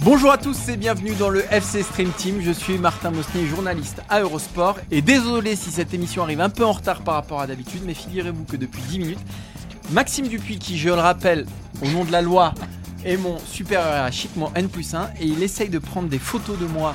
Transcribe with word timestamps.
Bonjour 0.00 0.30
à 0.30 0.36
tous 0.36 0.68
et 0.68 0.76
bienvenue 0.76 1.14
dans 1.14 1.30
le 1.30 1.44
FC 1.50 1.82
Stream 1.82 2.10
Team. 2.10 2.42
Je 2.42 2.50
suis 2.50 2.76
Martin 2.76 3.10
Mosnier, 3.10 3.46
journaliste 3.46 4.02
à 4.10 4.20
Eurosport. 4.20 4.78
Et 4.90 5.00
désolé 5.00 5.56
si 5.56 5.70
cette 5.70 5.94
émission 5.94 6.22
arrive 6.22 6.42
un 6.42 6.50
peu 6.50 6.62
en 6.62 6.72
retard 6.72 7.00
par 7.00 7.14
rapport 7.14 7.40
à 7.40 7.46
d'habitude, 7.46 7.80
mais 7.86 7.94
figurez-vous 7.94 8.44
que 8.44 8.56
depuis 8.56 8.82
10 8.82 8.98
minutes, 8.98 9.18
Maxime 9.92 10.28
Dupuis, 10.28 10.58
qui 10.58 10.76
je 10.76 10.90
le 10.90 10.96
rappelle, 10.96 11.46
au 11.82 11.88
nom 11.88 12.04
de 12.04 12.12
la 12.12 12.20
loi, 12.20 12.52
est 13.04 13.16
mon 13.16 13.38
supérieur 13.38 13.94
hiérarchique, 13.94 14.36
mon 14.36 14.52
N 14.54 14.68
plus 14.68 14.94
1, 14.94 15.10
et 15.20 15.24
il 15.24 15.42
essaye 15.42 15.70
de 15.70 15.78
prendre 15.78 16.08
des 16.08 16.18
photos 16.18 16.58
de 16.58 16.66
moi 16.66 16.94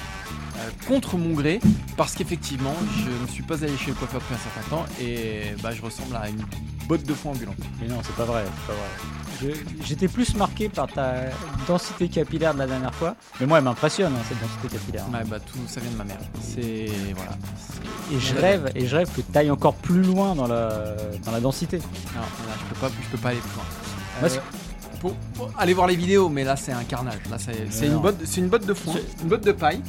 contre 0.87 1.17
mon 1.17 1.33
gré, 1.33 1.59
parce 1.97 2.15
qu'effectivement, 2.15 2.75
je 3.03 3.09
ne 3.23 3.27
suis 3.27 3.43
pas 3.43 3.63
allé 3.63 3.77
chez 3.77 3.91
le 3.91 3.95
coiffeur 3.95 4.21
depuis 4.21 4.35
un 4.35 4.37
certain 4.37 4.69
temps, 4.69 4.85
et 5.01 5.55
bah, 5.61 5.71
je 5.71 5.81
ressemble 5.81 6.15
à 6.15 6.29
une 6.29 6.43
botte 6.87 7.03
de 7.03 7.13
foin 7.13 7.33
ambulante. 7.33 7.57
Mais 7.81 7.87
non, 7.87 7.97
c'est 8.03 8.15
pas 8.15 8.25
vrai, 8.25 8.43
c'est 8.45 8.73
pas 8.73 8.73
vrai. 8.73 8.89
J'étais 9.85 10.09
plus 10.09 10.35
marqué 10.35 10.67
par 10.67 10.87
ta 10.87 11.13
densité 11.65 12.09
capillaire 12.09 12.53
de 12.53 12.59
la 12.59 12.67
dernière 12.67 12.93
fois. 12.93 13.15
Mais 13.39 13.45
moi, 13.45 13.59
elle 13.59 13.63
m'impressionne, 13.63 14.13
hein, 14.13 14.23
cette 14.27 14.41
densité 14.41 14.67
capillaire. 14.67 15.05
Ouais, 15.13 15.23
bah 15.25 15.39
tout 15.39 15.59
ça 15.67 15.79
vient 15.79 15.91
de 15.91 15.95
ma 15.95 16.03
mère. 16.03 16.19
C'est. 16.41 16.87
Voilà. 17.15 17.31
Et 18.11 18.19
je 18.19 18.35
rêve, 18.35 18.69
et 18.75 18.85
je 18.85 18.95
rêve 18.97 19.09
que 19.15 19.21
tu 19.21 19.37
ailles 19.37 19.51
encore 19.51 19.75
plus 19.75 20.01
loin 20.01 20.35
dans 20.35 20.47
la, 20.47 20.95
dans 21.23 21.31
la 21.31 21.39
densité. 21.39 21.77
Non, 21.77 22.21
là, 22.21 22.53
je 22.59 22.73
peux 22.73 22.81
pas, 22.81 22.91
je 23.01 23.09
peux 23.09 23.17
pas 23.17 23.29
aller 23.29 23.39
plus 23.39 23.55
loin. 23.55 23.65
Euh, 24.23 24.39
pour, 24.99 25.15
pour 25.35 25.51
aller 25.57 25.73
voir 25.73 25.87
les 25.87 25.95
vidéos, 25.95 26.27
mais 26.27 26.43
là 26.43 26.57
c'est 26.57 26.73
un 26.73 26.83
carnage. 26.83 27.21
Là 27.29 27.37
c'est 27.39 27.85
une 27.85 27.99
botte, 27.99 28.17
c'est 28.25 28.41
une 28.41 28.49
botte 28.49 28.65
de 28.65 28.73
foin, 28.73 28.95
une 29.21 29.29
botte 29.29 29.45
de 29.45 29.53
paille 29.53 29.81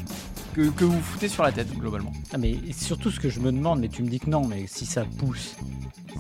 que, 0.55 0.69
que 0.71 0.85
vous 0.85 1.01
foutez 1.01 1.29
sur 1.29 1.43
la 1.43 1.53
tête 1.53 1.73
globalement. 1.77 2.13
Ah, 2.33 2.39
mais 2.39 2.57
surtout 2.73 3.11
ce 3.11 3.21
que 3.21 3.29
je 3.29 3.41
me 3.41 3.53
demande, 3.53 3.81
mais 3.81 3.89
tu 3.89 4.03
me 4.03 4.09
dis 4.09 4.21
que 4.21 4.29
non, 4.29 4.47
mais 4.47 4.67
si 4.67 4.87
ça 4.87 5.05
pousse, 5.19 5.57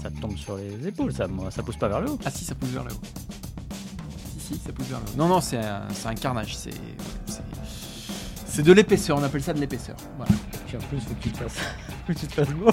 ça 0.03 0.11
te 0.11 0.21
tombe 0.21 0.37
sur 0.37 0.57
les 0.57 0.87
épaules, 0.87 1.13
ça, 1.13 1.27
moi, 1.27 1.51
ça 1.51 1.63
pousse 1.63 1.77
pas 1.77 1.89
vers 1.89 2.01
le 2.01 2.11
haut. 2.11 2.19
Ah 2.25 2.31
si, 2.31 2.45
ça 2.45 2.55
pousse 2.55 2.71
vers 2.71 2.85
le 2.85 2.93
haut. 2.93 3.01
Si, 4.39 4.55
si, 4.55 4.61
ça 4.65 4.73
pousse 4.73 4.87
vers 4.87 5.01
le 5.01 5.05
haut. 5.05 5.17
Non, 5.17 5.29
non, 5.29 5.41
c'est 5.41 5.59
un, 5.59 5.83
c'est 5.93 6.09
un 6.09 6.15
carnage. 6.15 6.57
C'est, 6.57 6.71
c'est, 7.27 7.43
c'est 8.47 8.63
de 8.63 8.73
l'épaisseur. 8.73 9.19
On 9.19 9.23
appelle 9.23 9.43
ça 9.43 9.53
de 9.53 9.61
l'épaisseur. 9.61 9.97
Voilà. 10.17 10.33
Puis 10.67 10.77
en 10.77 10.81
plus, 10.81 11.01
faut 11.01 11.15
que 11.15 11.23
tu 11.23 11.31
te 11.31 11.39
fasses, 11.39 11.59
faut 12.07 12.13
que 12.13 12.19
tu 12.19 12.27
te 12.27 12.35
fasses 12.35 12.55
beau. 12.55 12.71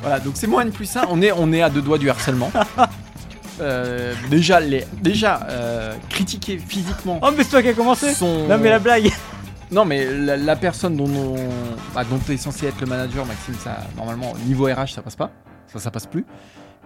Voilà, 0.00 0.20
donc 0.20 0.34
c'est 0.36 0.46
moins 0.46 0.62
N 0.62 0.70
plus 0.70 0.96
1. 0.96 1.06
On 1.10 1.20
est, 1.20 1.32
on 1.32 1.52
est 1.52 1.62
à 1.62 1.70
deux 1.70 1.82
doigts 1.82 1.98
du 1.98 2.08
harcèlement. 2.10 2.50
Euh, 3.60 4.14
déjà, 4.30 4.60
les, 4.60 4.84
déjà 5.00 5.46
euh, 5.48 5.94
critiquer 6.10 6.58
physiquement. 6.58 7.18
Oh, 7.22 7.30
mais 7.36 7.42
c'est 7.44 7.50
toi 7.50 7.62
qui 7.62 7.68
as 7.68 7.74
commencé 7.74 8.12
son- 8.14 8.46
Non, 8.46 8.58
mais 8.58 8.68
la 8.70 8.78
blague 8.78 9.10
Non, 9.70 9.84
mais 9.84 10.04
la, 10.10 10.36
la 10.36 10.56
personne 10.56 10.96
dont, 10.96 11.08
on, 11.08 11.34
bah, 11.94 12.04
dont 12.04 12.18
tu 12.18 12.32
es 12.32 12.36
censé 12.36 12.66
être 12.66 12.80
le 12.80 12.86
manager, 12.86 13.24
Maxime, 13.24 13.54
ça, 13.54 13.78
normalement, 13.96 14.34
niveau 14.46 14.64
RH, 14.66 14.88
ça 14.94 15.02
passe 15.02 15.16
pas. 15.16 15.30
Ça, 15.68 15.78
ça 15.78 15.90
passe 15.90 16.06
plus. 16.06 16.24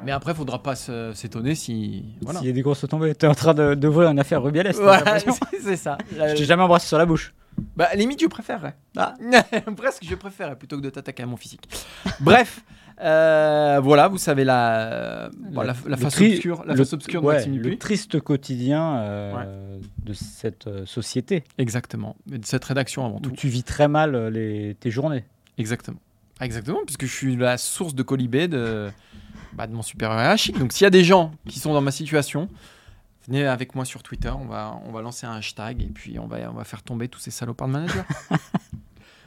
Mais 0.04 0.12
après, 0.12 0.34
faudra 0.34 0.62
pas 0.62 0.74
s'étonner 0.76 1.54
si. 1.54 2.04
Voilà. 2.22 2.38
S'il 2.38 2.48
y 2.48 2.50
a 2.50 2.54
des 2.54 2.62
grosses 2.62 2.86
tombées, 2.88 3.14
t'es 3.14 3.26
en 3.26 3.34
train 3.34 3.52
de- 3.52 3.74
d'ouvrir 3.74 4.08
une 4.10 4.18
affaire 4.18 4.42
Rubiales. 4.42 4.72
t'as 4.72 4.80
Voilà, 4.82 4.98
l'impression. 5.04 5.34
c'est- 5.62 5.76
ça. 5.76 5.98
Je 6.10 6.36
t'ai 6.36 6.44
jamais 6.44 6.62
embrassé 6.62 6.86
sur 6.86 6.96
la 6.98 7.04
bouche. 7.04 7.34
Bah, 7.76 7.88
limite, 7.94 8.22
je 8.22 8.26
préférerais. 8.26 8.76
Ah. 8.96 9.14
Presque, 9.76 10.02
je 10.08 10.14
préférerais 10.14 10.56
plutôt 10.56 10.76
que 10.78 10.82
de 10.82 10.88
t'attaquer 10.90 11.24
à 11.24 11.26
mon 11.26 11.36
physique. 11.36 11.68
Bref, 12.20 12.60
euh, 13.02 13.80
voilà, 13.82 14.08
vous 14.08 14.18
savez 14.18 14.44
la, 14.44 15.30
bon, 15.36 15.62
la, 15.62 15.74
la 15.86 15.96
face 15.96 16.14
tri- 16.14 16.32
obscure, 16.34 16.64
la 16.64 16.74
le- 16.74 16.78
face 16.78 16.92
obscure 16.92 17.22
de 17.22 17.26
ouais, 17.26 17.34
Maxime 17.36 17.58
le 17.58 17.78
triste 17.78 18.20
quotidien 18.20 18.98
euh, 18.98 19.78
de 20.04 20.12
cette 20.12 20.66
euh, 20.66 20.84
société 20.86 21.44
Exactement. 21.58 22.16
Mais 22.30 22.38
de 22.38 22.46
cette 22.46 22.64
rédaction 22.64 23.06
avant 23.06 23.16
où 23.16 23.20
tout. 23.20 23.30
tu 23.30 23.48
vis 23.48 23.62
très 23.62 23.88
mal 23.88 24.28
les, 24.28 24.76
tes 24.78 24.90
journées. 24.90 25.24
Exactement. 25.58 25.98
Ah, 26.40 26.44
Exactement, 26.46 26.80
puisque 26.86 27.04
je 27.06 27.12
suis 27.14 27.36
la 27.36 27.58
source 27.58 27.94
de 27.94 28.02
colibé 28.02 28.48
de, 28.48 28.88
bah, 29.52 29.66
de 29.66 29.74
mon 29.74 29.82
supérieur 29.82 30.18
hiérarchique. 30.18 30.58
Donc 30.58 30.72
s'il 30.72 30.84
y 30.84 30.86
a 30.86 30.90
des 30.90 31.04
gens 31.04 31.32
qui 31.48 31.58
sont 31.58 31.74
dans 31.74 31.82
ma 31.82 31.90
situation, 31.90 32.48
venez 33.28 33.46
avec 33.46 33.74
moi 33.74 33.84
sur 33.84 34.02
Twitter, 34.02 34.30
on 34.30 34.46
va, 34.46 34.78
on 34.86 34.92
va 34.92 35.02
lancer 35.02 35.26
un 35.26 35.32
hashtag 35.36 35.82
et 35.82 35.86
puis 35.86 36.18
on 36.18 36.26
va, 36.26 36.38
on 36.50 36.54
va 36.54 36.64
faire 36.64 36.82
tomber 36.82 37.08
tous 37.08 37.20
ces 37.20 37.30
salopards 37.30 37.68
de 37.68 37.72
managers. 37.74 38.02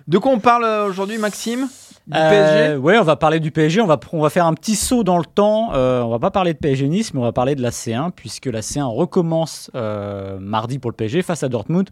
de 0.07 0.17
quoi 0.17 0.31
on 0.31 0.39
parle 0.39 0.63
euh, 0.65 0.87
aujourd'hui, 0.87 1.17
Maxime? 1.17 1.67
Du 2.07 2.17
Euh, 2.17 2.29
PSG 2.75 2.77
ouais, 2.77 2.97
on 2.97 3.03
va 3.03 3.15
parler 3.15 3.39
du 3.39 3.51
PSG. 3.51 3.79
On 3.79 3.87
va, 3.87 3.99
on 4.11 4.21
va 4.21 4.29
faire 4.29 4.45
un 4.45 4.53
petit 4.53 4.75
saut 4.75 5.03
dans 5.03 5.17
le 5.17 5.25
temps. 5.25 5.73
Euh, 5.73 6.01
on 6.01 6.09
va 6.09 6.19
pas 6.19 6.31
parler 6.31 6.53
de 6.53 6.57
PSG 6.57 6.87
Nice, 6.89 7.13
mais 7.13 7.21
on 7.21 7.23
va 7.23 7.31
parler 7.31 7.55
de 7.55 7.61
la 7.61 7.69
C1 7.69 8.11
puisque 8.11 8.47
la 8.47 8.59
C1 8.59 8.83
recommence 8.83 9.71
euh, 9.75 10.37
mardi 10.39 10.79
pour 10.79 10.91
le 10.91 10.95
PSG 10.95 11.21
face 11.21 11.43
à 11.43 11.49
Dortmund. 11.49 11.89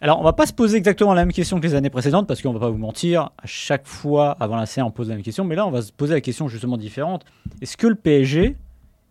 Alors, 0.00 0.20
on 0.20 0.22
va 0.22 0.32
pas 0.34 0.46
se 0.46 0.52
poser 0.52 0.76
exactement 0.76 1.12
la 1.14 1.24
même 1.24 1.32
question 1.32 1.58
que 1.58 1.66
les 1.66 1.74
années 1.74 1.90
précédentes 1.90 2.28
parce 2.28 2.42
qu'on 2.42 2.52
va 2.52 2.60
pas 2.60 2.68
vous 2.68 2.78
mentir. 2.78 3.30
À 3.42 3.46
chaque 3.46 3.86
fois 3.86 4.36
avant 4.38 4.56
la 4.56 4.64
C1, 4.64 4.82
on 4.82 4.90
pose 4.90 5.08
la 5.08 5.14
même 5.14 5.24
question, 5.24 5.44
mais 5.44 5.56
là, 5.56 5.66
on 5.66 5.70
va 5.70 5.82
se 5.82 5.90
poser 5.90 6.14
la 6.14 6.20
question 6.20 6.46
justement 6.46 6.76
différente. 6.76 7.24
Est-ce 7.62 7.76
que 7.76 7.86
le 7.86 7.96
PSG 7.96 8.56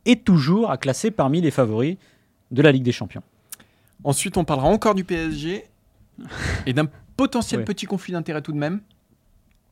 est 0.06 0.24
toujours 0.24 0.72
à 0.72 0.78
classer 0.78 1.12
parmi 1.12 1.42
les 1.42 1.52
favoris 1.52 1.98
de 2.52 2.62
la 2.62 2.72
Ligue 2.72 2.84
des 2.84 2.92
Champions? 2.94 3.24
Ensuite, 4.04 4.38
on 4.38 4.46
parlera 4.46 4.70
encore 4.70 4.96
du 4.96 5.04
PSG 5.04 5.66
et 6.66 6.74
d'un 6.74 6.88
potentiel 7.18 7.66
petit 7.66 7.86
conflit 7.86 8.14
d'intérêt 8.14 8.42
tout 8.42 8.54
de 8.54 8.58
même. 8.58 8.82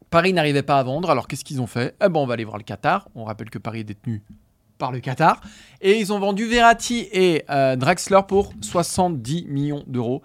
Paris 0.10 0.34
n'arrivait 0.34 0.64
pas 0.64 0.80
à 0.80 0.84
vendre, 0.84 1.10
alors 1.10 1.28
qu'est-ce 1.28 1.44
qu'ils 1.44 1.62
ont 1.62 1.68
fait? 1.68 1.96
Eh 2.04 2.10
ben, 2.10 2.20
on 2.20 2.26
va 2.26 2.34
aller 2.34 2.46
voir 2.46 2.58
le 2.58 2.64
Qatar. 2.64 3.10
On 3.16 3.24
rappelle 3.24 3.50
que 3.50 3.58
Paris 3.60 3.82
est 3.82 3.86
détenu 3.86 4.24
par 4.78 4.92
le 4.92 5.00
Qatar. 5.00 5.42
Et 5.82 6.00
ils 6.00 6.14
ont 6.14 6.20
vendu 6.20 6.46
Verratti 6.46 7.08
et 7.12 7.44
euh, 7.50 7.76
Draxler 7.76 8.22
pour 8.28 8.54
70 8.62 9.46
millions 9.48 9.84
d'euros. 9.88 10.22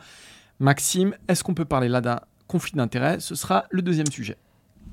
Maxime, 0.58 1.14
est-ce 1.28 1.42
qu'on 1.42 1.54
peut 1.54 1.64
parler 1.64 1.88
là 1.88 2.00
d'un 2.00 2.20
conflit 2.46 2.76
d'intérêt 2.76 3.20
Ce 3.20 3.34
sera 3.34 3.64
le 3.70 3.82
deuxième 3.82 4.10
sujet. 4.10 4.36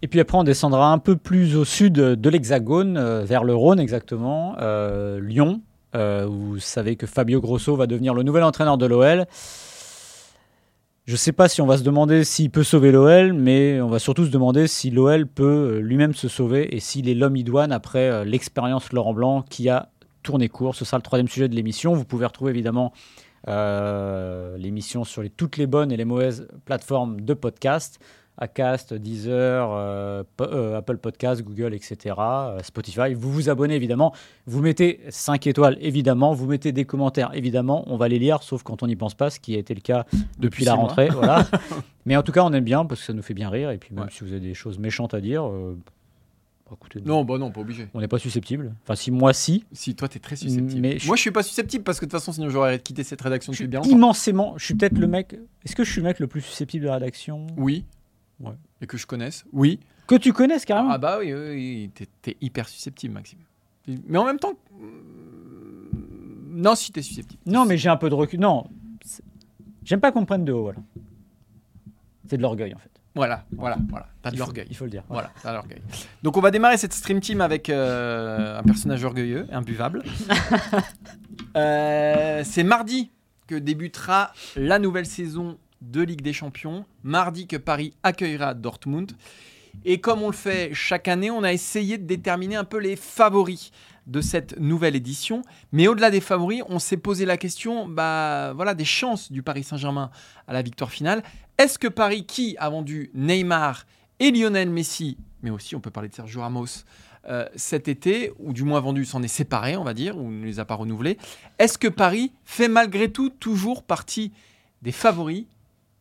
Et 0.01 0.07
puis 0.07 0.19
après, 0.19 0.37
on 0.37 0.43
descendra 0.43 0.91
un 0.91 0.99
peu 0.99 1.15
plus 1.15 1.55
au 1.55 1.65
sud 1.65 1.93
de 1.93 2.29
l'Hexagone, 2.29 2.97
euh, 2.97 3.23
vers 3.23 3.43
le 3.43 3.55
Rhône 3.55 3.79
exactement, 3.79 4.55
euh, 4.59 5.19
Lyon, 5.19 5.61
où 5.95 6.29
vous 6.29 6.59
savez 6.59 6.95
que 6.95 7.07
Fabio 7.07 7.41
Grosso 7.41 7.75
va 7.75 7.87
devenir 7.87 8.13
le 8.13 8.21
nouvel 8.21 8.43
entraîneur 8.43 8.77
de 8.77 8.85
l'OL. 8.85 9.25
Je 11.07 11.13
ne 11.13 11.17
sais 11.17 11.31
pas 11.31 11.47
si 11.47 11.61
on 11.61 11.65
va 11.65 11.77
se 11.77 11.83
demander 11.83 12.25
s'il 12.25 12.49
peut 12.49 12.65
sauver 12.65 12.91
l'OL, 12.91 13.31
mais 13.31 13.79
on 13.79 13.87
va 13.87 13.97
surtout 13.97 14.25
se 14.25 14.29
demander 14.29 14.67
si 14.67 14.91
l'OL 14.91 15.25
peut 15.25 15.45
euh, 15.45 15.79
lui-même 15.79 16.13
se 16.13 16.27
sauver 16.27 16.75
et 16.75 16.81
s'il 16.81 17.07
est 17.07 17.13
l'homme 17.13 17.37
idoine 17.37 17.71
après 17.71 18.09
euh, 18.09 18.25
l'expérience 18.25 18.91
Laurent 18.91 19.13
Blanc 19.13 19.41
qui 19.41 19.69
a 19.69 19.87
tourné 20.21 20.49
court. 20.49 20.75
Ce 20.75 20.83
sera 20.83 20.97
le 20.97 21.03
troisième 21.03 21.29
sujet 21.29 21.47
de 21.47 21.55
l'émission. 21.55 21.93
Vous 21.93 22.03
pouvez 22.03 22.25
retrouver 22.25 22.51
évidemment 22.51 22.91
euh, 23.47 24.57
l'émission 24.57 25.05
sur 25.05 25.23
toutes 25.37 25.55
les 25.55 25.65
bonnes 25.65 25.93
et 25.93 25.97
les 25.97 26.03
mauvaises 26.03 26.49
plateformes 26.65 27.21
de 27.21 27.33
podcast. 27.33 27.99
Acast, 28.37 28.93
Deezer, 28.93 29.69
euh, 29.71 30.23
euh, 30.41 30.77
Apple 30.77 30.97
Podcast, 30.97 31.41
Google, 31.43 31.73
etc., 31.73 32.15
euh, 32.19 32.59
Spotify. 32.63 33.13
Vous 33.13 33.31
vous 33.31 33.49
abonnez 33.49 33.75
évidemment, 33.75 34.13
vous 34.45 34.61
mettez 34.61 34.99
5 35.09 35.47
étoiles 35.47 35.77
évidemment, 35.81 36.33
vous 36.33 36.45
mettez 36.45 36.71
des 36.71 36.85
commentaires 36.85 37.31
évidemment, 37.33 37.83
on 37.87 37.97
va 37.97 38.07
les 38.07 38.19
lire, 38.19 38.43
sauf 38.43 38.63
quand 38.63 38.83
on 38.83 38.87
n'y 38.87 38.95
pense 38.95 39.15
pas, 39.15 39.29
ce 39.29 39.39
qui 39.39 39.55
a 39.55 39.59
été 39.59 39.73
le 39.73 39.81
cas 39.81 40.05
depuis 40.39 40.65
la 40.65 40.75
rentrée. 40.75 41.09
voilà. 41.09 41.47
Mais 42.05 42.15
en 42.15 42.23
tout 42.23 42.31
cas, 42.31 42.43
on 42.43 42.53
aime 42.53 42.63
bien 42.63 42.85
parce 42.85 43.01
que 43.01 43.07
ça 43.07 43.13
nous 43.13 43.21
fait 43.23 43.33
bien 43.33 43.49
rire, 43.49 43.71
et 43.71 43.77
puis 43.77 43.93
même 43.93 44.05
Ouais. 44.05 44.09
si 44.11 44.23
vous 44.23 44.31
avez 44.31 44.39
des 44.39 44.53
choses 44.53 44.77
méchantes 44.79 45.13
à 45.13 45.19
dire, 45.19 45.43
écoutez, 46.71 47.01
Non, 47.05 47.25
bah 47.25 47.37
non, 47.37 47.51
pas 47.51 47.61
obligé. 47.61 47.87
on 47.93 47.99
n'est 48.01 48.07
pas 48.07 48.19
susceptible. 48.19 48.73
Enfin, 48.83 48.95
si 48.95 49.09
moi 49.11 49.33
si, 49.33 49.65
Si 49.71 49.95
toi 49.95 50.07
t'es 50.07 50.19
très 50.19 50.35
susceptible. 50.35 50.79
Mais 50.81 50.97
Moi 51.05 51.15
je 51.15 51.21
suis 51.21 51.31
pas 51.31 51.43
susceptible 51.43 51.83
parce 51.83 51.99
que 51.99 52.05
de 52.05 52.11
toute 52.11 52.19
façon 52.19 52.31
sinon 52.33 52.49
j'aurais 52.49 52.79
quitté 52.79 53.03
cette 53.03 53.21
rédaction 53.21 53.51
je 53.51 53.57
suis 53.57 53.67
bien 53.67 53.81
immensément, 53.81 54.53
je 54.57 54.65
suis 54.65 54.75
peut-être 54.75 54.97
le 54.97 55.07
mec, 55.07 55.35
est-ce 55.65 55.75
que 55.75 55.83
je 55.83 55.91
suis 55.91 56.01
le 56.01 56.07
mec 56.07 56.19
le 56.19 56.27
plus 56.27 56.41
susceptible 56.41 56.83
de 56.83 56.87
la 56.89 56.95
rédaction? 56.95 57.47
Oui. 57.57 57.85
Ouais. 58.39 58.53
Et 58.81 58.87
que 58.87 58.97
je 58.97 59.05
connaisse. 59.07 59.45
Oui. 59.51 59.79
Que 60.07 60.15
tu 60.15 60.31
connaisses 60.33 60.65
carrément 60.65 60.91
Ah 60.91 60.97
bah 60.97 61.17
oui, 61.19 61.33
oui, 61.33 61.49
oui. 61.49 61.91
T'es, 61.93 62.07
t'es 62.21 62.37
hyper 62.41 62.67
susceptible, 62.69 63.13
Maxime. 63.13 63.39
Mais 64.07 64.17
en 64.17 64.25
même 64.25 64.39
temps, 64.39 64.53
non, 66.51 66.75
si 66.75 66.91
t'es 66.91 67.01
susceptible. 67.01 67.41
Non, 67.45 67.65
mais 67.65 67.77
j'ai 67.77 67.89
un 67.89 67.97
peu 67.97 68.09
de 68.09 68.15
recul. 68.15 68.39
Non, 68.39 68.67
c'est- 69.03 69.23
j'aime 69.83 69.99
pas 69.99 70.11
qu'on 70.11 70.21
me 70.21 70.25
prenne 70.25 70.45
de 70.45 70.51
haut, 70.51 70.63
voilà. 70.63 70.79
C'est 72.29 72.37
de 72.37 72.41
l'orgueil 72.41 72.73
en 72.73 72.77
fait. 72.79 72.91
Voilà, 73.15 73.45
voilà, 73.51 73.77
voilà. 73.89 74.07
T'as 74.21 74.29
de 74.31 74.37
l'orgueil. 74.37 74.67
Il 74.69 74.75
faut 74.75 74.83
le 74.85 74.91
dire. 74.91 75.03
Voilà, 75.09 75.31
t'as 75.41 75.49
de 75.49 75.55
l'orgueil. 75.55 75.81
Donc 76.21 76.37
on 76.37 76.41
va 76.41 76.51
démarrer 76.51 76.77
cette 76.77 76.93
stream 76.93 77.19
team 77.19 77.41
avec 77.41 77.69
euh, 77.69 78.59
un 78.59 78.63
personnage 78.63 79.03
orgueilleux, 79.03 79.47
imbuvable. 79.51 80.03
Euh, 81.55 82.41
c'est 82.45 82.63
mardi 82.63 83.09
que 83.47 83.55
débutera 83.55 84.31
la 84.55 84.77
nouvelle 84.79 85.05
saison 85.07 85.57
de 85.81 86.01
Ligue 86.01 86.21
des 86.21 86.33
Champions, 86.33 86.85
mardi 87.03 87.47
que 87.47 87.57
Paris 87.57 87.93
accueillera 88.03 88.53
Dortmund. 88.53 89.11
Et 89.85 89.99
comme 89.99 90.23
on 90.23 90.27
le 90.27 90.33
fait 90.33 90.73
chaque 90.73 91.07
année, 91.07 91.29
on 91.29 91.43
a 91.43 91.53
essayé 91.53 91.97
de 91.97 92.05
déterminer 92.05 92.55
un 92.55 92.63
peu 92.63 92.77
les 92.77 92.95
favoris 92.95 93.71
de 94.07 94.21
cette 94.21 94.59
nouvelle 94.59 94.95
édition. 94.95 95.43
Mais 95.71 95.87
au-delà 95.87 96.09
des 96.09 96.21
favoris, 96.21 96.63
on 96.69 96.79
s'est 96.79 96.97
posé 96.97 97.25
la 97.25 97.37
question 97.37 97.87
bah, 97.87 98.53
voilà, 98.55 98.73
des 98.73 98.85
chances 98.85 99.31
du 99.31 99.43
Paris 99.43 99.63
Saint-Germain 99.63 100.09
à 100.47 100.53
la 100.53 100.61
victoire 100.61 100.91
finale. 100.91 101.23
Est-ce 101.57 101.77
que 101.77 101.87
Paris, 101.87 102.25
qui 102.25 102.55
a 102.57 102.69
vendu 102.69 103.11
Neymar 103.13 103.85
et 104.19 104.31
Lionel 104.31 104.69
Messi, 104.69 105.17
mais 105.43 105.49
aussi 105.49 105.75
on 105.75 105.79
peut 105.79 105.91
parler 105.91 106.09
de 106.09 106.15
Sergio 106.15 106.41
Ramos, 106.41 106.65
euh, 107.29 107.45
cet 107.55 107.87
été, 107.87 108.31
ou 108.39 108.53
du 108.53 108.63
moins 108.63 108.79
vendu, 108.79 109.03
s'en 109.03 109.21
est 109.21 109.27
séparé, 109.27 109.75
on 109.75 109.83
va 109.83 109.93
dire, 109.93 110.17
ou 110.17 110.31
ne 110.31 110.45
les 110.45 110.59
a 110.59 110.65
pas 110.65 110.75
renouvelés. 110.75 111.17
Est-ce 111.59 111.77
que 111.77 111.89
Paris 111.89 112.31
fait 112.45 112.69
malgré 112.69 113.11
tout 113.11 113.29
toujours 113.29 113.83
partie 113.83 114.31
des 114.81 114.93
favoris 114.93 115.45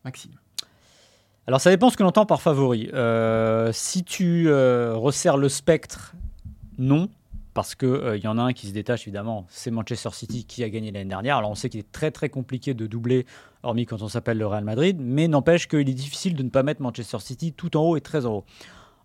Maxime 0.06 0.32
alors 1.48 1.60
ça 1.60 1.70
dépend 1.70 1.90
ce 1.90 1.96
que 1.96 2.02
l'on 2.02 2.08
entend 2.08 2.26
par 2.26 2.42
favori. 2.42 2.90
Euh, 2.92 3.70
si 3.72 4.02
tu 4.02 4.48
euh, 4.48 4.96
resserres 4.96 5.36
le 5.36 5.48
spectre, 5.48 6.16
non, 6.76 7.08
parce 7.54 7.76
qu'il 7.76 8.20
y 8.20 8.26
en 8.26 8.36
a 8.36 8.42
un 8.42 8.52
qui 8.52 8.66
se 8.66 8.72
détache 8.72 9.02
évidemment, 9.02 9.46
c'est 9.48 9.70
Manchester 9.70 10.08
City 10.12 10.44
qui 10.44 10.64
a 10.64 10.68
gagné 10.68 10.90
l'année 10.90 11.08
dernière. 11.08 11.36
Alors 11.36 11.52
on 11.52 11.54
sait 11.54 11.68
qu'il 11.68 11.78
est 11.78 11.92
très 11.92 12.10
très 12.10 12.30
compliqué 12.30 12.74
de 12.74 12.88
doubler, 12.88 13.26
hormis 13.62 13.86
quand 13.86 14.02
on 14.02 14.08
s'appelle 14.08 14.38
le 14.38 14.46
Real 14.46 14.64
Madrid, 14.64 14.96
mais 15.00 15.28
n'empêche 15.28 15.68
qu'il 15.68 15.88
est 15.88 15.94
difficile 15.94 16.34
de 16.34 16.42
ne 16.42 16.50
pas 16.50 16.64
mettre 16.64 16.82
Manchester 16.82 17.20
City 17.20 17.52
tout 17.52 17.76
en 17.76 17.82
haut 17.82 17.96
et 17.96 18.00
très 18.00 18.26
en 18.26 18.38
haut. 18.38 18.44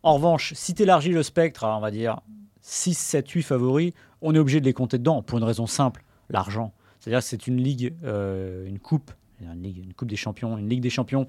En 0.02 0.16
revanche, 0.16 0.54
si 0.56 0.74
tu 0.74 0.82
élargis 0.82 1.12
le 1.12 1.22
spectre 1.22 1.64
on 1.64 1.80
va 1.80 1.92
dire 1.92 2.22
6, 2.62 2.98
7, 2.98 3.30
8 3.30 3.44
favoris, 3.44 3.94
on 4.24 4.34
est 4.34 4.40
obligé 4.40 4.60
de 4.60 4.66
les 4.66 4.74
compter 4.74 4.98
dedans 4.98 5.22
pour 5.22 5.38
une 5.38 5.44
raison 5.44 5.68
simple, 5.68 6.04
l'argent. 6.32 6.74
C'est-à-dire 7.00 7.20
que 7.20 7.26
c'est 7.26 7.46
une 7.46 7.58
ligue, 7.58 7.96
euh, 8.04 8.66
une 8.66 8.80
coupe, 8.80 9.12
une, 9.44 9.62
ligue, 9.62 9.78
une 9.78 9.94
coupe 9.94 10.10
des 10.10 10.16
champions, 10.16 10.58
une 10.58 10.70
ligue 10.70 10.82
des 10.82 10.90
champions 10.90 11.28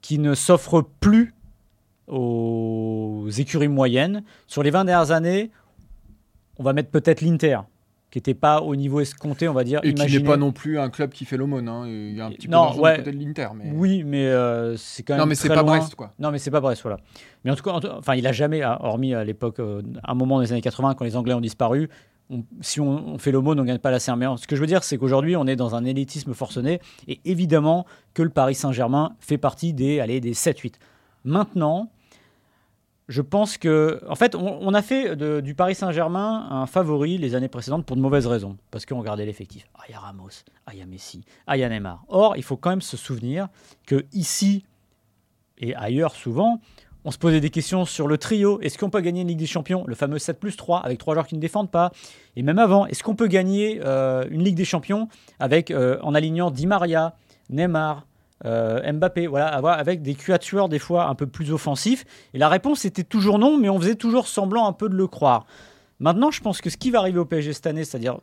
qui 0.00 0.18
ne 0.18 0.34
s'offre 0.34 0.82
plus 1.00 1.34
aux 2.06 3.28
écuries 3.38 3.68
moyennes. 3.68 4.24
Sur 4.46 4.62
les 4.62 4.70
20 4.70 4.84
dernières 4.84 5.10
années, 5.10 5.50
on 6.58 6.62
va 6.62 6.72
mettre 6.72 6.90
peut-être 6.90 7.20
l'Inter, 7.20 7.60
qui 8.10 8.18
n'était 8.18 8.34
pas 8.34 8.60
au 8.60 8.74
niveau 8.74 9.00
escompté, 9.00 9.48
on 9.48 9.52
va 9.52 9.64
dire. 9.64 9.80
Et 9.82 9.94
qui 9.94 10.18
n'est 10.18 10.24
pas 10.24 10.36
non 10.36 10.52
plus 10.52 10.78
un 10.78 10.90
club 10.90 11.10
qui 11.10 11.24
fait 11.24 11.36
l'aumône. 11.36 11.68
Hein. 11.68 11.84
Il 11.86 12.16
y 12.16 12.20
a 12.20 12.26
un 12.26 12.30
petit 12.30 12.48
peu 12.48 12.52
non, 12.52 12.78
ouais, 12.78 12.96
côté 12.96 13.12
de 13.12 13.24
l'Inter. 13.24 13.48
Mais... 13.54 13.70
Oui, 13.72 14.02
mais 14.04 14.26
euh, 14.26 14.76
c'est 14.76 15.02
quand 15.02 15.14
même. 15.14 15.20
Non, 15.20 15.26
mais 15.26 15.34
c'est 15.34 15.48
pas 15.48 15.62
Brest, 15.62 15.94
quoi. 15.94 16.12
Non, 16.18 16.30
mais 16.30 16.38
c'est 16.38 16.50
pas 16.50 16.60
Brest, 16.60 16.82
voilà. 16.82 16.98
Mais 17.44 17.50
en 17.50 17.54
tout 17.54 17.62
cas, 17.62 17.78
enfin, 17.96 18.14
il 18.14 18.26
a 18.26 18.32
jamais, 18.32 18.62
hein, 18.62 18.78
hormis 18.80 19.14
à 19.14 19.24
l'époque, 19.24 19.60
euh, 19.60 19.82
un 20.04 20.14
moment 20.14 20.40
des 20.40 20.52
années 20.52 20.60
80, 20.60 20.94
quand 20.94 21.04
les 21.04 21.16
Anglais 21.16 21.34
ont 21.34 21.40
disparu, 21.40 21.88
si 22.60 22.80
on, 22.80 23.18
fait 23.18 23.32
l'aumône, 23.32 23.58
on 23.58 23.62
ne 23.62 23.68
gagne 23.68 23.78
pas 23.78 23.90
la 23.90 24.00
serment. 24.00 24.36
Ce 24.36 24.46
que 24.46 24.56
je 24.56 24.60
veux 24.60 24.66
dire, 24.66 24.84
c'est 24.84 24.98
qu'aujourd'hui, 24.98 25.36
on 25.36 25.46
est 25.46 25.56
dans 25.56 25.74
un 25.74 25.84
élitisme 25.84 26.34
forcené. 26.34 26.80
Et 27.08 27.20
évidemment 27.24 27.86
que 28.14 28.22
le 28.22 28.30
Paris 28.30 28.54
Saint-Germain 28.54 29.16
fait 29.20 29.38
partie 29.38 29.72
des, 29.72 30.00
allez, 30.00 30.20
des 30.20 30.34
7-8. 30.34 30.74
Maintenant, 31.24 31.90
je 33.08 33.22
pense 33.22 33.58
que, 33.58 34.00
en 34.08 34.14
fait, 34.14 34.36
on, 34.36 34.72
a 34.72 34.82
fait 34.82 35.16
du 35.42 35.54
Paris 35.56 35.74
Saint-Germain 35.74 36.46
un 36.50 36.66
favori 36.66 37.18
les 37.18 37.34
années 37.34 37.48
précédentes 37.48 37.84
pour 37.84 37.96
de 37.96 38.00
mauvaises 38.00 38.28
raisons, 38.28 38.56
parce 38.70 38.86
qu'on 38.86 39.00
regardait 39.00 39.26
l'effectif. 39.26 39.66
Ah, 39.74 39.82
il 39.88 39.92
y 39.92 39.94
a 39.94 39.98
Ramos, 39.98 40.28
ah, 40.66 40.70
il 40.72 40.78
y 40.78 40.82
a 40.82 40.86
Messi, 40.86 41.24
ah, 41.48 41.56
il 41.56 41.60
y 41.60 41.64
a 41.64 41.68
Neymar. 41.68 42.04
Or, 42.06 42.36
il 42.36 42.44
faut 42.44 42.56
quand 42.56 42.70
même 42.70 42.80
se 42.80 42.96
souvenir 42.96 43.48
que 43.84 44.06
ici 44.12 44.64
et 45.60 45.74
ailleurs, 45.74 46.14
souvent, 46.14 46.60
on 47.04 47.10
se 47.10 47.18
posait 47.18 47.40
des 47.40 47.50
questions 47.50 47.84
sur 47.84 48.06
le 48.06 48.18
trio. 48.18 48.60
Est-ce 48.60 48.78
qu'on 48.78 48.90
peut 48.90 49.00
gagner 49.00 49.22
une 49.22 49.28
Ligue 49.28 49.38
des 49.38 49.46
Champions? 49.46 49.84
Le 49.86 49.94
fameux 49.94 50.18
7 50.18 50.38
plus 50.38 50.56
3 50.56 50.80
avec 50.80 50.98
trois 50.98 51.14
joueurs 51.14 51.26
qui 51.26 51.34
ne 51.34 51.40
défendent 51.40 51.70
pas. 51.70 51.92
Et 52.36 52.42
même 52.42 52.58
avant, 52.58 52.86
est-ce 52.86 53.02
qu'on 53.02 53.14
peut 53.14 53.26
gagner 53.26 53.80
euh, 53.84 54.26
une 54.30 54.44
Ligue 54.44 54.56
des 54.56 54.64
Champions 54.64 55.08
avec, 55.38 55.70
euh, 55.70 55.98
en 56.02 56.14
alignant 56.14 56.50
Di 56.50 56.66
Maria, 56.66 57.14
Neymar, 57.48 58.06
euh, 58.44 58.92
Mbappé, 58.92 59.26
voilà, 59.26 59.48
avec 59.48 60.02
des 60.02 60.14
quatuors 60.14 60.68
des 60.68 60.78
fois 60.78 61.08
un 61.08 61.14
peu 61.14 61.26
plus 61.26 61.52
offensifs. 61.52 62.04
Et 62.34 62.38
la 62.38 62.48
réponse 62.48 62.84
était 62.84 63.04
toujours 63.04 63.38
non, 63.38 63.58
mais 63.58 63.68
on 63.68 63.78
faisait 63.78 63.96
toujours 63.96 64.26
semblant 64.26 64.66
un 64.66 64.72
peu 64.72 64.88
de 64.88 64.96
le 64.96 65.06
croire. 65.06 65.46
Maintenant, 65.98 66.30
je 66.30 66.40
pense 66.40 66.60
que 66.60 66.70
ce 66.70 66.76
qui 66.76 66.90
va 66.90 67.00
arriver 67.00 67.18
au 67.18 67.26
PSG 67.26 67.52
cette 67.52 67.66
année, 67.66 67.84
c'est-à-dire 67.84 68.18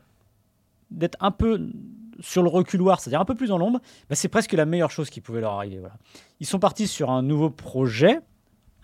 d'être 0.89 1.17
un 1.19 1.31
peu 1.31 1.69
sur 2.19 2.41
le 2.41 2.49
reculoir, 2.49 2.99
c'est-à-dire 2.99 3.21
un 3.21 3.25
peu 3.25 3.35
plus 3.35 3.47
dans 3.47 3.57
l'ombre, 3.57 3.79
bah, 4.09 4.15
c'est 4.15 4.27
presque 4.27 4.53
la 4.53 4.65
meilleure 4.65 4.89
chose 4.89 5.09
qui 5.09 5.21
pouvait 5.21 5.41
leur 5.41 5.53
arriver. 5.53 5.77
Voilà. 5.79 5.95
Ils 6.39 6.47
sont 6.47 6.59
partis 6.59 6.87
sur 6.87 7.11
un 7.11 7.21
nouveau 7.21 7.51
projet, 7.51 8.19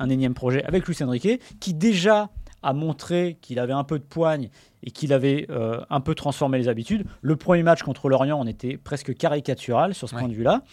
un 0.03 0.09
énième 0.09 0.33
projet 0.33 0.63
avec 0.65 0.87
Lucien 0.87 1.09
Riquet, 1.09 1.39
qui 1.59 1.73
déjà 1.73 2.29
a 2.61 2.73
montré 2.73 3.37
qu'il 3.41 3.59
avait 3.59 3.73
un 3.73 3.83
peu 3.83 3.99
de 3.99 4.03
poigne 4.03 4.49
et 4.83 4.91
qu'il 4.91 5.13
avait 5.13 5.47
euh, 5.49 5.81
un 5.89 6.01
peu 6.01 6.13
transformé 6.13 6.57
les 6.57 6.67
habitudes. 6.67 7.05
Le 7.21 7.35
premier 7.35 7.63
match 7.63 7.83
contre 7.83 8.09
l'Orient, 8.09 8.39
on 8.39 8.47
était 8.47 8.77
presque 8.77 9.15
caricatural 9.15 9.93
sur 9.93 10.07
ce 10.09 10.15
point 10.15 10.27
de 10.27 10.33
vue-là. 10.33 10.63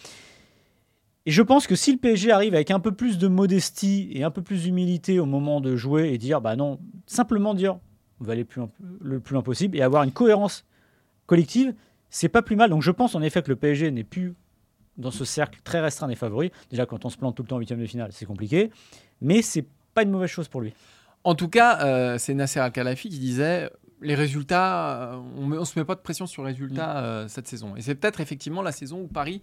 Et 1.25 1.31
je 1.31 1.41
pense 1.41 1.67
que 1.67 1.75
si 1.75 1.91
le 1.91 1.97
PSG 1.97 2.31
arrive 2.31 2.55
avec 2.55 2.71
un 2.71 2.79
peu 2.79 2.91
plus 2.91 3.17
de 3.17 3.27
modestie 3.27 4.09
et 4.13 4.23
un 4.23 4.31
peu 4.31 4.41
plus 4.41 4.63
d'humilité 4.63 5.19
au 5.19 5.25
moment 5.25 5.61
de 5.61 5.75
jouer 5.75 6.11
et 6.13 6.17
dire, 6.17 6.41
bah 6.41 6.55
non, 6.55 6.79
simplement 7.05 7.53
dire, 7.53 7.77
on 8.19 8.25
va 8.25 8.33
aller 8.33 8.43
plus, 8.43 8.61
le 9.01 9.19
plus 9.19 9.33
loin 9.33 9.43
possible 9.43 9.77
et 9.77 9.81
avoir 9.81 10.03
une 10.03 10.11
cohérence 10.11 10.65
collective, 11.25 11.73
c'est 12.09 12.29
pas 12.29 12.41
plus 12.41 12.55
mal. 12.55 12.69
Donc 12.69 12.81
je 12.81 12.91
pense 12.91 13.15
en 13.15 13.21
effet 13.21 13.41
que 13.41 13.49
le 13.49 13.55
PSG 13.55 13.91
n'est 13.91 14.03
plus 14.03 14.33
dans 14.97 15.11
ce 15.11 15.25
cercle 15.25 15.59
très 15.63 15.79
restreint 15.79 16.07
des 16.07 16.15
favoris. 16.15 16.51
Déjà, 16.69 16.85
quand 16.85 17.05
on 17.05 17.09
se 17.09 17.17
plante 17.17 17.35
tout 17.35 17.43
le 17.43 17.47
temps 17.47 17.55
en 17.55 17.59
huitième 17.59 17.79
de 17.79 17.85
finale, 17.85 18.11
c'est 18.11 18.25
compliqué. 18.25 18.71
Mais 19.21 19.41
c'est 19.41 19.65
pas 19.93 20.03
une 20.03 20.11
mauvaise 20.11 20.29
chose 20.29 20.47
pour 20.47 20.61
lui. 20.61 20.73
En 21.23 21.35
tout 21.35 21.49
cas, 21.49 21.83
euh, 21.85 22.17
c'est 22.17 22.33
Nasser 22.33 22.59
Al-Khalafi 22.59 23.09
qui 23.09 23.19
disait 23.19 23.69
les 24.01 24.15
résultats, 24.15 25.13
euh, 25.13 25.21
on 25.37 25.47
ne 25.47 25.63
se 25.63 25.77
met 25.77 25.85
pas 25.85 25.95
de 25.95 26.01
pression 26.01 26.25
sur 26.25 26.43
les 26.43 26.51
résultats 26.51 26.93
mm. 26.93 27.05
euh, 27.05 27.27
cette 27.27 27.47
saison. 27.47 27.75
Et 27.75 27.81
c'est 27.81 27.95
peut-être 27.95 28.19
effectivement 28.19 28.61
la 28.61 28.71
saison 28.71 29.01
où 29.01 29.07
Paris 29.07 29.41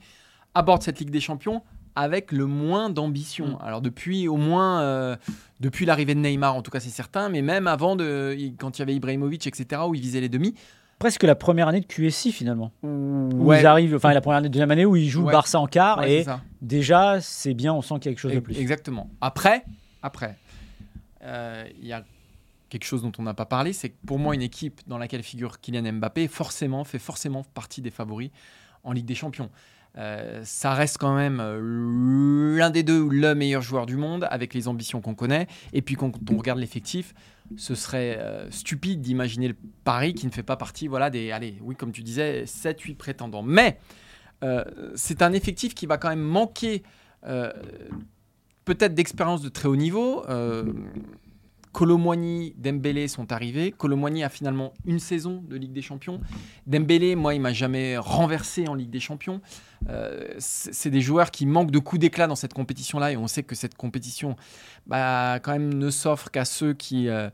aborde 0.55 0.83
cette 0.83 0.99
Ligue 0.99 1.11
des 1.11 1.21
Champions 1.21 1.63
avec 1.95 2.33
le 2.33 2.47
moins 2.47 2.91
d'ambition. 2.91 3.47
Mm. 3.47 3.59
Alors 3.63 3.81
depuis 3.81 4.29
au 4.29 4.37
moins 4.37 4.83
euh, 4.83 5.17
depuis 5.61 5.87
l'arrivée 5.87 6.15
de 6.15 6.21
Neymar, 6.21 6.57
en 6.57 6.63
tout 6.63 6.71
cas 6.71 6.81
c'est 6.81 6.91
certain, 6.91 7.29
mais 7.29 7.43
même 7.43 7.67
avant 7.67 7.97
de 7.97 8.37
quand 8.59 8.79
il 8.79 8.81
y 8.81 8.83
avait 8.83 8.95
Ibrahimovic, 8.95 9.47
etc. 9.47 9.83
où 9.87 9.95
il 9.95 10.01
visait 10.01 10.21
les 10.21 10.29
demi. 10.29 10.55
Presque 10.99 11.23
la 11.23 11.35
première 11.35 11.69
année 11.69 11.81
de 11.81 11.87
QSI 11.87 12.33
finalement. 12.33 12.73
Où 12.83 13.53
ils 13.53 13.67
arrivent, 13.67 13.95
enfin 13.95 14.13
la 14.13 14.21
première 14.21 14.39
année, 14.39 14.49
deuxième 14.49 14.71
année 14.71 14.85
où 14.85 14.97
ils 14.97 15.09
jouent 15.09 15.25
Barça 15.25 15.61
en 15.61 15.67
quart 15.67 16.05
et 16.05 16.25
déjà 16.61 17.21
c'est 17.21 17.55
bien, 17.55 17.73
on 17.73 17.83
sent 17.83 17.95
qu'il 18.01 18.07
y 18.07 18.09
a 18.09 18.13
quelque 18.13 18.21
chose 18.21 18.35
de 18.35 18.41
plus. 18.41 18.59
Exactement. 18.59 19.11
Après, 19.21 19.65
après, 20.03 20.37
euh, 21.23 21.65
il 21.81 21.87
y 21.87 21.93
a 21.93 22.05
quelque 22.69 22.85
chose 22.85 23.03
dont 23.03 23.13
on 23.19 23.23
n'a 23.23 23.35
pas 23.35 23.47
parlé, 23.47 23.73
c'est 23.73 23.91
que 23.91 23.97
pour 24.07 24.19
moi 24.19 24.35
une 24.35 24.43
équipe 24.43 24.81
dans 24.87 24.99
laquelle 24.99 25.23
figure 25.23 25.61
Kylian 25.61 25.93
Mbappé 25.95 26.29
forcément 26.29 26.85
fait 26.85 26.99
forcément 26.99 27.45
partie 27.55 27.81
des 27.81 27.91
favoris 27.91 28.31
en 28.85 28.93
Ligue 28.93 29.07
des 29.07 29.15
Champions. 29.15 29.51
Euh, 29.97 30.43
ça 30.45 30.75
reste 30.75 30.99
quand 30.99 31.15
même 31.15 31.41
euh, 31.41 32.57
l'un 32.57 32.71
des 32.71 32.83
deux, 32.83 33.09
le 33.09 33.35
meilleur 33.35 33.63
joueur 33.63 33.87
du 33.87 33.97
monde, 33.97 34.29
avec 34.31 34.55
les 34.55 34.69
ambitions 34.69 35.01
qu'on 35.01 35.15
connaît. 35.15 35.49
Et 35.73 35.83
puis 35.83 35.97
quand 35.97 36.13
on 36.31 36.37
regarde 36.37 36.59
l'effectif, 36.59 37.15
ce 37.57 37.75
serait 37.75 38.19
euh, 38.19 38.51
stupide 38.51 39.01
d'imaginer 39.01 39.49
le 39.49 39.57
Paris 39.85 40.15
qui 40.15 40.27
ne 40.27 40.33
fait 40.33 40.43
pas 40.43 40.57
partie 40.57 40.89
voilà, 40.89 41.11
des, 41.11 41.31
allez, 41.31 41.59
oui, 41.63 41.77
comme 41.77 41.93
tu 41.93 42.03
disais, 42.03 42.45
7-8 42.45 42.97
prétendants. 42.97 43.43
Mais 43.43 43.79
c'est 44.95 45.23
un 45.23 45.33
effectif 45.33 45.75
qui 45.75 45.87
va 45.87 45.99
quand 45.99 46.11
même 46.11 46.21
manquer 46.21 46.85
peut-être 48.65 48.95
d'expérience 48.95 49.43
de 49.43 49.49
très 49.49 49.67
haut 49.67 49.75
niveau. 49.75 50.25
Colomwani, 51.79 52.55
Dembélé 52.57 53.07
sont 53.07 53.31
arrivés. 53.31 53.71
Colomwani 53.71 54.25
a 54.25 54.29
finalement 54.29 54.73
une 54.85 54.99
saison 54.99 55.45
de 55.49 55.55
Ligue 55.55 55.73
des 55.73 55.81
Champions. 55.81 56.21
Dembélé, 56.67 57.15
moi, 57.15 57.35
il 57.35 57.41
m'a 57.41 57.53
jamais 57.53 57.97
renversé 57.97 58.67
en 58.67 58.75
Ligue 58.75 58.91
des 58.91 58.99
Champions. 58.99 59.41
Euh, 59.89 60.27
c'est 60.39 60.91
des 60.91 61.01
joueurs 61.01 61.31
qui 61.31 61.47
manquent 61.47 61.71
de 61.71 61.79
coups 61.79 62.01
d'éclat 62.01 62.27
dans 62.27 62.35
cette 62.35 62.53
compétition-là, 62.53 63.13
et 63.13 63.17
on 63.17 63.29
sait 63.29 63.45
que 63.45 63.55
cette 63.55 63.77
compétition, 63.77 64.35
bah, 64.89 65.39
quand 65.41 65.53
même, 65.53 65.73
ne 65.73 65.89
s'offre 65.91 66.33
qu'à 66.33 66.45
ceux 66.45 66.75
qui, 66.75 67.09
euh, 67.09 67.31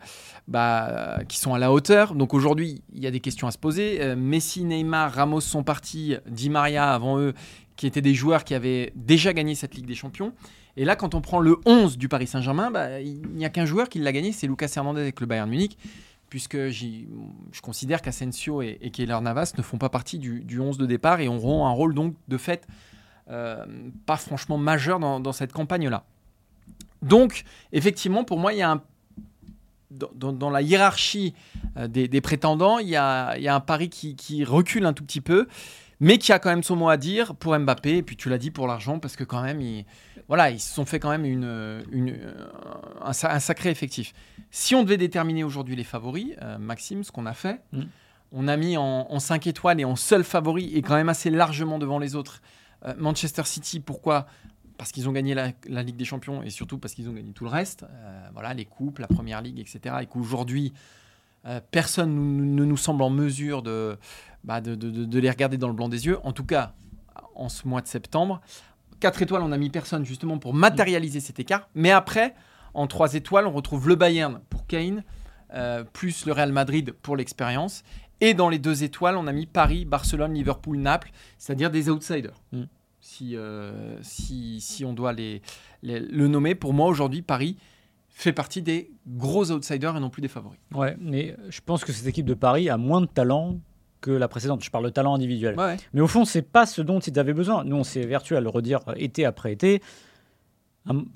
bah, 0.46 1.20
qui 1.26 1.38
sont 1.38 1.54
à 1.54 1.58
la 1.58 1.72
hauteur. 1.72 2.14
Donc 2.14 2.34
aujourd'hui, 2.34 2.82
il 2.92 3.02
y 3.02 3.06
a 3.06 3.10
des 3.10 3.20
questions 3.20 3.46
à 3.46 3.50
se 3.50 3.56
poser. 3.56 4.02
Euh, 4.02 4.14
Messi, 4.14 4.64
Neymar, 4.64 5.14
Ramos 5.14 5.40
sont 5.40 5.62
partis, 5.62 6.16
Di 6.28 6.50
Maria 6.50 6.92
avant 6.92 7.18
eux, 7.18 7.32
qui 7.84 7.88
étaient 7.88 8.00
des 8.00 8.14
joueurs 8.14 8.44
qui 8.44 8.54
avaient 8.54 8.94
déjà 8.94 9.34
gagné 9.34 9.54
cette 9.54 9.74
Ligue 9.74 9.84
des 9.84 9.94
Champions. 9.94 10.32
Et 10.78 10.86
là, 10.86 10.96
quand 10.96 11.14
on 11.14 11.20
prend 11.20 11.38
le 11.38 11.58
11 11.66 11.98
du 11.98 12.08
Paris 12.08 12.26
Saint-Germain, 12.26 12.70
bah, 12.70 12.98
il 13.02 13.20
n'y 13.34 13.44
a 13.44 13.50
qu'un 13.50 13.66
joueur 13.66 13.90
qui 13.90 13.98
l'a 13.98 14.10
gagné, 14.10 14.32
c'est 14.32 14.46
Lucas 14.46 14.72
Hernandez 14.74 15.02
avec 15.02 15.20
le 15.20 15.26
Bayern 15.26 15.50
Munich, 15.50 15.76
puisque 16.30 16.56
je 16.56 17.60
considère 17.62 18.00
qu'Asensio 18.00 18.62
et, 18.62 18.78
et 18.80 18.90
Keylor 18.90 19.20
Navas 19.20 19.52
ne 19.58 19.62
font 19.62 19.76
pas 19.76 19.90
partie 19.90 20.18
du, 20.18 20.58
11 20.58 20.78
de 20.78 20.86
départ 20.86 21.20
et 21.20 21.28
auront 21.28 21.66
un 21.66 21.72
rôle 21.72 21.94
donc 21.94 22.14
de 22.26 22.38
fait 22.38 22.66
euh, 23.28 23.66
pas 24.06 24.16
franchement 24.16 24.56
majeur 24.56 24.98
dans, 24.98 25.32
cette 25.32 25.52
campagne-là. 25.52 26.04
Donc, 27.02 27.44
effectivement, 27.72 28.24
pour 28.24 28.38
moi, 28.38 28.54
il 28.54 28.60
y 28.60 28.62
a 28.62 28.70
un 28.70 28.82
dans, 29.90 30.50
la 30.50 30.62
hiérarchie 30.62 31.34
euh, 31.76 31.86
des, 31.86 32.20
prétendants, 32.22 32.78
il 32.78 32.88
y, 32.88 32.96
a, 32.96 33.34
un 33.34 33.60
pari 33.60 33.90
qui, 33.90 34.16
qui, 34.16 34.42
recule 34.42 34.86
un 34.86 34.94
tout 34.94 35.04
petit 35.04 35.20
peu 35.20 35.46
mais 36.00 36.18
qui 36.18 36.32
a 36.32 36.38
quand 36.38 36.50
même 36.50 36.62
son 36.62 36.76
mot 36.76 36.88
à 36.88 36.96
dire 36.96 37.34
pour 37.34 37.58
Mbappé, 37.58 37.98
et 37.98 38.02
puis 38.02 38.16
tu 38.16 38.28
l'as 38.28 38.38
dit 38.38 38.50
pour 38.50 38.66
l'argent, 38.66 38.98
parce 38.98 39.16
que 39.16 39.24
quand 39.24 39.42
même, 39.42 39.60
ils, 39.60 39.84
voilà, 40.28 40.50
ils 40.50 40.60
se 40.60 40.74
sont 40.74 40.84
fait 40.84 40.98
quand 40.98 41.10
même 41.10 41.24
une, 41.24 41.84
une 41.92 42.16
un, 43.02 43.12
sacré 43.12 43.70
effectif. 43.70 44.12
Si 44.50 44.74
on 44.74 44.82
devait 44.82 44.96
déterminer 44.96 45.44
aujourd'hui 45.44 45.76
les 45.76 45.84
favoris, 45.84 46.34
euh, 46.42 46.58
Maxime, 46.58 47.04
ce 47.04 47.12
qu'on 47.12 47.26
a 47.26 47.34
fait, 47.34 47.60
mm. 47.72 47.82
on 48.32 48.48
a 48.48 48.56
mis 48.56 48.76
en, 48.76 49.18
5 49.18 49.46
étoiles 49.46 49.80
et 49.80 49.84
en 49.84 49.96
seul 49.96 50.24
favori 50.24 50.74
et 50.74 50.82
quand 50.82 50.94
même 50.94 51.08
assez 51.08 51.30
largement 51.30 51.78
devant 51.78 51.98
les 51.98 52.14
autres. 52.14 52.40
Euh, 52.86 52.94
Manchester 52.98 53.44
City, 53.44 53.80
pourquoi? 53.80 54.26
Parce 54.76 54.92
qu'ils 54.92 55.08
ont 55.08 55.12
gagné 55.12 55.34
la, 55.34 55.82
Ligue 55.82 55.96
des 55.96 56.04
Champions 56.04 56.42
et 56.42 56.50
surtout 56.50 56.78
parce 56.78 56.94
qu'ils 56.94 57.08
ont 57.08 57.12
gagné 57.12 57.32
tout 57.32 57.44
le 57.44 57.50
reste. 57.50 57.84
Euh, 57.84 58.28
voilà, 58.32 58.54
les 58.54 58.64
coupes, 58.64 58.98
la 58.98 59.06
Première 59.06 59.40
Ligue, 59.40 59.60
etc. 59.60 59.96
Et 60.02 60.06
qu'aujourd'hui, 60.06 60.72
euh, 61.46 61.60
personne 61.70 62.54
ne 62.54 62.64
nous 62.64 62.76
semble 62.76 63.02
en 63.02 63.10
mesure 63.10 63.62
bah, 64.44 64.60
de, 64.60 64.74
de, 64.74 65.18
les 65.18 65.30
regarder 65.30 65.56
dans 65.56 65.68
le 65.68 65.74
blanc 65.74 65.88
des 65.88 66.06
yeux. 66.06 66.18
En 66.24 66.32
tout 66.32 66.44
cas, 66.44 66.74
en 67.34 67.48
ce 67.48 67.66
mois 67.66 67.80
de 67.80 67.88
septembre. 67.88 68.40
4 69.00 69.22
étoiles, 69.22 69.42
on 69.42 69.48
n'a 69.48 69.58
mis 69.58 69.70
personne 69.70 70.04
justement 70.04 70.38
pour 70.38 70.54
matérialiser 70.54 71.20
cet 71.20 71.40
écart. 71.40 71.68
Mais 71.74 71.90
après, 71.90 72.34
en 72.74 72.86
3 72.86 73.14
étoiles, 73.14 73.46
on 73.46 73.52
retrouve 73.52 73.88
le 73.88 73.96
Bayern 73.96 74.40
pour 74.48 74.66
Kane, 74.66 75.02
plus 75.92 76.26
le 76.26 76.32
Real 76.32 76.52
Madrid 76.52 76.92
pour 77.02 77.16
l'expérience. 77.16 77.82
Et 78.20 78.34
dans 78.34 78.48
les 78.48 78.58
deux 78.58 78.84
étoiles, 78.84 79.16
on 79.16 79.26
a 79.26 79.32
mis 79.32 79.46
Paris, 79.46 79.84
Barcelone, 79.84 80.34
Liverpool, 80.34 80.78
Naples, 80.78 81.10
c'est-à-dire 81.38 81.70
des 81.70 81.90
outsiders. 81.90 82.40
Mm. 82.52 82.62
Si, 83.00 83.36
euh, 83.36 83.98
si, 84.02 84.60
si, 84.62 84.84
on 84.84 84.94
doit 84.94 85.12
les, 85.12 85.42
le 85.82 86.26
nommer, 86.26 86.54
pour 86.54 86.72
moi 86.72 86.86
aujourd'hui, 86.86 87.20
Paris 87.20 87.58
fait 88.08 88.32
partie 88.32 88.62
des 88.62 88.92
gros 89.06 89.50
outsiders 89.50 89.96
et 89.96 90.00
non 90.00 90.08
plus 90.08 90.22
des 90.22 90.28
favoris. 90.28 90.58
Ouais, 90.72 90.96
mais 90.98 91.36
je 91.50 91.60
pense 91.60 91.84
que 91.84 91.92
cette 91.92 92.06
équipe 92.06 92.24
de 92.24 92.34
Paris 92.34 92.70
a 92.70 92.78
moins 92.78 93.02
de 93.02 93.06
talent 93.06 93.58
que 94.04 94.11
la 94.11 94.28
précédente. 94.28 94.62
Je 94.62 94.70
parle 94.70 94.84
de 94.84 94.90
talent 94.90 95.14
individuel. 95.14 95.56
Mais 95.94 96.00
au 96.00 96.06
fond, 96.06 96.25
c'est 96.25 96.42
pas 96.42 96.66
ce 96.66 96.82
dont 96.82 97.00
ils 97.00 97.18
avaient 97.18 97.32
besoin. 97.32 97.64
Nous, 97.64 97.76
on 97.76 97.84
s'est 97.84 98.04
vertu 98.04 98.37
à 98.37 98.40
le 98.40 98.49
redire 98.49 98.80
été 98.96 99.25
après 99.25 99.52
été. 99.52 99.80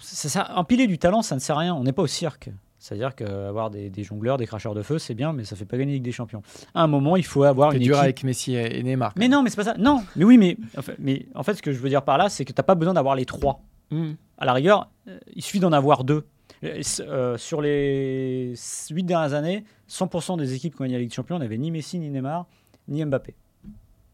Ça, 0.01 0.29
ça, 0.29 0.53
empiler 0.57 0.87
du 0.87 0.99
talent, 0.99 1.21
ça 1.21 1.35
ne 1.35 1.41
sert 1.41 1.57
à 1.57 1.61
rien. 1.61 1.75
On 1.75 1.85
n'est 1.85 1.93
pas 1.93 2.03
au 2.03 2.07
cirque. 2.07 2.51
C'est-à-dire 2.79 3.15
qu'avoir 3.15 3.71
des, 3.71 3.91
des, 3.91 4.05
jongleurs, 4.05 4.39
des 4.39 4.47
cracheurs 4.47 4.75
de 4.75 4.83
feu, 4.83 4.99
c'est 4.99 5.15
bien, 5.15 5.33
mais 5.33 5.45
ça 5.45 5.57
fait 5.57 5.65
pas 5.65 5.77
gagner 5.77 5.95
Ligue 5.95 6.05
des 6.05 6.13
Champions. 6.13 6.43
À 6.75 6.83
un 6.83 6.87
moment, 6.87 7.17
il 7.17 7.25
faut 7.25 7.43
avoir 7.43 7.73
une 7.73 7.81
dur 7.81 7.97
équipe... 7.97 8.03
avec 8.05 8.25
Messi 8.25 8.55
et 8.55 8.83
Neymar. 8.83 9.13
Mais 9.17 9.29
non, 9.29 9.43
mais 9.43 9.51
c'est 9.51 9.57
pas 9.57 9.65
ça. 9.65 9.75
Non, 9.77 10.03
mais 10.17 10.25
oui, 10.25 10.39
mais 10.39 10.57
en 10.77 10.83
fait, 10.83 10.97
mais 10.99 11.27
en 11.35 11.43
fait 11.43 11.55
ce 11.55 11.63
que 11.63 11.73
je 11.73 11.79
veux 11.79 11.89
dire 11.89 12.03
par 12.03 12.17
là, 12.17 12.29
c'est 12.29 12.45
que 12.45 12.53
tu 12.53 12.59
n'as 12.59 12.65
pas 12.65 12.77
besoin 12.77 12.95
d'avoir 12.95 13.17
les 13.17 13.27
trois. 13.27 13.61
Hmm. 13.91 14.13
À 14.39 14.47
la 14.47 14.53
rigueur, 14.53 14.91
euh, 15.09 15.19
il 15.35 15.43
suffit 15.43 15.61
d'en 15.61 15.73
avoir 15.73 16.05
deux. 16.05 16.25
Euh, 16.65 16.81
euh, 17.01 17.37
sur 17.37 17.61
les 17.61 18.55
huit 18.91 19.05
dernières 19.05 19.35
années, 19.35 19.65
100% 19.91 20.39
des 20.39 20.55
équipes 20.55 20.75
qui 20.75 20.81
ont 20.81 20.85
gagné 20.85 20.95
la 20.95 21.01
Ligue 21.01 21.11
des 21.11 21.15
Champions 21.15 21.39
n'avaient 21.39 21.59
ni 21.59 21.71
Messi, 21.71 21.99
ni 21.99 22.11
Neymar, 22.11 22.47
ni 22.89 23.05
Mbappé. 23.05 23.35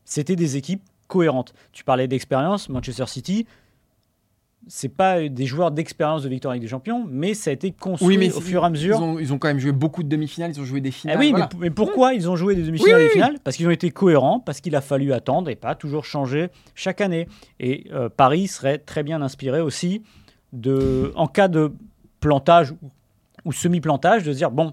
C'était 0.05 0.37
des 0.37 0.57
équipes 0.57 0.83
cohérentes. 1.09 1.55
Tu 1.73 1.85
parlais 1.85 2.09
d'expérience, 2.09 2.69
Manchester 2.69 3.07
City, 3.07 3.47
c'est 4.67 4.89
pas 4.89 5.29
des 5.29 5.47
joueurs 5.47 5.71
d'expérience 5.71 6.23
de 6.23 6.29
victoire 6.29 6.53
avec 6.53 6.63
des 6.63 6.69
champions, 6.69 7.07
mais 7.09 7.35
ça 7.35 7.51
a 7.51 7.53
été 7.53 7.73
construit 7.73 8.31
au 8.31 8.41
fur 8.41 8.63
et 8.63 8.67
à 8.67 8.71
mesure. 8.71 9.17
Ils 9.21 9.33
ont, 9.33 9.39
quand 9.39 9.49
même 9.49 9.59
joué 9.59 9.73
beaucoup 9.73 10.03
de 10.03 10.09
demi-finales, 10.09 10.53
ils 10.53 10.61
ont 10.61 10.65
joué 10.65 10.81
des 10.81 10.91
finales. 10.91 11.19
Eh 11.21 11.33
oui, 11.33 11.35
mais, 11.59 11.71
pourquoi 11.71 12.15
ils 12.15 12.29
ont 12.31 12.37
joué 12.37 12.55
des 12.55 12.63
demi-finales 12.63 13.01
et 13.01 13.05
des 13.05 13.11
finales? 13.11 13.39
Parce 13.45 13.57
qu'ils 13.57 13.67
ont 13.67 13.73
été 13.73 13.91
cohérents, 13.91 14.41
parce 14.41 14.61
qu'il 14.61 14.75
a 14.77 14.81
fallu 14.81 15.13
attendre 15.13 15.51
et 15.51 15.57
pas 15.57 15.75
toujours 15.75 16.05
changer 16.05 16.49
chaque 16.75 17.01
année. 17.01 17.29
Et 17.61 17.87
euh, 17.93 18.09
Paris 18.09 18.49
serait 18.49 18.79
très 18.79 19.03
bien 19.03 19.21
inspiré 19.23 19.61
aussi 19.61 20.03
de, 20.53 21.13
en 21.17 21.27
cas 21.27 21.49
de 21.49 21.73
plantage 22.21 22.75
ou 23.45 23.53
semi-plantage, 23.53 24.23
de 24.23 24.33
se 24.33 24.39
dire 24.39 24.51
bon, 24.51 24.73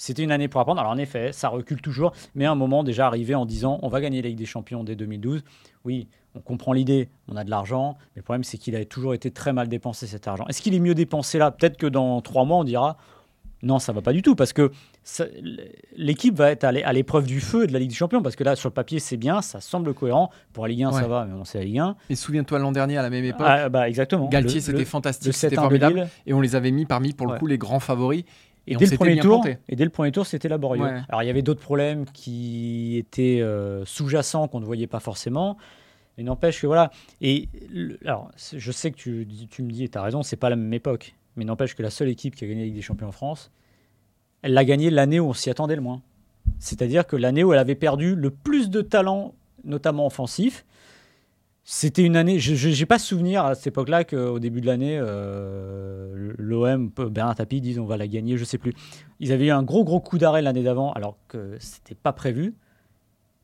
c'était 0.00 0.22
une 0.22 0.32
année 0.32 0.48
pour 0.48 0.62
apprendre. 0.62 0.80
Alors 0.80 0.92
en 0.92 0.98
effet, 0.98 1.30
ça 1.32 1.48
recule 1.48 1.82
toujours, 1.82 2.12
mais 2.34 2.46
à 2.46 2.52
un 2.52 2.54
moment 2.54 2.82
déjà 2.82 3.06
arrivé 3.06 3.34
en 3.34 3.44
disant 3.44 3.78
on 3.82 3.88
va 3.88 4.00
gagner 4.00 4.22
la 4.22 4.28
Ligue 4.28 4.38
des 4.38 4.46
Champions 4.46 4.82
dès 4.82 4.96
2012. 4.96 5.44
Oui, 5.84 6.08
on 6.34 6.40
comprend 6.40 6.72
l'idée, 6.72 7.10
on 7.28 7.36
a 7.36 7.44
de 7.44 7.50
l'argent, 7.50 7.98
mais 8.14 8.20
le 8.20 8.22
problème 8.22 8.44
c'est 8.44 8.56
qu'il 8.56 8.74
a 8.76 8.84
toujours 8.86 9.12
été 9.12 9.30
très 9.30 9.52
mal 9.52 9.68
dépensé 9.68 10.06
cet 10.06 10.26
argent. 10.26 10.46
Est-ce 10.48 10.62
qu'il 10.62 10.74
est 10.74 10.80
mieux 10.80 10.94
dépensé 10.94 11.36
là? 11.36 11.50
Peut-être 11.50 11.76
que 11.76 11.86
dans 11.86 12.22
trois 12.22 12.46
mois 12.46 12.56
on 12.56 12.64
dira 12.64 12.96
non, 13.62 13.78
ça 13.78 13.92
va 13.92 14.00
pas 14.00 14.14
du 14.14 14.22
tout 14.22 14.34
parce 14.34 14.54
que 14.54 14.72
l'équipe 15.94 16.34
va 16.34 16.50
être 16.50 16.64
à 16.64 16.92
l'épreuve 16.94 17.26
du 17.26 17.40
feu 17.40 17.66
de 17.66 17.74
la 17.74 17.78
Ligue 17.78 17.90
des 17.90 17.94
Champions 17.94 18.22
parce 18.22 18.36
que 18.36 18.42
là 18.42 18.56
sur 18.56 18.70
le 18.70 18.72
papier 18.72 19.00
c'est 19.00 19.18
bien, 19.18 19.42
ça 19.42 19.60
semble 19.60 19.92
cohérent. 19.92 20.30
Pour 20.54 20.64
la 20.64 20.70
Ligue 20.70 20.84
1 20.84 20.92
ça 20.92 21.06
va, 21.06 21.26
mais 21.26 21.34
on 21.34 21.44
sait 21.44 21.58
la 21.58 21.64
Ligue 21.64 21.78
1. 21.78 21.96
Et 22.08 22.16
souviens-toi 22.16 22.58
l'an 22.58 22.72
dernier 22.72 22.96
à 22.96 23.02
la 23.02 23.10
même 23.10 23.24
époque. 23.24 23.46
Ah, 23.46 23.68
bah, 23.68 23.86
exactement. 23.86 24.28
Galtier 24.28 24.62
c'était 24.62 24.86
fantastique, 24.86 25.34
c'était 25.34 25.56
formidable 25.56 26.08
et 26.24 26.32
on 26.32 26.40
les 26.40 26.56
avait 26.56 26.70
mis 26.70 26.86
parmi 26.86 27.12
pour 27.12 27.26
le 27.26 27.38
coup 27.38 27.46
les 27.46 27.58
grands 27.58 27.80
favoris. 27.80 28.24
Et, 28.66 28.76
dès 28.76 28.86
le 28.86 28.96
premier 28.96 29.18
tour, 29.18 29.44
et 29.68 29.76
dès 29.76 29.84
le 29.84 29.90
premier 29.90 30.12
tour, 30.12 30.26
c'était 30.26 30.48
laborieux. 30.48 30.84
Alors 31.08 31.22
il 31.22 31.26
y 31.26 31.30
avait 31.30 31.42
d'autres 31.42 31.62
problèmes 31.62 32.04
qui 32.06 32.96
étaient 32.98 33.40
euh, 33.40 33.84
sous-jacents 33.84 34.48
qu'on 34.48 34.60
ne 34.60 34.64
voyait 34.64 34.86
pas 34.86 35.00
forcément. 35.00 35.56
Mais 36.16 36.24
n'empêche 36.24 36.60
que 36.60 36.66
voilà. 36.66 36.90
Et 37.20 37.48
alors, 38.04 38.30
je 38.36 38.72
sais 38.72 38.90
que 38.90 38.96
tu, 38.96 39.26
tu 39.50 39.62
me 39.62 39.70
dis, 39.70 39.84
et 39.84 39.88
tu 39.88 39.96
as 39.96 40.02
raison, 40.02 40.22
c'est 40.22 40.36
pas 40.36 40.50
la 40.50 40.56
même 40.56 40.72
époque. 40.72 41.14
Mais 41.36 41.44
n'empêche 41.44 41.74
que 41.74 41.82
la 41.82 41.90
seule 41.90 42.08
équipe 42.08 42.36
qui 42.36 42.44
a 42.44 42.48
gagné 42.48 42.60
la 42.60 42.66
Ligue 42.66 42.74
des 42.74 42.82
Champions 42.82 43.08
en 43.08 43.12
France, 43.12 43.50
elle 44.42 44.52
l'a 44.52 44.64
gagné 44.64 44.90
l'année 44.90 45.20
où 45.20 45.28
on 45.28 45.32
s'y 45.32 45.50
attendait 45.50 45.76
le 45.76 45.82
moins. 45.82 46.02
C'est-à-dire 46.58 47.06
que 47.06 47.16
l'année 47.16 47.44
où 47.44 47.52
elle 47.52 47.58
avait 47.58 47.74
perdu 47.74 48.14
le 48.14 48.30
plus 48.30 48.70
de 48.70 48.82
talent, 48.82 49.34
notamment 49.64 50.06
offensif. 50.06 50.64
C'était 51.72 52.02
une 52.02 52.16
année, 52.16 52.40
je 52.40 52.68
n'ai 52.68 52.84
pas 52.84 52.98
souvenir 52.98 53.44
à 53.44 53.54
cette 53.54 53.68
époque-là 53.68 54.02
qu'au 54.02 54.40
début 54.40 54.60
de 54.60 54.66
l'année, 54.66 54.98
euh, 55.00 56.34
l'OM, 56.36 56.88
Bernard 56.88 57.36
Tapie 57.36 57.60
disent 57.60 57.78
on 57.78 57.84
va 57.84 57.96
la 57.96 58.08
gagner, 58.08 58.36
je 58.36 58.42
sais 58.42 58.58
plus. 58.58 58.74
Ils 59.20 59.30
avaient 59.30 59.46
eu 59.46 59.50
un 59.52 59.62
gros 59.62 59.84
gros 59.84 60.00
coup 60.00 60.18
d'arrêt 60.18 60.42
l'année 60.42 60.64
d'avant 60.64 60.92
alors 60.94 61.16
que 61.28 61.54
c'était 61.60 61.94
pas 61.94 62.12
prévu. 62.12 62.56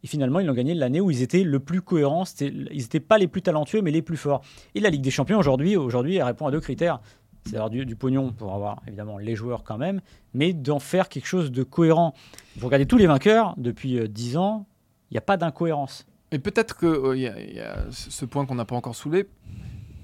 Et 0.03 0.09
finalement, 0.09 0.41
ils 0.41 0.47
l'ont 0.49 0.55
gagné 0.55 0.75
l'année 0.75 1.01
où 1.01 1.13
ils 1.13 1.23
étaient 1.23 1.45
le 1.45 1.61
plus 1.61 1.83
cohérents. 1.83 2.25
Ils 2.41 2.67
n'étaient 2.73 2.99
pas 2.99 3.17
les 3.17 3.29
plus 3.29 3.43
talentueux, 3.43 3.81
mais 3.81 3.93
les 3.93 4.03
plus 4.03 4.17
forts. 4.17 4.43
Et 4.75 4.81
la 4.81 4.91
Ligue 4.91 5.03
des 5.03 5.13
Champions, 5.13 5.39
aujourd'hui, 5.39 5.77
aujourd'hui 5.77 6.17
elle 6.17 6.25
répond 6.25 6.49
à 6.49 6.51
deux 6.51 6.61
critères. 6.61 6.99
C'est 7.45 7.53
d'avoir 7.53 7.71
du, 7.71 7.95
pognon 7.95 8.33
pour 8.33 8.53
avoir 8.55 8.83
évidemment 8.89 9.19
les 9.19 9.37
joueurs 9.37 9.63
quand 9.63 9.79
même, 9.79 10.01
mais 10.35 10.53
d'en 10.53 10.81
faire 10.81 11.09
quelque 11.09 11.29
chose 11.29 11.53
de 11.53 11.63
cohérent. 11.63 12.13
Vous 12.57 12.67
regardez 12.67 12.87
tous 12.87 12.99
les 12.99 13.07
vainqueurs 13.07 13.55
depuis 13.57 14.01
euh, 14.01 14.09
dix 14.09 14.37
ans, 14.37 14.67
il 15.13 15.15
n'y 15.15 15.19
a 15.19 15.23
pas 15.23 15.37
d'incohérence. 15.37 16.07
Et 16.33 16.39
peut-être 16.39 16.77
qu'il 16.77 16.89
euh, 16.89 17.17
y, 17.17 17.61
a 17.61 17.87
ce 17.91 18.25
point 18.25 18.47
qu'on 18.47 18.57
n'a 18.57 18.65
pas 18.65 18.77
encore 18.77 18.97
soulevé. 18.97 19.29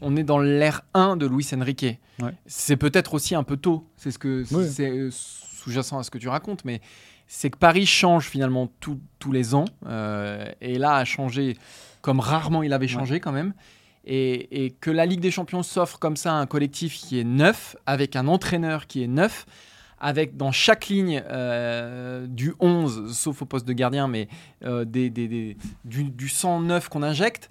On 0.00 0.16
est 0.16 0.24
dans 0.24 0.38
l'ère 0.38 0.82
1 0.94 1.16
de 1.16 1.26
Luis 1.26 1.48
Enrique. 1.54 1.98
C'est 2.46 2.76
peut-être 2.76 3.14
aussi 3.14 3.34
un 3.34 3.42
peu 3.42 3.56
tôt. 3.56 3.88
C'est 3.96 4.10
ce 4.10 4.18
que 4.18 4.44
c'est 4.44 4.90
euh, 4.90 5.10
sous-jacent 5.10 5.98
à 5.98 6.02
ce 6.02 6.10
que 6.10 6.18
tu 6.18 6.28
racontes, 6.28 6.64
mais 6.64 6.80
c'est 7.26 7.50
que 7.50 7.58
Paris 7.58 7.86
change 7.86 8.28
finalement 8.28 8.70
tous 8.80 9.32
les 9.32 9.54
ans. 9.54 9.64
Euh, 9.86 10.44
et 10.60 10.78
là, 10.78 10.96
a 10.96 11.04
changé 11.04 11.56
comme 12.02 12.20
rarement 12.20 12.62
il 12.62 12.72
avait 12.72 12.88
changé 12.88 13.20
quand 13.20 13.32
même. 13.32 13.54
Et, 14.04 14.74
que 14.80 14.90
la 14.90 15.06
Ligue 15.06 15.20
des 15.20 15.30
Champions 15.30 15.62
s'offre 15.62 15.98
comme 15.98 16.16
ça 16.16 16.34
un 16.34 16.46
collectif 16.46 16.96
qui 16.96 17.20
est 17.20 17.24
neuf, 17.24 17.76
avec 17.86 18.16
un 18.16 18.26
entraîneur 18.26 18.88
qui 18.88 19.04
est 19.04 19.08
neuf, 19.08 19.46
avec 20.02 20.36
dans 20.36 20.52
chaque 20.52 20.88
ligne 20.88 21.22
euh, 21.30 22.26
du 22.26 22.52
11, 22.60 23.16
sauf 23.16 23.40
au 23.40 23.46
poste 23.46 23.66
de 23.66 23.72
gardien, 23.72 24.08
mais 24.08 24.28
euh, 24.64 24.84
des, 24.84 25.08
du, 25.10 25.56
du 25.84 26.28
109 26.28 26.88
qu'on 26.88 27.02
injecte, 27.02 27.48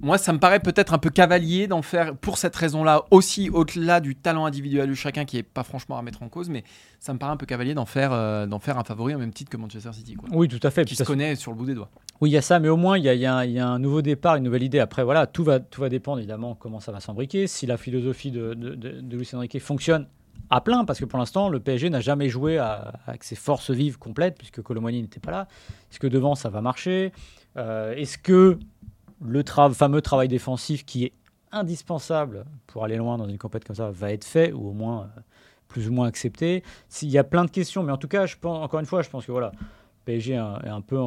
moi, 0.00 0.18
ça 0.18 0.32
me 0.32 0.38
paraît 0.38 0.60
peut-être 0.60 0.92
un 0.92 0.98
peu 0.98 1.08
cavalier 1.08 1.66
d'en 1.66 1.80
faire, 1.80 2.16
pour 2.16 2.36
cette 2.36 2.54
raison-là, 2.56 3.04
aussi 3.10 3.48
au-delà 3.48 4.00
du 4.00 4.16
talent 4.16 4.44
individuel 4.44 4.88
de 4.88 4.94
chacun, 4.94 5.24
qui 5.24 5.36
n'est 5.36 5.44
pas 5.44 5.62
franchement 5.62 5.96
à 5.96 6.02
mettre 6.02 6.22
en 6.22 6.28
cause, 6.28 6.50
mais 6.50 6.64
ça 6.98 7.14
me 7.14 7.18
paraît 7.18 7.32
un 7.32 7.36
peu 7.36 7.46
cavalier 7.46 7.74
d'en 7.74 7.86
faire, 7.86 8.12
euh, 8.12 8.46
d'en 8.46 8.58
faire 8.58 8.76
un 8.76 8.84
favori 8.84 9.14
au 9.14 9.18
même 9.18 9.32
titre 9.32 9.50
que 9.50 9.56
Manchester 9.56 9.92
City. 9.92 10.14
Quoi. 10.14 10.28
Oui, 10.32 10.48
tout 10.48 10.60
à 10.62 10.70
fait. 10.70 10.84
Qui 10.84 10.96
se 10.96 11.04
connaît 11.04 11.36
sur 11.36 11.52
le 11.52 11.56
bout 11.56 11.66
des 11.66 11.74
doigts. 11.74 11.90
Oui, 12.20 12.30
il 12.30 12.32
y 12.32 12.36
a 12.36 12.42
ça, 12.42 12.58
mais 12.58 12.68
au 12.68 12.76
moins, 12.76 12.98
il 12.98 13.04
y 13.04 13.08
a, 13.08 13.14
y 13.14 13.58
a, 13.58 13.68
un 13.68 13.78
nouveau 13.78 14.02
départ, 14.02 14.36
une 14.36 14.44
nouvelle 14.44 14.64
idée. 14.64 14.80
Après, 14.80 15.04
voilà, 15.04 15.26
tout 15.26 15.44
va, 15.44 15.60
tout 15.60 15.80
va 15.80 15.88
dépendre 15.88 16.18
évidemment 16.18 16.54
comment 16.54 16.80
ça 16.80 16.90
va 16.90 17.00
s'embriquer. 17.00 17.46
Si 17.46 17.66
la 17.66 17.76
philosophie 17.76 18.32
de, 18.32 18.54
de, 18.54 18.74
de, 18.74 19.16
Luis 19.16 19.30
Enrique 19.32 19.58
fonctionne 19.60 20.06
à 20.54 20.60
plein, 20.60 20.84
parce 20.84 21.00
que 21.00 21.04
pour 21.04 21.18
l'instant, 21.18 21.48
le 21.48 21.58
PSG 21.58 21.90
n'a 21.90 22.00
jamais 22.00 22.28
joué 22.28 22.58
avec 22.58 23.24
ses 23.24 23.34
forces 23.34 23.72
vives 23.72 23.98
complètes, 23.98 24.38
puisque 24.38 24.62
Colomani 24.62 25.02
n'était 25.02 25.18
pas 25.18 25.32
là. 25.32 25.48
Est-ce 25.90 25.98
que 25.98 26.06
devant, 26.06 26.36
ça 26.36 26.48
va 26.48 26.60
marcher? 26.60 27.12
Euh, 27.56 27.92
Est-ce 27.96 28.18
que 28.18 28.60
le 29.20 29.42
fameux 29.72 30.00
travail 30.00 30.28
défensif 30.28 30.86
qui 30.86 31.06
est 31.06 31.12
indispensable 31.50 32.44
pour 32.68 32.84
aller 32.84 32.96
loin 32.96 33.18
dans 33.18 33.28
une 33.28 33.36
compétition 33.36 33.66
comme 33.66 33.76
ça 33.76 33.90
va 33.90 34.12
être 34.12 34.24
fait, 34.24 34.52
ou 34.52 34.68
au 34.68 34.72
moins 34.72 35.02
euh, 35.16 35.20
plus 35.66 35.88
ou 35.88 35.92
moins 35.92 36.06
accepté? 36.06 36.62
S'il 36.88 37.10
y 37.10 37.18
a 37.18 37.24
plein 37.24 37.44
de 37.44 37.50
questions, 37.50 37.82
mais 37.82 37.90
en 37.90 37.98
tout 37.98 38.06
cas, 38.06 38.24
encore 38.44 38.78
une 38.78 38.86
fois, 38.86 39.02
je 39.02 39.10
pense 39.10 39.26
que 39.26 39.32
voilà, 39.32 39.50
PSG 40.04 40.34
est 40.34 40.68
un, 40.68 40.80
peu 40.82 41.00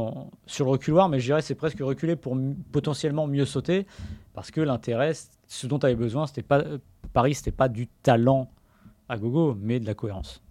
sur 0.45 0.65
le 0.65 0.71
reculoir, 0.71 1.07
mais 1.07 1.21
je 1.21 1.25
dirais 1.27 1.41
c'est 1.41 1.55
presque 1.55 1.79
reculer 1.79 2.17
pour 2.17 2.37
potentiellement 2.73 3.27
mieux 3.27 3.45
sauter, 3.45 3.87
parce 4.33 4.51
que 4.51 4.59
l'intérêt, 4.59 5.13
ce 5.47 5.67
dont 5.67 5.79
tu 5.79 5.85
avais 5.85 5.95
besoin, 5.95 6.27
c'était 6.27 6.43
pas 6.43 6.65
Paris, 7.13 7.35
c'était 7.35 7.51
pas 7.51 7.69
du 7.69 7.87
talent 7.87 8.49
à 9.09 9.17
gogo, 9.17 9.57
mais 9.59 9.79
de 9.79 9.85
la 9.85 9.93
cohérence. 9.93 10.41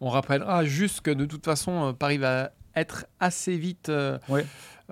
On 0.00 0.08
rappellera 0.10 0.64
juste 0.64 1.00
que 1.00 1.10
de 1.10 1.24
toute 1.24 1.44
façon, 1.44 1.88
euh, 1.88 1.92
Paris 1.92 2.18
va 2.18 2.50
être 2.76 3.06
assez 3.20 3.56
vite, 3.56 3.88
euh, 3.88 4.18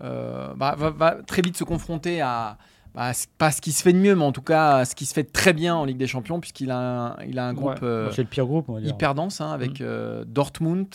euh, 0.02 0.54
bah, 0.54 0.76
va, 0.78 1.16
très 1.26 1.42
vite 1.42 1.56
se 1.56 1.64
confronter 1.64 2.20
à 2.20 2.58
bah, 2.94 3.12
pas 3.38 3.50
ce 3.50 3.62
qui 3.62 3.72
se 3.72 3.82
fait 3.82 3.94
de 3.94 3.98
mieux, 3.98 4.14
mais 4.14 4.24
en 4.24 4.32
tout 4.32 4.42
cas 4.42 4.84
ce 4.84 4.94
qui 4.94 5.06
se 5.06 5.14
fait 5.14 5.24
très 5.24 5.54
bien 5.54 5.74
en 5.74 5.86
Ligue 5.86 5.96
des 5.96 6.06
Champions, 6.06 6.40
puisqu'il 6.40 6.70
a 6.70 6.78
un, 6.78 7.16
il 7.26 7.38
a 7.38 7.46
un 7.46 7.54
groupe 7.54 7.80
euh, 7.82 8.12
le 8.16 8.24
pire 8.24 8.46
groupe, 8.46 8.70
hyper 8.82 9.14
dense, 9.14 9.40
hein, 9.40 9.50
avec 9.50 9.80
mm. 9.80 10.24
Dortmund, 10.26 10.88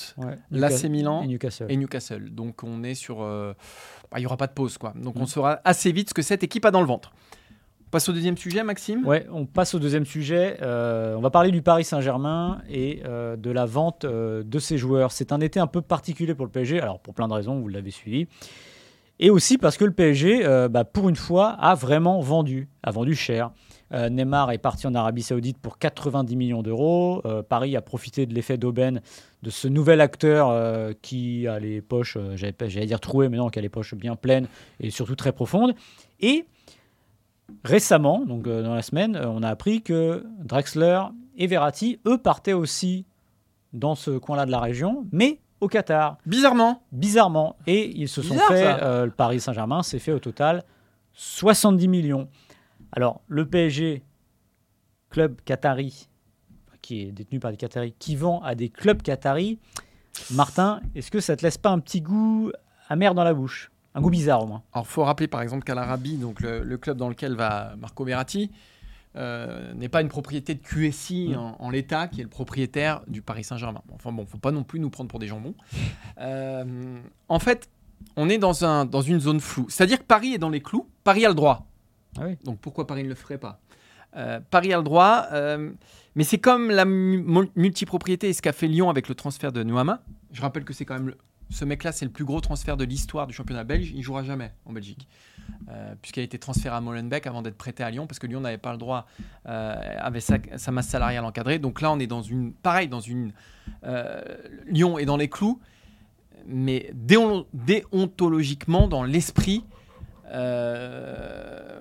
l'AC 0.52 0.84
Milan 0.86 1.24
et 1.24 1.28
Newcastle. 1.28 1.66
et 1.70 1.78
Newcastle. 1.78 2.30
Donc 2.30 2.64
on 2.64 2.84
est 2.84 2.96
sur, 2.96 3.18
bah, 3.18 3.56
il 4.16 4.20
n'y 4.20 4.26
aura 4.26 4.38
pas 4.38 4.48
de 4.48 4.54
pause, 4.54 4.78
quoi. 4.78 4.94
Donc 4.96 5.16
on 5.18 5.24
mm. 5.24 5.28
saura 5.28 5.60
assez 5.66 5.92
vite 5.92 6.10
ce 6.10 6.14
que 6.14 6.22
cette 6.22 6.44
équipe 6.44 6.66
a 6.66 6.72
dans 6.72 6.82
le 6.82 6.88
ventre. 6.88 7.12
Passe 7.90 8.10
au 8.10 8.12
deuxième 8.12 8.38
sujet, 8.38 8.64
Maxime? 8.64 9.08
Ouais, 9.08 9.26
on 9.32 9.46
passe 9.46 9.74
au 9.74 9.80
deuxième 9.80 10.06
sujet. 10.06 10.58
Euh, 10.62 11.16
on 11.16 11.22
va 11.22 11.30
parler 11.30 11.52
du 11.52 11.62
Paris 11.62 11.86
Saint-Germain 11.86 12.62
et 12.70 13.02
euh, 13.06 13.38
de 13.38 13.50
la 13.50 13.66
vente 13.66 14.04
euh, 14.04 14.44
de 14.44 14.60
ses 14.60 14.78
joueurs. 14.78 15.14
C'est 15.14 15.32
un 15.32 15.40
été 15.40 15.58
un 15.62 15.68
peu 15.68 15.82
particulier 15.82 16.36
pour 16.36 16.46
le 16.46 16.52
PSG, 16.52 16.82
alors 16.82 17.00
pour 17.00 17.14
plein 17.14 17.30
de 17.30 17.34
raisons, 17.34 17.62
vous 17.62 17.70
l'avez 17.70 17.92
suivi. 17.92 18.28
Et 19.20 19.30
aussi 19.30 19.58
parce 19.58 19.78
que 19.78 19.86
le 19.86 19.94
PSG, 19.94 20.68
bah, 20.70 20.84
pour 20.84 21.10
une 21.10 21.16
fois, 21.16 21.50
a 21.50 21.74
vraiment 21.74 22.20
vendu, 22.20 22.68
a 22.84 22.92
vendu 22.92 23.16
cher. 23.16 23.50
Neymar 23.92 24.52
est 24.52 24.60
parti 24.60 24.86
en 24.86 24.94
Arabie 24.94 25.24
Saoudite 25.24 25.58
pour 25.58 25.80
90 25.80 26.36
millions 26.36 26.62
d'euros. 26.62 27.24
Paris 27.50 27.76
a 27.76 27.82
profité 27.82 28.28
de 28.28 28.36
l'effet 28.36 28.60
d'aubaine 28.60 29.02
de 29.42 29.50
ce 29.50 29.68
nouvel 29.68 30.02
acteur 30.02 30.94
qui 31.02 31.48
a 31.48 31.58
les 31.58 31.82
poches, 31.82 32.20
j'allais 32.36 32.86
dire 32.86 33.00
trouées, 33.00 33.28
mais 33.28 33.38
non, 33.38 33.50
qui 33.50 33.58
a 33.58 33.62
les 33.64 33.70
poches 33.70 33.96
bien 33.96 34.16
pleines 34.16 34.48
et 34.80 34.92
surtout 34.92 35.16
très 35.16 35.32
profondes. 35.32 35.74
Et 36.20 36.46
récemment, 37.64 38.26
donc 38.26 38.48
euh, 38.48 38.64
dans 38.64 38.76
la 38.76 38.82
semaine, 38.82 39.16
euh, 39.16 39.30
on 39.30 39.44
a 39.44 39.50
appris 39.50 39.82
que 39.82 40.26
Drexler 40.40 41.02
et 41.38 41.48
Verratti, 41.48 42.00
eux, 42.06 42.18
partaient 42.18 42.54
aussi 42.54 43.06
dans 43.74 43.96
ce 43.96 44.12
coin-là 44.12 44.46
de 44.46 44.52
la 44.52 44.60
région, 44.60 45.06
mais 45.12 45.40
au 45.60 45.68
Qatar. 45.68 46.18
Bizarrement. 46.26 46.84
Bizarrement. 46.92 47.56
Et 47.68 47.90
ils 47.98 48.10
se 48.10 48.22
sont 48.22 48.38
fait, 48.38 48.82
euh, 48.82 49.06
le 49.06 49.12
Paris 49.12 49.40
Saint-Germain 49.40 49.84
s'est 49.84 50.00
fait 50.00 50.12
au 50.12 50.20
total 50.20 50.64
70 51.14 51.88
millions. 51.88 52.30
Alors, 52.92 53.22
le 53.28 53.48
PSG, 53.48 54.04
club 55.10 55.42
qatari, 55.44 56.08
qui 56.82 57.02
est 57.02 57.12
détenu 57.12 57.40
par 57.40 57.52
des 57.52 57.58
Qataris, 57.58 57.94
qui 57.98 58.16
vend 58.16 58.42
à 58.44 58.56
des 58.56 58.70
clubs 58.70 59.02
qataris, 59.02 59.60
Martin, 60.32 60.80
est-ce 60.96 61.12
que 61.12 61.20
ça 61.20 61.36
te 61.36 61.44
laisse 61.44 61.58
pas 61.58 61.70
un 61.70 61.80
petit 61.80 62.02
goût 62.02 62.52
amer 62.88 63.14
dans 63.14 63.24
la 63.24 63.34
bouche? 63.34 63.72
Un 63.96 64.02
goût 64.02 64.10
bizarre 64.10 64.44
au 64.44 64.48
moins. 64.48 64.64
Alors, 64.74 64.88
faut 64.88 65.04
rappeler 65.04 65.28
par 65.28 65.42
exemple 65.42 65.64
qu'à 65.64 65.76
l'Arabie, 65.76 66.18
donc 66.18 66.40
le, 66.40 66.78
club 66.78 66.98
dans 66.98 67.10
lequel 67.10 67.36
va 67.36 67.76
Marco 67.78 68.04
Verratti, 68.04 68.52
euh, 69.16 69.74
n'est 69.74 69.90
pas 69.90 70.02
une 70.02 70.10
propriété 70.10 70.54
de 70.54 70.62
QSI 70.62 71.30
mm. 71.30 71.56
en, 71.58 71.70
l'état, 71.72 72.08
qui 72.08 72.22
est 72.22 72.24
le 72.24 72.30
propriétaire 72.30 73.02
du 73.08 73.24
Paris 73.24 73.44
Saint-Germain. 73.44 73.82
Enfin 73.92 74.12
bon, 74.12 74.26
faut 74.26 74.38
pas 74.38 74.52
non 74.52 74.64
plus 74.64 74.80
nous 74.80 74.92
prendre 74.92 75.10
pour 75.10 75.20
des 75.20 75.28
jambons. 75.28 75.56
Euh, 76.20 76.98
en 77.30 77.38
fait, 77.38 77.70
on 78.16 78.28
est 78.28 78.40
dans, 78.40 78.66
un, 78.66 78.86
dans 78.86 79.02
une 79.02 79.20
zone 79.20 79.40
floue. 79.40 79.68
C'est-à-dire 79.70 80.00
que 80.00 80.04
Paris 80.04 80.34
est 80.34 80.40
dans 80.40 80.50
les 80.50 80.62
clous. 80.62 80.90
Paris 81.04 81.28
a 81.28 81.30
le 81.30 81.36
droit. 81.36 81.68
Ah 82.20 82.24
donc 82.44 82.58
pourquoi 82.60 82.88
Paris 82.88 83.04
ne 83.04 83.10
le 83.10 83.14
ferait 83.14 83.38
pas? 83.38 83.60
Euh, 84.16 84.40
Paris 84.50 84.74
a 84.74 84.78
le 84.78 84.84
droit, 84.84 85.28
mais 86.16 86.24
c'est 86.24 86.40
comme 86.40 86.72
la 86.72 86.86
multipropriété 86.86 88.30
et 88.30 88.34
ce 88.34 88.42
qu'a 88.42 88.52
fait 88.52 88.68
Lyon 88.68 88.90
avec 88.90 89.10
le 89.10 89.14
transfert 89.14 89.52
de 89.52 89.62
Nouama. 89.62 90.02
Je 90.32 90.42
rappelle 90.42 90.64
que 90.64 90.74
c'est 90.74 90.86
quand 90.86 90.96
même 90.96 91.10
le, 91.10 91.18
ce 91.50 91.66
mec-là, 91.66 91.92
c'est 91.92 92.06
le 92.06 92.12
plus 92.12 92.26
gros 92.26 92.42
transfert 92.42 92.76
de 92.78 92.84
l'histoire 92.84 93.26
du 93.28 93.34
championnat 93.34 93.64
belge. 93.64 93.92
Il 93.96 94.04
jouera 94.04 94.24
jamais 94.24 94.52
en 94.66 94.74
Belgique, 94.74 95.08
euh, 95.70 95.94
puisqu'il 96.02 96.20
a 96.20 96.24
été 96.24 96.38
transféré 96.38 96.76
à 96.76 96.82
Molenbeek 96.82 97.26
avant 97.26 97.42
d'être 97.42 97.58
prêté 97.58 97.84
à 97.84 97.90
Lyon, 97.90 98.06
parce 98.06 98.20
que 98.20 98.28
Lyon 98.28 98.42
n'avait 98.42 98.58
pas 98.58 98.74
le 98.74 98.78
droit, 98.78 99.08
euh, 99.48 99.76
avec 100.00 100.24
sa, 100.24 100.72
masse 100.72 100.88
salariale 100.88 101.24
encadrée. 101.24 101.60
Donc 101.60 101.82
là, 101.82 101.92
on 101.92 102.00
est 102.00 102.08
dans 102.08 102.22
une, 102.22 102.52
pareil, 102.52 102.90
dans 102.90 103.00
une, 103.00 103.32
euh, 103.86 104.22
Lyon 104.68 105.00
est 105.00 105.06
dans 105.06 105.18
les 105.18 105.30
clous, 105.30 105.62
mais 106.46 106.92
déontologiquement, 106.94 108.88
dans 108.88 109.04
l'esprit, 109.04 109.64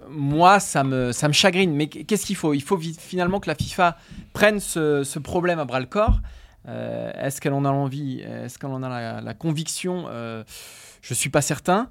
moi, 0.09 0.61
ça 0.61 0.85
me, 0.85 1.11
ça 1.11 1.27
me 1.27 1.33
chagrine. 1.33 1.75
Mais 1.75 1.89
qu'est-ce 1.89 2.25
qu'il 2.25 2.37
faut? 2.37 2.55
Il 2.55 2.63
faut 2.63 2.79
finalement 2.79 3.41
que 3.41 3.49
la 3.49 3.57
FIFA 3.57 3.99
prenne 4.33 4.61
ce, 4.61 5.03
ce 5.03 5.19
problème 5.19 5.59
à 5.59 5.65
bras 5.65 5.81
le 5.81 5.87
corps 5.87 6.21
euh, 6.67 7.13
est-ce 7.15 7.41
qu'elle 7.41 7.53
en 7.53 7.65
a 7.65 7.71
l'envie? 7.71 8.21
Est-ce 8.21 8.59
qu'elle 8.59 8.71
en 8.71 8.83
a 8.83 9.21
la, 9.21 9.35
conviction? 9.35 10.07
Euh, 10.09 10.45
Je 11.03 11.15
ne 11.15 11.17
suis 11.17 11.31
pas 11.31 11.43
certain. 11.43 11.89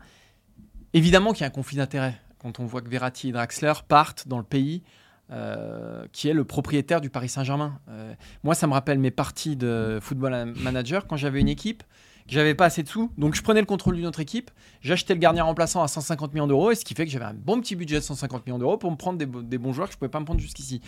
Évidemment 0.94 1.34
qu'il 1.34 1.42
y 1.42 1.44
a 1.44 1.48
un 1.48 1.52
conflit 1.52 1.78
d'intérêts 1.78 2.20
quand 2.40 2.60
on 2.60 2.66
voit 2.66 2.82
que 2.82 2.90
Verratti 2.90 3.30
et 3.30 3.32
Draxler 3.32 3.74
partent 3.88 4.28
dans 4.28 4.38
le 4.38 4.44
pays 4.44 4.84
euh, 5.32 6.06
qui 6.12 6.30
est 6.30 6.34
le 6.34 6.44
propriétaire 6.44 7.02
du 7.02 7.10
Paris 7.10 7.30
Saint-Germain. 7.30 7.80
moi, 8.44 8.54
ça 8.54 8.68
me 8.68 8.74
rappelle 8.74 9.00
mes 9.00 9.12
parties 9.12 9.56
de 9.56 10.00
football 10.02 10.54
manager 10.62 11.08
quand 11.08 11.18
j'avais 11.18 11.42
une 11.42 11.50
équipe 11.50 11.84
j'avais 12.28 12.56
pas 12.56 12.66
assez 12.66 12.82
de 12.82 12.88
sous, 12.88 13.12
donc 13.18 13.36
je 13.36 13.44
prenais 13.44 13.60
le 13.60 13.66
contrôle 13.66 13.96
d'une 13.96 14.08
autre 14.08 14.20
équipe, 14.20 14.50
j'achetais 14.82 15.14
le 15.14 15.20
gardien 15.20 15.44
remplaçant 15.44 15.84
à 15.84 15.88
150 15.88 16.34
millions 16.34 16.48
d'euros, 16.48 16.72
et 16.72 16.76
ce 16.76 16.84
qui 16.84 16.96
fait 16.96 17.06
que 17.06 17.12
j'avais 17.12 17.26
un 17.26 17.36
bon 17.36 17.62
petit 17.62 17.76
budget 17.76 17.98
de 17.98 18.02
150 18.02 18.46
millions 18.48 18.58
d'euros 18.58 18.78
pour 18.78 18.90
me 18.90 18.96
prendre 18.96 19.20
des, 19.20 19.28
des, 19.28 19.58
bons 19.58 19.74
joueurs 19.74 19.88
que 19.88 19.94
je 19.94 20.00
pouvais 20.00 20.10
pas 20.10 20.20
me 20.20 20.26
prendre 20.26 20.40
jusqu'ici. 20.40 20.82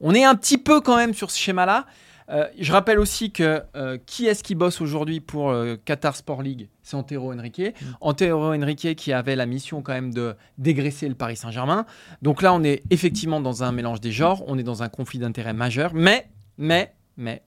On 0.00 0.14
est 0.14 0.24
un 0.24 0.36
petit 0.36 0.58
peu 0.58 0.80
quand 0.80 0.96
même 0.96 1.12
sur 1.12 1.30
ce 1.32 1.38
schéma-là, 1.38 1.86
euh, 2.30 2.46
je 2.58 2.72
rappelle 2.72 2.98
aussi 2.98 3.30
que 3.30 3.62
euh, 3.76 3.98
qui 4.06 4.26
est-ce 4.26 4.42
qui 4.42 4.54
bosse 4.54 4.80
aujourd'hui 4.80 5.20
pour 5.20 5.50
euh, 5.50 5.76
Qatar 5.84 6.16
Sport 6.16 6.42
League? 6.42 6.68
C'est 6.82 6.96
Antero 6.96 7.32
Henrique. 7.32 7.60
Mm. 7.60 7.86
Antero 8.00 8.54
Henrique 8.54 8.96
qui 8.96 9.12
avait 9.12 9.36
la 9.36 9.46
mission 9.46 9.82
quand 9.82 9.92
même 9.92 10.12
de 10.12 10.34
dégraisser 10.56 11.08
le 11.08 11.14
Paris 11.14 11.36
Saint-Germain. 11.36 11.84
Donc 12.22 12.42
là, 12.42 12.54
on 12.54 12.62
est 12.62 12.82
effectivement 12.90 13.40
dans 13.40 13.62
un 13.62 13.72
mélange 13.72 14.00
des 14.00 14.12
genres, 14.12 14.42
on 14.46 14.58
est 14.58 14.62
dans 14.62 14.82
un 14.82 14.88
conflit 14.88 15.18
d'intérêts 15.18 15.52
majeur. 15.52 15.92
Mais, 15.94 16.28
mais, 16.56 16.94
mais, 17.16 17.42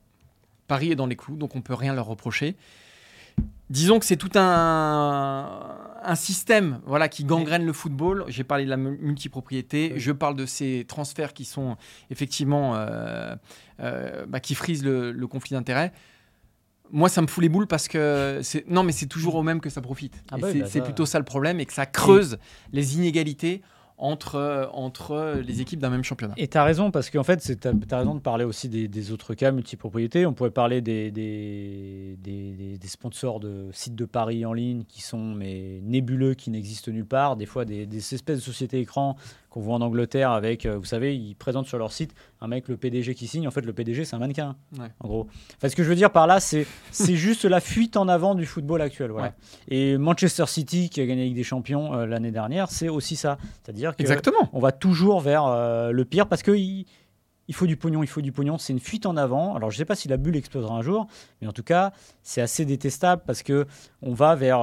Paris 0.68 0.92
est 0.92 0.96
dans 0.96 1.08
les 1.08 1.16
clous, 1.16 1.38
donc 1.38 1.56
on 1.56 1.62
peut 1.62 1.74
rien 1.74 1.94
leur 1.94 2.06
reprocher 2.06 2.56
disons 3.70 4.00
que 4.00 4.06
c'est 4.06 4.18
tout 4.18 4.32
un, 4.36 5.78
un, 6.08 6.16
système 6.16 6.80
voilà, 6.86 7.10
qui 7.10 7.24
gangrène 7.24 7.66
le 7.66 7.74
football. 7.74 8.26
J'ai 8.28 8.44
parlé 8.44 8.66
de 8.66 8.70
la 8.70 8.78
multipropriété, 8.78 9.94
je 9.98 10.12
parle 10.12 10.36
de 10.36 10.46
ces 10.46 10.86
transferts 10.88 11.34
qui 11.34 11.46
sont 11.46 11.78
effectivement 12.10 12.76
euh, 12.76 13.36
euh, 13.80 14.26
bah, 14.28 14.40
qui 14.40 14.56
frisent 14.56 14.84
le, 14.84 15.28
conflit 15.28 15.56
d'intérêts. 15.56 15.92
Moi, 16.92 17.10
ça 17.10 17.22
me 17.22 17.28
fout 17.28 17.42
les 17.42 17.50
boules 17.50 17.68
parce 17.68 17.88
que 17.88 18.40
c'est 18.44 18.68
non, 18.70 18.84
mais 18.84 18.94
c'est 18.94 19.08
toujours 19.08 19.36
au 19.36 19.44
même 19.44 19.60
que 19.60 19.70
ça 19.70 19.82
profite. 19.82 20.24
Ah 20.32 20.38
bah 20.38 20.48
c'est 20.52 20.80
bah 20.80 20.86
plutôt 20.86 21.06
ça 21.06 21.20
le 21.20 21.26
problème 21.26 21.60
et 21.60 21.66
que 21.66 21.74
ça 21.74 21.86
creuse 21.86 22.38
les 22.72 22.96
inégalités 22.96 23.62
entre, 23.98 24.70
entre 24.74 25.42
les 25.44 25.62
équipes 25.62 25.80
d'un 25.80 25.90
même 25.90 26.04
championnat. 26.04 26.36
Et 26.38 26.48
tu 26.48 26.58
as 26.58 26.64
raison, 26.64 26.92
parce 26.92 27.10
qu'en 27.10 27.24
fait, 27.24 27.38
tu 27.38 27.68
as, 27.68 27.98
raison 27.98 28.14
de 28.14 28.20
parler 28.20 28.46
aussi 28.46 28.70
des, 28.70 29.12
autres 29.12 29.34
cas 29.34 29.52
multipropriétés. 29.52 30.26
On 30.26 30.34
pourrait 30.34 30.52
parler 30.52 30.82
des, 30.82 32.18
sponsors 32.86 33.40
de 33.40 33.70
sites 33.72 33.96
de 33.96 34.06
paris 34.06 34.46
en 34.46 34.54
ligne 34.54 34.84
qui 34.88 35.02
sont 35.02 35.36
nébuleux, 35.36 36.36
qui 36.36 36.52
n'existent 36.52 36.92
nulle 36.92 37.06
part. 37.06 37.38
Des 37.38 37.48
fois, 37.48 37.66
des, 37.66 37.88
espèces 38.14 38.38
de 38.38 38.44
sociétés 38.44 38.80
écrans 38.80 39.16
qu'on 39.58 39.64
voit 39.64 39.76
en 39.76 39.82
Angleterre 39.82 40.30
avec, 40.30 40.68
euh, 40.68 40.78
vous 40.78 40.86
savez, 40.86 41.18
ils 41.18 41.36
présentent 41.36 41.66
sur 41.66 41.80
leur 41.80 41.92
site 41.92 42.14
un 42.42 42.48
mec, 42.48 42.68
le 42.68 42.78
PDG 42.78 43.16
qui 43.16 43.26
signe. 43.26 43.48
En 43.48 43.52
fait, 43.52 43.66
le 43.66 43.74
PDG, 43.74 44.06
c'est 44.06 44.16
un 44.16 44.20
mannequin, 44.20 44.56
en 45.00 45.08
gros. 45.08 45.28
Enfin, 45.56 45.68
ce 45.68 45.76
que 45.76 45.84
je 45.84 45.90
veux 45.90 45.96
dire 45.96 46.12
par 46.12 46.28
là, 46.28 46.40
c'est 46.40 46.68
juste 47.16 47.44
la 47.44 47.60
fuite 47.60 47.98
en 47.98 48.08
avant 48.08 48.36
du 48.36 48.46
football 48.46 48.84
actuel. 48.84 49.10
Voilà. 49.10 49.34
Et 49.68 49.98
Manchester 49.98 50.46
City, 50.46 50.92
qui 50.92 51.02
a 51.02 51.08
gagné 51.08 51.24
avec 51.24 51.34
des 51.34 51.44
champions 51.44 51.96
euh, 51.96 52.06
l'année 52.06 52.30
dernière, 52.30 52.70
c'est 52.70 52.88
aussi 52.88 53.16
ça. 53.16 53.40
C'est-à-dire 53.64 53.96
qu'on 53.96 54.60
va 54.60 54.72
toujours 54.72 55.22
vers 55.22 55.46
euh, 55.46 55.92
le 55.92 56.06
pire 56.06 56.28
parce 56.28 56.44
que. 56.44 56.52
Il, 57.50 57.56
faut 57.56 57.66
du 57.66 57.78
pognon, 57.78 58.04
il 58.04 58.08
faut 58.08 58.20
du 58.20 58.34
pognon. 58.34 58.58
C'est 58.58 58.74
une 58.74 58.80
fuite 58.80 59.06
en 59.06 59.16
avant. 59.16 59.56
Alors, 59.56 59.72
je 59.72 59.78
ne 59.78 59.80
sais 59.80 59.86
pas 59.86 59.96
si 59.96 60.10
la 60.10 60.18
bulle 60.18 60.36
explosera 60.36 60.76
un 60.76 60.82
jour, 60.82 61.08
mais 61.42 61.48
en 61.48 61.54
tout 61.54 61.64
cas, 61.64 61.94
c'est 62.22 62.42
assez 62.42 62.66
détestable 62.66 63.22
parce 63.26 63.42
que 63.42 63.66
on 64.02 64.14
va 64.14 64.36
vers. 64.36 64.60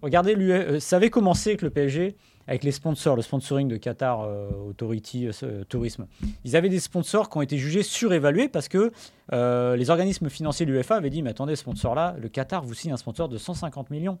Regardez, 0.00 0.80
ça 0.80 0.96
avait 0.96 1.10
commencé 1.10 1.50
avec 1.50 1.60
le 1.60 1.68
PSG 1.68 2.16
avec 2.48 2.64
les 2.64 2.72
sponsors, 2.72 3.14
le 3.14 3.22
sponsoring 3.22 3.68
de 3.68 3.76
Qatar 3.76 4.22
euh, 4.22 4.48
Authority 4.70 5.28
euh, 5.42 5.64
Tourisme. 5.68 6.06
Ils 6.44 6.56
avaient 6.56 6.70
des 6.70 6.80
sponsors 6.80 7.28
qui 7.28 7.36
ont 7.36 7.42
été 7.42 7.58
jugés 7.58 7.82
surévalués 7.82 8.48
parce 8.48 8.68
que 8.68 8.90
euh, 9.32 9.76
les 9.76 9.90
organismes 9.90 10.30
financiers 10.30 10.64
de 10.64 10.72
l'UEFA 10.72 10.96
avaient 10.96 11.10
dit 11.10 11.22
Mais 11.22 11.30
attendez, 11.30 11.54
sponsor-là, 11.56 12.16
le 12.18 12.28
Qatar 12.28 12.64
vous 12.64 12.74
signe 12.74 12.92
un 12.92 12.96
sponsor 12.96 13.28
de 13.28 13.36
150 13.36 13.90
millions. 13.90 14.18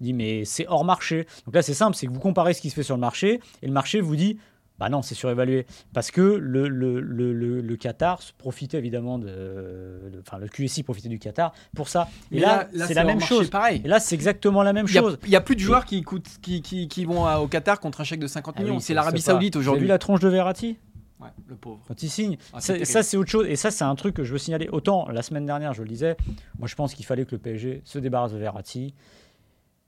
Il 0.00 0.04
dit 0.04 0.12
Mais 0.12 0.44
c'est 0.44 0.66
hors 0.68 0.84
marché. 0.84 1.26
Donc 1.46 1.54
là, 1.56 1.62
c'est 1.62 1.74
simple 1.74 1.96
c'est 1.96 2.06
que 2.06 2.12
vous 2.12 2.20
comparez 2.20 2.54
ce 2.54 2.62
qui 2.62 2.70
se 2.70 2.76
fait 2.76 2.84
sur 2.84 2.94
le 2.94 3.00
marché 3.00 3.40
et 3.60 3.66
le 3.66 3.72
marché 3.72 4.00
vous 4.00 4.16
dit 4.16 4.38
bah 4.78 4.88
non, 4.88 5.02
c'est 5.02 5.14
surévalué. 5.14 5.66
Parce 5.92 6.10
que 6.10 6.20
le, 6.20 6.68
le, 6.68 7.00
le, 7.00 7.32
le, 7.32 7.76
Qatar 7.76 8.20
profitait 8.38 8.78
évidemment 8.78 9.18
de, 9.18 10.22
Enfin, 10.26 10.38
le 10.38 10.48
QSI 10.48 10.82
profitait 10.82 11.08
du 11.08 11.18
Qatar 11.18 11.52
pour 11.74 11.88
ça. 11.88 12.08
Et 12.30 12.40
là, 12.40 12.68
c'est 12.86 12.94
la 12.94 13.04
même 13.04 13.20
chose. 13.20 13.50
Pareil. 13.50 13.82
Et 13.84 13.88
là, 13.88 14.00
c'est 14.00 14.14
exactement 14.14 14.62
la 14.62 14.72
même 14.72 14.86
chose. 14.86 15.18
Il 15.24 15.30
n'y 15.30 15.36
a, 15.36 15.40
plus 15.40 15.56
de 15.56 15.60
joueurs 15.60 15.84
qui, 15.84 16.02
coûtent, 16.02 16.38
qui, 16.40 16.62
qui, 16.62 16.88
qui, 16.88 17.04
vont 17.04 17.26
au 17.36 17.48
Qatar 17.48 17.80
contre 17.80 18.00
un 18.00 18.04
chèque 18.04 18.20
de 18.20 18.26
50 18.26 18.54
ah 18.56 18.62
millions. 18.62 18.80
c'est 18.80 18.94
l'Arabie 18.94 19.20
Saoudite 19.20 19.56
aujourd'hui. 19.56 19.80
Vous 19.80 19.86
vu 19.86 19.88
la 19.88 19.98
tronche 19.98 20.20
de 20.20 20.28
Verratti? 20.28 20.78
Ouais, 21.20 21.28
le 21.48 21.56
pauvre. 21.56 21.80
Quand 21.88 22.00
il 22.02 22.08
signe. 22.08 22.36
Ah, 22.52 22.60
ça, 22.60 23.02
c'est 23.02 23.16
autre 23.16 23.30
chose. 23.30 23.46
Et 23.48 23.56
ça, 23.56 23.70
c'est 23.70 23.84
un 23.84 23.94
truc 23.96 24.14
que 24.14 24.24
je 24.24 24.32
veux 24.32 24.38
signaler. 24.38 24.68
Autant, 24.70 25.08
la 25.08 25.22
semaine 25.22 25.46
dernière, 25.46 25.74
je 25.74 25.82
le 25.82 25.88
disais, 25.88 26.16
moi, 26.58 26.68
je 26.68 26.74
pense 26.76 26.94
qu'il 26.94 27.04
fallait 27.04 27.24
que 27.24 27.32
le 27.32 27.38
PSG 27.38 27.82
se 27.84 27.98
débarrasse 27.98 28.32
de 28.32 28.38
Verratti. 28.38 28.94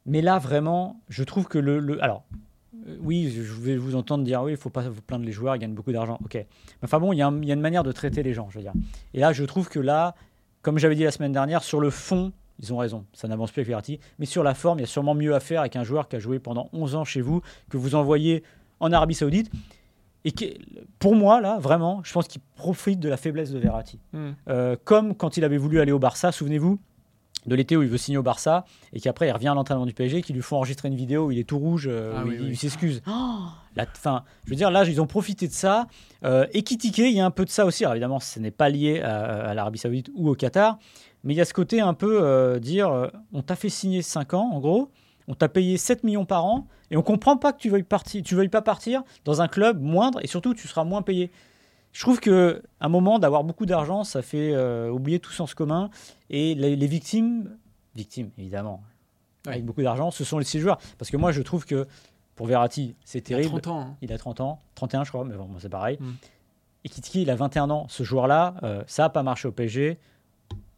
Mais 0.07 0.23
là, 0.23 0.39
vraiment, 0.39 1.01
je 1.09 1.23
trouve 1.23 1.47
que 1.47 1.59
le. 1.59 1.79
le 1.79 2.03
alors, 2.03 2.25
oui, 3.01 3.31
je 3.31 3.53
vais 3.61 3.77
vous 3.77 3.97
entendre 3.97 4.25
dire 4.25 4.43
oui, 4.43 4.53
il 4.53 4.57
faut 4.57 4.71
pas 4.71 4.89
vous 4.89 5.03
plaindre 5.03 5.25
les 5.25 5.33
joueurs, 5.33 5.57
ils 5.57 5.59
gagnent 5.59 5.75
beaucoup 5.75 5.93
d'argent. 5.93 6.19
Ok. 6.25 6.45
Enfin 6.83 6.99
bon, 6.99 7.13
il 7.13 7.19
y, 7.19 7.23
a 7.23 7.29
une 7.29 7.61
manière 7.61 7.83
de 7.83 7.93
traiter 7.93 8.23
les 8.23 8.35
gens, 8.35 8.49
je 8.51 8.59
veux 8.59 8.63
dire. 8.63 8.73
Et 9.15 9.21
là, 9.21 9.33
je 9.33 9.45
trouve 9.45 9.69
que 9.69 9.81
là, 9.81 10.15
comme 10.63 10.79
j'avais 10.79 10.95
dit 10.95 11.05
la 11.05 11.11
semaine 11.11 11.33
dernière, 11.33 11.63
sur 11.63 11.81
le 11.81 11.91
fond, 11.91 12.33
ils 12.59 12.73
ont 12.73 12.77
raison, 12.77 13.07
ça 13.13 13.29
n'avance 13.29 13.51
plus 13.51 13.61
avec 13.61 13.69
Verratti. 13.69 14.01
Mais 14.19 14.27
sur 14.27 14.43
la 14.43 14.55
forme, 14.55 14.79
il 14.79 14.83
y 14.83 14.85
a 14.85 14.89
sûrement 14.89 15.15
mieux 15.15 15.35
à 15.35 15.41
faire 15.41 15.61
avec 15.61 15.77
un 15.77 15.85
joueur 15.85 16.09
qui 16.09 16.17
a 16.17 16.19
joué 16.19 16.39
pendant 16.39 16.69
11 16.73 16.95
ans 16.95 17.05
chez 17.05 17.21
vous, 17.21 17.41
que 17.71 17.77
vous 17.77 17.95
envoyez 17.95 18.43
en 18.81 18.93
Arabie 18.93 19.15
Saoudite. 19.15 19.51
Et 20.25 20.33
qui, 20.33 20.59
pour 20.99 21.15
moi, 21.15 21.41
là, 21.41 21.59
vraiment, 21.59 22.03
je 22.05 22.13
pense 22.13 22.29
qu'il 22.29 22.43
profite 22.57 23.01
de 23.01 23.09
la 23.09 23.17
faiblesse 23.17 23.51
de 23.53 23.59
Verratti. 23.59 23.99
Hmm. 24.13 24.33
Euh, 24.49 24.77
comme 24.85 25.15
quand 25.15 25.39
il 25.39 25.45
avait 25.45 25.57
voulu 25.57 25.81
aller 25.81 25.93
au 25.93 25.99
Barça, 25.99 26.31
souvenez-vous, 26.31 26.79
de 27.47 27.55
l'été 27.55 27.77
où 27.77 27.83
il 27.83 27.89
veut 27.89 27.99
signer 27.99 28.19
au 28.19 28.23
Barça 28.23 28.65
et 28.93 29.01
qu'après 29.01 29.29
il 29.29 29.33
revient 29.33 29.49
à 29.49 29.55
l'entraînement 29.55 29.87
du 29.87 29.95
PSG, 29.95 30.23
qui 30.23 30.33
lui 30.33 30.43
font 30.43 30.57
enregistrer 30.57 30.89
une 30.89 30.97
vidéo 30.97 31.27
où 31.27 31.31
il 31.31 31.39
est 31.39 31.45
tout 31.45 31.59
rouge, 31.59 31.89
euh, 31.91 32.13
ah 32.17 32.25
où 32.25 32.31
il, 32.31 32.57
s'excuse. 32.57 33.03
Oh 33.07 33.39
La, 33.77 33.87
fin, 33.87 34.25
je 34.45 34.51
veux 34.51 34.57
dire, 34.57 34.71
là, 34.71 34.85
ils 34.85 35.01
ont 35.01 35.07
profité 35.07 35.49
de 35.49 35.53
ça. 35.53 35.87
Euh, 36.25 36.47
Ekitike, 36.53 36.99
il 36.99 37.13
y 37.13 37.21
a 37.21 37.25
un 37.25 37.31
peu 37.31 37.45
de 37.45 37.51
ça 37.51 37.65
aussi. 37.65 37.85
Alors, 37.85 37.95
évidemment, 37.95 38.21
ce 38.21 38.39
n'est 38.39 38.51
pas 38.51 38.69
lié 38.69 39.01
à, 39.01 39.49
à 39.49 39.55
l'Arabie 39.55 39.79
Saoudite 39.79 40.11
ou 40.15 40.29
au 40.29 40.35
Qatar, 40.35 40.79
mais 41.25 41.35
il 41.35 41.37
y 41.37 41.41
a 41.41 41.45
ce 41.45 41.55
côté 41.55 41.81
un 41.81 41.95
peu 41.95 42.23
euh, 42.23 42.59
dire 42.59 42.89
euh, 42.91 43.09
on 43.33 43.43
t'a 43.43 43.57
fait 43.57 43.69
signer 43.69 44.03
5 44.03 44.35
ans, 44.35 44.51
en 44.53 44.61
gros, 44.61 44.91
on 45.29 45.35
t'a 45.35 45.49
payé 45.49 45.77
7 45.77 46.05
millions 46.05 46.25
par 46.25 46.45
an, 46.45 46.67
et 46.91 46.97
on 46.97 47.03
comprend 47.03 47.37
pas 47.37 47.53
que 47.53 47.59
tu 47.59 47.71
veuilles, 47.71 47.83
partir, 47.83 48.23
tu 48.23 48.35
veuilles 48.35 48.49
pas 48.49 48.63
partir 48.63 49.03
dans 49.25 49.43
un 49.43 49.49
club 49.49 49.81
moindre, 49.81 50.21
et 50.23 50.27
surtout, 50.27 50.55
tu 50.55 50.67
seras 50.67 50.85
moins 50.85 51.03
payé. 51.03 51.31
Je 51.93 52.01
trouve 52.03 52.21
que 52.21 52.63
un 52.81 52.89
moment 52.89 53.19
d'avoir 53.19 53.43
beaucoup 53.45 53.67
d'argent, 53.67 54.05
ça 54.05 54.23
fait 54.23 54.53
euh, 54.55 54.91
oublier 54.91 55.19
tout 55.19 55.33
sens 55.33 55.55
commun. 55.55 55.91
Et 56.31 56.55
les, 56.55 56.77
les 56.77 56.87
victimes, 56.87 57.57
victimes 57.95 58.31
évidemment, 58.39 58.83
Ouais. 59.47 59.53
avec 59.53 59.65
beaucoup 59.65 59.83
d'argent, 59.83 60.11
ce 60.11 60.23
sont 60.23 60.39
les 60.39 60.45
six 60.45 60.61
joueurs. 60.61 60.79
Parce 60.99 61.11
que 61.11 61.17
moi, 61.17 61.33
je 61.33 61.41
trouve 61.41 61.65
que 61.65 61.87
pour 62.37 62.47
Verratti, 62.47 62.95
c'est 63.05 63.27
Il 63.31 63.35
a 63.35 63.39
terrible. 63.39 63.61
30 63.63 63.67
ans. 63.69 63.81
hein. 63.81 63.97
Il 64.03 64.13
a 64.13 64.19
30 64.19 64.41
ans, 64.41 64.59
31 64.75 65.05
je 65.05 65.09
crois, 65.11 65.25
mais 65.25 65.35
bon, 65.37 65.49
c'est 65.59 65.69
pareil. 65.71 65.97
Mm. 65.99 66.11
Et 66.85 66.89
Kitiki, 66.91 67.23
il 67.23 67.31
a 67.31 67.35
21 67.37 67.71
ans. 67.71 67.87
Ce 67.89 68.03
joueur-là, 68.03 68.55
euh, 68.63 68.85
ça 68.87 69.05
n'a 69.05 69.09
pas 69.09 69.23
marché 69.23 69.49
au 69.49 69.53
PSG. 69.53 69.99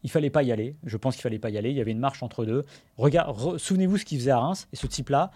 Il 0.03 0.09
fallait 0.11 0.29
pas 0.29 0.43
y 0.43 0.51
aller. 0.51 0.75
Je 0.85 0.97
pense 0.97 1.15
qu'il 1.15 1.21
fallait 1.21 1.39
pas 1.39 1.49
y 1.49 1.57
aller. 1.57 1.69
Il 1.71 1.77
y 1.77 1.81
avait 1.81 1.91
une 1.91 1.99
marche 1.99 2.23
entre 2.23 2.45
deux. 2.45 2.63
Regarde, 2.97 3.37
re- 3.37 3.57
souvenez-vous 3.57 3.97
ce 3.97 4.05
qu'il 4.05 4.17
faisait 4.17 4.31
à 4.31 4.39
Reims. 4.39 4.67
Et 4.73 4.75
ce 4.77 4.87
type-là, 4.87 5.31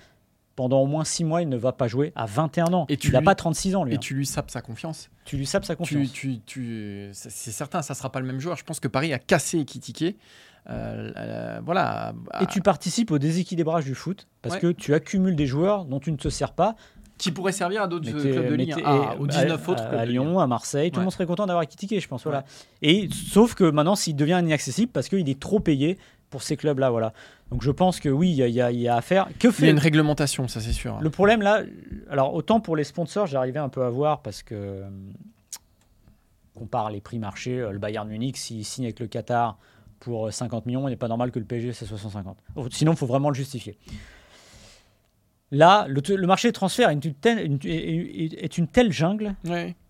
pendant 0.57 0.81
au 0.81 0.87
moins 0.87 1.05
6 1.05 1.23
mois, 1.23 1.41
il 1.41 1.47
ne 1.47 1.55
va 1.55 1.71
pas 1.71 1.87
jouer 1.87 2.11
à 2.17 2.25
21 2.25 2.73
ans. 2.73 2.85
Et 2.89 2.97
tu 2.97 3.07
il 3.07 3.13
n'a 3.13 3.21
pas 3.21 3.35
36 3.35 3.75
ans, 3.77 3.85
lui. 3.85 3.93
Et 3.93 3.95
hein. 3.95 3.99
tu 3.99 4.13
lui 4.15 4.25
sapes 4.25 4.51
sa 4.51 4.59
confiance. 4.61 5.09
Tu 5.23 5.37
lui 5.37 5.45
sapes 5.45 5.63
sa 5.63 5.75
confiance. 5.77 6.11
tu, 6.11 6.39
tu- 6.45 7.09
c'est 7.13 7.31
c'est 7.31 7.51
certain, 7.51 7.81
ça 7.81 7.93
sera 7.93 8.11
pas 8.11 8.19
le 8.19 8.27
même 8.27 8.39
joueur. 8.41 8.57
Je 8.57 8.65
pense 8.65 8.81
que 8.81 8.89
Paris 8.89 9.13
a 9.13 9.19
cassé 9.19 9.59
Ekitike. 9.59 10.17
Euh, 10.69 11.11
euh, 11.15 11.59
voilà. 11.63 12.13
Et 12.41 12.45
tu 12.47 12.59
participes 12.61 13.11
au 13.11 13.19
déséquilibrage 13.19 13.85
du 13.85 13.95
foot 13.95 14.27
parce 14.41 14.55
Ouais. 14.55 14.61
que 14.61 14.71
tu 14.73 14.93
accumules 14.93 15.35
des 15.37 15.45
joueurs 15.47 15.85
dont 15.85 15.99
tu 16.01 16.11
ne 16.11 16.17
te 16.17 16.27
sers 16.27 16.51
pas. 16.51 16.75
qui 17.19 17.31
pourrait 17.31 17.51
servir 17.51 17.81
à 17.81 17.87
d'autres 17.87 18.11
clubs 18.11 18.47
de 18.47 18.53
Ligue 18.53 18.73
1. 18.73 18.75
t'es- 18.75 18.81
Ah, 18.85 19.15
et- 19.15 19.19
aux 19.19 19.25
19 19.25 19.67
à, 19.67 19.71
autres 19.71 19.81
à- 19.83 19.87
clubs 19.87 19.99
à 20.01 20.05
de 20.05 20.11
Ligue 20.11 20.19
1. 20.19 20.23
Lyon, 20.23 20.39
à 20.39 20.45
Marseille, 20.45 20.91
tout 20.91 20.97
Ouais. 20.97 21.01
le 21.01 21.05
monde 21.05 21.13
serait 21.13 21.25
content 21.25 21.47
d'avoir 21.47 21.63
Ekitike, 21.63 21.99
je 21.99 22.07
pense. 22.07 22.21
Voilà. 22.25 22.43
Et 22.83 23.09
sauf 23.11 23.55
que 23.55 23.63
maintenant, 23.63 23.95
s'il 23.95 24.15
devient 24.15 24.39
inaccessible 24.43 24.91
parce 24.91 25.09
qu'il 25.09 25.27
est 25.27 25.39
trop 25.39 25.59
payé 25.59 25.97
pour 26.29 26.41
ces 26.43 26.57
clubs-là, 26.57 26.89
voilà. 26.89 27.13
Donc 27.51 27.61
je 27.63 27.71
pense 27.71 27.99
que 27.99 28.09
oui, 28.09 28.29
il 28.31 28.35
y, 28.35 28.61
a- 28.61 28.69
y 28.71 28.77
y 28.79 28.87
à 28.89 29.01
faire. 29.01 29.27
Que 29.39 29.39
Il 29.39 29.45
y 29.45 29.47
a 29.47 29.51
fait 29.51 29.69
une 29.71 29.79
réglementation, 29.79 30.47
ça 30.47 30.59
c'est 30.61 30.73
sûr. 30.73 30.99
le 30.99 31.09
problème 31.09 31.41
là 31.41 31.61
Alors 32.09 32.33
autant 32.33 32.59
pour 32.59 32.75
les 32.75 32.83
sponsors, 32.83 33.25
j'arrivais 33.27 33.59
un 33.59 33.69
peu 33.69 33.83
à 33.83 33.89
voir 33.89 34.21
parce 34.21 34.43
que 34.43 34.55
euh, 34.55 34.89
compare 36.53 36.89
les 36.91 37.01
prix 37.01 37.19
marché, 37.19 37.59
euh, 37.59 37.71
le 37.71 37.79
Bayern 37.79 38.07
Munich 38.07 38.35
s'il 38.37 38.65
signe 38.65 38.85
avec 38.85 38.99
le 38.99 39.07
Qatar 39.07 39.57
pour 39.99 40.27
euh, 40.27 40.31
50 40.31 40.65
millions, 40.65 40.87
il 40.87 40.91
n'est 40.91 40.97
pas 40.97 41.07
normal 41.07 41.31
que 41.31 41.39
le 41.39 41.45
PSG 41.45 41.71
c'est 41.73 41.85
650. 41.85 42.37
Oh, 42.55 42.67
Sinon, 42.71 42.91
il 42.93 42.97
faut 42.97 43.05
vraiment 43.07 43.29
le 43.29 43.35
justifier. 43.35 43.77
Là, 45.51 45.85
le, 45.87 46.01
le 46.13 46.27
marché 46.27 46.49
des 46.49 46.53
transferts 46.53 46.89
est 46.89 46.93
une, 47.05 47.13
telle, 47.13 47.39
une- 47.45 47.59
est- 47.63 48.43
est 48.43 48.57
une 48.57 48.67
telle 48.67 48.91
jungle 48.91 49.33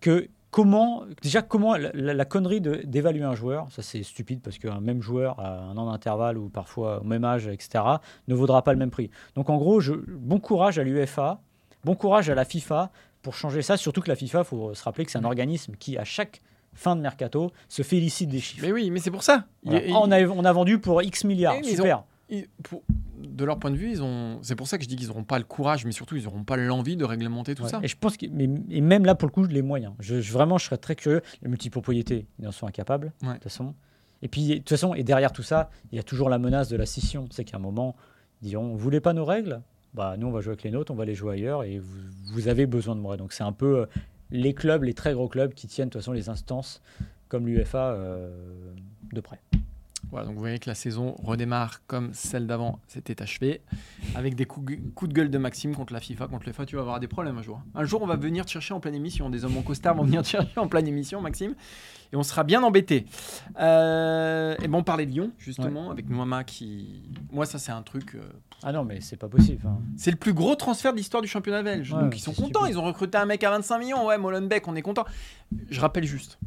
que 0.00 0.28
comment 0.50 1.04
déjà 1.22 1.42
comment 1.42 1.76
la, 1.76 1.90
la- 1.92 2.14
la 2.14 2.24
connerie 2.24 2.60
d'évaluer 2.60 3.24
un 3.24 3.34
joueur, 3.34 3.66
ça 3.70 3.82
c'est 3.82 4.02
stupide 4.02 4.40
parce 4.40 4.58
qu'un 4.58 4.80
même 4.80 5.02
joueur 5.02 5.38
à 5.40 5.60
un 5.60 5.76
an 5.76 5.90
d'intervalle 5.90 6.38
ou 6.38 6.48
parfois 6.48 7.00
au 7.00 7.04
même 7.04 7.24
âge, 7.24 7.46
etc., 7.48 7.84
ne 8.28 8.34
vaudra 8.34 8.62
pas 8.62 8.72
le 8.72 8.78
même 8.78 8.90
prix. 8.90 9.10
Donc 9.34 9.50
en 9.50 9.56
gros, 9.58 9.80
je, 9.80 9.92
bon 9.94 10.40
courage 10.40 10.78
à 10.78 10.82
l'UEFA, 10.84 11.40
bon 11.84 11.94
courage 11.94 12.30
à 12.30 12.34
la 12.34 12.44
FIFA 12.44 12.90
pour 13.22 13.34
changer 13.34 13.62
ça, 13.62 13.76
surtout 13.76 14.00
que 14.00 14.08
la 14.08 14.16
FIFA, 14.16 14.38
il 14.40 14.44
faut 14.44 14.74
se 14.74 14.82
rappeler 14.84 15.04
que 15.04 15.10
c'est 15.10 15.18
un 15.18 15.24
organisme 15.24 15.74
qui, 15.78 15.98
à 15.98 16.04
chaque 16.04 16.40
fin 16.72 16.94
de 16.96 17.00
mercato, 17.00 17.50
se 17.68 17.82
félicite 17.82 18.28
des 18.30 18.40
chiffres. 18.40 18.64
Mais 18.64 18.72
oui, 18.72 18.90
mais 18.90 19.00
c'est 19.00 19.10
pour 19.10 19.22
ça. 19.24 19.44
Voilà. 19.64 19.84
Il- 19.84 19.92
Ah, 19.92 19.98
on, 20.02 20.10
a, 20.12 20.20
on 20.22 20.44
a 20.44 20.52
vendu 20.52 20.78
pour 20.78 21.02
X 21.02 21.24
milliards, 21.24 21.54
ils 21.56 21.76
super. 21.76 22.04
ils- 22.30 22.46
pour- 22.62 22.82
de 23.22 23.44
leur 23.44 23.58
point 23.58 23.70
de 23.70 23.76
vue, 23.76 23.90
ils 23.90 24.02
ont. 24.02 24.38
C'est 24.42 24.54
pour 24.56 24.68
ça 24.68 24.78
que 24.78 24.84
je 24.84 24.88
dis 24.88 24.96
qu'ils 24.96 25.08
n'auront 25.08 25.24
pas 25.24 25.38
le 25.38 25.44
courage, 25.44 25.84
mais 25.84 25.92
surtout 25.92 26.16
ils 26.16 26.24
n'auront 26.24 26.44
pas 26.44 26.56
l'envie 26.56 26.96
de 26.96 27.04
réglementer 27.04 27.54
tout 27.54 27.64
Ouais. 27.64 27.68
ça. 27.68 27.80
Et 27.82 27.88
je 27.88 27.96
pense 27.96 28.16
que, 28.16 28.26
mais, 28.30 28.48
et 28.70 28.80
même 28.80 29.04
là, 29.04 29.14
pour 29.14 29.28
le 29.28 29.32
coup, 29.32 29.44
les 29.44 29.62
moyens. 29.62 29.92
Je, 30.00 30.20
je- 30.20 30.32
vraiment, 30.32 30.58
je 30.58 30.64
serais 30.66 30.76
très 30.78 30.94
curieux. 30.96 31.20
Les 31.42 31.48
multipropriétés, 31.48 32.26
ils 32.38 32.46
en 32.48 32.52
sont 32.52 32.66
incapables, 32.66 33.12
de 33.22 33.32
toute 33.32 33.42
façon. 33.42 33.74
Et 34.22 34.28
puis, 34.28 34.48
de 34.48 34.54
toute 34.56 34.68
façon, 34.70 34.94
et 34.94 35.04
derrière 35.04 35.32
tout 35.32 35.42
ça, 35.44 35.70
il 35.92 35.96
y 35.96 35.98
a 35.98 36.02
toujours 36.02 36.28
la 36.28 36.38
menace 36.38 36.68
de 36.68 36.76
la 36.76 36.86
scission. 36.86 37.26
C'est 37.30 37.44
qu'à 37.44 37.56
un 37.56 37.60
moment, 37.60 37.94
ils 38.42 38.48
diront, 38.48 38.68
vous 38.68 38.78
voulez 38.78 39.00
pas 39.00 39.12
nos 39.12 39.24
règles? 39.24 39.60
Bah, 39.94 40.16
nous, 40.18 40.26
on 40.26 40.30
va 40.32 40.40
jouer 40.40 40.50
avec 40.52 40.64
les 40.64 40.70
nôtres, 40.70 40.92
on 40.92 40.96
va 40.96 41.04
les 41.04 41.14
jouer 41.14 41.34
ailleurs, 41.34 41.64
et 41.64 41.78
vous, 41.78 41.98
vous 42.32 42.48
avez 42.48 42.66
besoin 42.66 42.94
de 42.96 43.00
moi. 43.00 43.16
Donc, 43.16 43.32
c'est 43.32 43.44
un 43.44 43.52
peu 43.52 43.80
euh, 43.80 43.86
les 44.30 44.54
clubs, 44.54 44.82
les 44.82 44.92
très 44.94 45.12
gros 45.14 45.28
clubs, 45.28 45.54
qui 45.54 45.66
tiennent 45.66 45.88
de 45.88 45.92
toute 45.92 46.02
façon 46.02 46.12
les 46.12 46.28
instances 46.28 46.82
comme 47.28 47.46
l'UFA 47.46 47.92
euh, 47.92 48.30
de 49.12 49.20
près. 49.20 49.38
Voilà, 50.10 50.26
donc 50.26 50.34
vous 50.36 50.40
voyez 50.40 50.58
que 50.58 50.68
la 50.70 50.74
saison 50.74 51.14
redémarre 51.22 51.80
comme 51.86 52.14
celle 52.14 52.46
d'avant, 52.46 52.78
c'était 52.86 53.20
achevé, 53.22 53.60
avec 54.14 54.34
des 54.36 54.46
coups, 54.46 54.74
coups 54.94 55.10
de 55.10 55.14
gueule 55.14 55.30
de 55.30 55.36
Maxime 55.38 55.74
contre 55.76 55.92
la 55.92 56.00
FIFA, 56.00 56.28
contre 56.28 56.46
l'UEFA, 56.46 56.64
tu 56.64 56.76
vas 56.76 56.82
avoir 56.82 56.98
des 57.00 57.08
problèmes 57.08 57.36
un 57.36 57.42
jour. 57.42 57.60
Un 57.74 57.84
jour, 57.84 58.00
on 58.02 58.06
va 58.06 58.16
venir 58.16 58.46
te 58.46 58.50
chercher 58.50 58.72
en 58.72 58.80
pleine 58.80 58.94
émission, 58.94 59.28
des 59.28 59.44
hommes 59.44 59.56
en 59.58 59.62
costard 59.62 59.94
vont 59.94 60.04
venir 60.04 60.22
te 60.22 60.28
chercher 60.28 60.58
en 60.58 60.66
pleine 60.66 60.88
émission, 60.88 61.20
Maxime, 61.20 61.54
et 62.12 62.16
on 62.16 62.22
sera 62.22 62.42
bien 62.42 62.62
embêté. 62.62 63.04
Euh, 63.60 64.54
et 64.62 64.68
bon, 64.68 64.78
on 64.78 64.82
parlait 64.82 65.06
de 65.06 65.10
Lyon, 65.10 65.30
justement, 65.38 65.90
avec 65.90 66.08
Noama 66.08 66.44
qui... 66.44 67.02
Moi, 67.30 67.44
ça, 67.46 67.58
c'est 67.58 67.72
un 67.72 67.82
truc... 67.82 68.14
euh, 68.14 68.20
Ah 68.62 68.72
non, 68.72 68.84
mais 68.84 69.00
c'est 69.00 69.16
pas 69.16 69.28
possible. 69.28 69.62
hein. 69.66 69.78
C'est 69.96 70.10
le 70.10 70.16
plus 70.16 70.32
gros 70.32 70.54
transfert 70.54 70.92
de 70.92 70.96
l'histoire 70.98 71.22
du 71.22 71.28
championnat 71.28 71.62
belge. 71.62 71.92
Ouais, 71.92 72.00
Donc 72.00 72.16
ils 72.16 72.20
sont 72.22 72.32
contents, 72.32 72.64
ils 72.66 72.78
ont 72.78 72.84
recruté 72.84 73.18
un 73.18 73.26
mec 73.26 73.44
à 73.44 73.50
25 73.50 73.78
millions. 73.78 74.06
Ouais, 74.06 74.16
Molenbeek, 74.16 74.66
on 74.68 74.74
est 74.76 74.82
content. 74.82 75.04
Je 75.70 75.80
rappelle 75.80 76.04
juste 76.04 76.38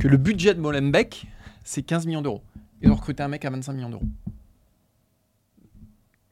que 0.00 0.08
le 0.08 0.16
budget 0.16 0.54
de 0.54 0.60
Molenbeek, 0.60 1.26
c'est 1.64 1.82
15 1.82 2.06
millions 2.06 2.22
d'euros. 2.22 2.42
Ils 2.82 2.90
ont 2.90 2.94
recruté 2.94 3.22
un 3.22 3.28
mec 3.28 3.44
à 3.44 3.50
25 3.50 3.72
millions 3.72 3.90
d'euros. 3.90 4.06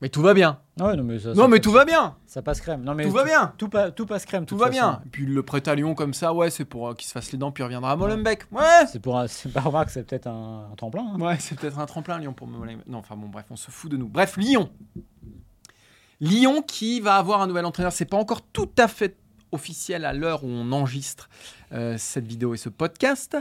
Mais 0.02 0.10
tout 0.10 0.20
va 0.20 0.34
bien. 0.34 0.60
Ouais, 0.78 0.94
non, 0.94 1.04
mais 1.04 1.18
ça, 1.18 1.30
Non, 1.30 1.34
ça 1.34 1.48
mais 1.48 1.56
passe- 1.56 1.60
tout 1.64 1.72
va 1.72 1.84
bien. 1.86 2.16
Ça 2.26 2.42
passe 2.42 2.60
crème. 2.60 2.82
Non, 2.84 2.94
mais 2.94 3.04
Tout 3.04 3.10
va 3.12 3.24
bien. 3.24 3.54
Tout, 3.56 3.68
pa- 3.70 3.90
tout 3.90 4.04
passe 4.04 4.26
crème. 4.26 4.44
Tout 4.44 4.58
va 4.58 4.68
bien. 4.68 5.00
Et 5.06 5.08
puis 5.08 5.24
le 5.24 5.42
prêt 5.42 5.66
à 5.66 5.74
Lyon 5.74 5.94
comme 5.94 6.12
ça, 6.12 6.34
ouais, 6.34 6.50
c'est 6.50 6.66
pour 6.66 6.88
euh, 6.90 6.94
qu'il 6.94 7.06
se 7.06 7.12
fasse 7.12 7.32
les 7.32 7.38
dents 7.38 7.50
puis 7.50 7.62
il 7.62 7.64
reviendra 7.64 7.92
à 7.92 7.96
Molenbeek. 7.96 8.52
Ouais. 8.52 8.84
C'est 8.92 9.00
pour 9.00 9.22
c'est 9.26 9.50
pas 9.50 9.62
remarque, 9.62 9.88
c'est 9.88 10.02
peut-être 10.06 10.26
un, 10.26 10.68
un 10.70 10.74
tremplin. 10.76 11.14
hein. 11.14 11.18
Ouais, 11.20 11.36
c'est 11.40 11.58
peut-être 11.58 11.78
un 11.78 11.86
tremplin 11.86 12.18
Lyon 12.18 12.34
pour 12.34 12.46
Molenbeek. 12.46 12.86
Non, 12.86 12.98
enfin 12.98 13.16
bon, 13.16 13.28
bref, 13.28 13.46
on 13.50 13.56
se 13.56 13.70
fout 13.70 13.90
de 13.90 13.96
nous. 13.96 14.06
Bref, 14.08 14.36
Lyon. 14.36 14.68
Lyon 16.20 16.60
qui 16.62 17.00
va 17.00 17.16
avoir 17.16 17.40
un 17.40 17.46
nouvel 17.46 17.64
entraîneur. 17.64 17.92
C'est 17.92 18.04
pas 18.04 18.18
encore 18.18 18.42
tout 18.42 18.70
à 18.78 18.88
fait 18.88 19.16
officiel 19.50 20.04
à 20.04 20.12
l'heure 20.12 20.44
où 20.44 20.48
on 20.48 20.72
enregistre 20.72 21.30
euh, 21.72 21.94
cette 21.96 22.26
vidéo 22.26 22.52
et 22.52 22.58
ce 22.58 22.68
podcast. 22.68 23.36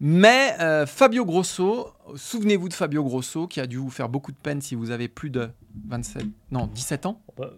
Mais 0.00 0.56
euh, 0.60 0.86
Fabio 0.86 1.26
Grosso, 1.26 1.92
souvenez-vous 2.16 2.70
de 2.70 2.74
Fabio 2.74 3.04
Grosso 3.04 3.46
qui 3.46 3.60
a 3.60 3.66
dû 3.66 3.76
vous 3.76 3.90
faire 3.90 4.08
beaucoup 4.08 4.32
de 4.32 4.36
peine 4.38 4.62
si 4.62 4.74
vous 4.74 4.90
avez 4.90 5.08
plus 5.08 5.28
de 5.28 5.50
27, 5.88 6.24
non 6.50 6.66
17 6.68 7.04
ans? 7.04 7.20
Bah, 7.36 7.50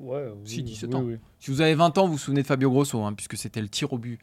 ouais, 0.00 0.32
Si, 0.44 0.56
oui, 0.56 0.62
17 0.64 0.88
oui, 0.90 0.96
ans. 0.96 1.02
oui. 1.04 1.16
Si 1.38 1.52
vous 1.52 1.60
avez 1.60 1.76
20 1.76 1.96
ans, 1.98 2.06
vous 2.06 2.14
vous 2.14 2.18
souvenez 2.18 2.42
de 2.42 2.46
Fabio 2.46 2.70
Grosso, 2.70 3.00
hein, 3.04 3.12
puisque 3.12 3.36
c'était 3.36 3.60
le 3.60 3.68
tir 3.68 3.92
au 3.92 3.98
but 3.98 4.18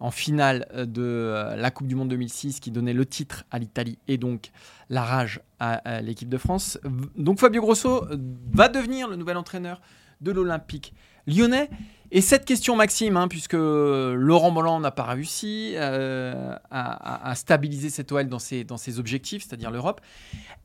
en 0.00 0.10
finale 0.10 0.66
euh, 0.74 0.86
de 0.86 1.02
euh, 1.02 1.54
la 1.54 1.70
Coupe 1.70 1.86
du 1.86 1.94
Monde 1.94 2.08
2006 2.08 2.58
qui 2.58 2.72
donnait 2.72 2.92
le 2.92 3.06
titre 3.06 3.44
à 3.52 3.60
l'Italie 3.60 3.96
et 4.08 4.18
donc 4.18 4.50
la 4.90 5.04
rage 5.04 5.40
à, 5.60 6.02
l'équipe 6.02 6.28
de 6.28 6.36
France. 6.36 6.78
Donc 7.16 7.38
Fabio 7.38 7.62
Grosso 7.62 8.06
va 8.52 8.68
devenir 8.68 9.08
le 9.08 9.16
nouvel 9.16 9.36
entraîneur 9.36 9.80
de 10.20 10.30
l'Olympique 10.30 10.92
lyonnais. 11.26 11.68
Et 12.10 12.20
cette 12.20 12.44
question, 12.44 12.76
Maxime, 12.76 13.16
hein, 13.16 13.26
puisque 13.28 13.54
Laurent 13.54 14.52
Bolland 14.52 14.78
n'a 14.78 14.90
pas 14.92 15.02
réussi 15.04 15.72
euh, 15.74 16.54
à, 16.70 17.26
à- 17.26 17.30
à 17.30 17.34
stabiliser 17.34 17.90
cette 17.90 18.12
OL 18.12 18.28
dans 18.28 18.38
ses, 18.38 18.62
dans 18.62 18.76
ses 18.76 18.98
objectifs, 19.00 19.44
c'est-à-dire 19.46 19.70
l'Europe, 19.72 20.00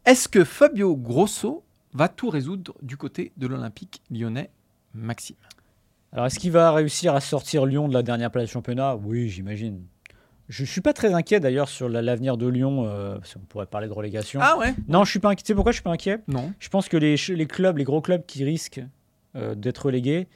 est-ce 0.06 0.28
que 0.28 0.44
Fabio 0.44 0.96
Grosso 0.96 1.64
va 1.94 2.08
tout 2.08 2.30
résoudre 2.30 2.76
du 2.84 2.98
côté 2.98 3.32
de 3.38 3.48
l'Olympique 3.48 4.02
lyonnais, 4.12 4.52
Maxime? 4.94 5.38
Alors, 6.12 6.26
est-ce 6.28 6.38
qu'il 6.40 6.52
va 6.52 6.72
réussir 6.72 7.16
à 7.16 7.22
sortir 7.22 7.66
Lyon 7.66 7.88
de 7.88 7.94
la 7.94 8.04
dernière 8.04 8.30
place 8.32 8.46
du 8.46 8.52
championnat? 8.52 8.96
Oui, 8.96 9.30
j'imagine. 9.30 9.82
Je 10.50 10.64
ne 10.64 10.68
suis 10.68 10.82
pas 10.82 10.94
très 10.94 11.14
inquiet 11.14 11.40
d'ailleurs 11.40 11.70
sur 11.70 11.90
la- 11.90 12.02
l'avenir 12.02 12.38
de 12.38 12.48
Lyon, 12.48 12.86
euh, 12.86 13.16
parce 13.18 13.34
qu'on 13.36 13.40
pourrait 13.42 13.68
parler 13.68 13.88
de 13.88 13.94
relégation. 13.94 14.40
Ah 14.44 14.58
ouais? 14.58 14.74
Non, 14.88 15.04
je 15.04 15.12
suis 15.12 15.20
pas 15.20 15.30
inquiet. 15.30 15.44
Tu 15.44 15.48
sais 15.48 15.56
pourquoi 15.56 15.72
je 15.72 15.78
suis 15.78 15.84
pas 15.84 15.92
inquiet? 15.92 16.20
Non. 16.28 16.52
Je 16.60 16.70
pense 16.70 16.90
que 16.90 16.98
les 16.98 17.16
clubs, 17.48 17.78
les 17.78 17.84
gros 17.84 18.02
clubs 18.02 18.26
qui 18.26 18.44
risquent 18.44 18.82
euh, 19.36 19.54
d'être 19.56 19.86
relégués, 19.86 20.28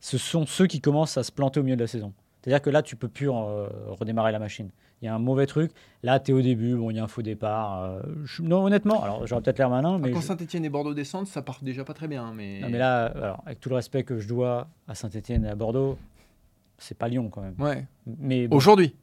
ce 0.00 0.18
sont 0.18 0.46
ceux 0.46 0.66
qui 0.66 0.80
commencent 0.80 1.16
à 1.18 1.22
se 1.22 1.32
planter 1.32 1.60
au 1.60 1.62
milieu 1.62 1.76
de 1.76 1.80
la 1.82 1.86
saison. 1.86 2.12
C'est-à-dire 2.42 2.62
que 2.62 2.70
là, 2.70 2.82
tu 2.82 2.96
peux 2.96 3.08
plus 3.08 3.28
euh, 3.30 3.68
redémarrer 3.88 4.32
la 4.32 4.38
machine. 4.38 4.70
Il 5.02 5.06
y 5.06 5.08
a 5.08 5.14
un 5.14 5.18
mauvais 5.18 5.46
truc. 5.46 5.72
Là, 6.02 6.20
tu 6.20 6.30
es 6.30 6.34
au 6.34 6.40
début, 6.42 6.74
bon, 6.74 6.90
il 6.90 6.96
y 6.96 6.98
a 7.00 7.04
un 7.04 7.08
faux 7.08 7.22
départ. 7.22 7.82
euh, 7.84 8.00
je- 8.24 8.42
non, 8.42 8.64
honnêtement, 8.64 9.02
alors 9.02 9.26
j'aurais 9.26 9.42
peut-être 9.42 9.58
l'air 9.58 9.70
malin, 9.70 9.98
mais, 9.98 10.10
Quand 10.10 10.20
je- 10.20 10.26
Saint-Etienne 10.26 10.64
et 10.64 10.70
Bordeaux 10.70 10.94
descendent, 10.94 11.26
ça 11.26 11.42
part 11.42 11.58
déjà 11.62 11.84
pas 11.84 11.94
très 11.94 12.08
bien. 12.08 12.32
Mais, 12.34 12.60
non, 12.60 12.68
mais 12.70 12.78
là, 12.78 13.06
alors, 13.06 13.42
avec 13.46 13.60
tout 13.60 13.68
le 13.68 13.74
respect 13.76 14.04
que 14.04 14.18
je 14.18 14.28
dois 14.28 14.68
à 14.88 14.94
Saint-Etienne 14.94 15.44
et 15.44 15.48
à 15.48 15.54
Bordeaux, 15.54 15.98
c'est 16.78 16.96
pas 16.96 17.08
Lyon 17.08 17.28
quand 17.30 17.42
même. 17.42 17.54
Ouais. 17.58 17.86
Mais 18.18 18.48
bon. 18.48 18.56
Aujourd'hui. 18.56 18.94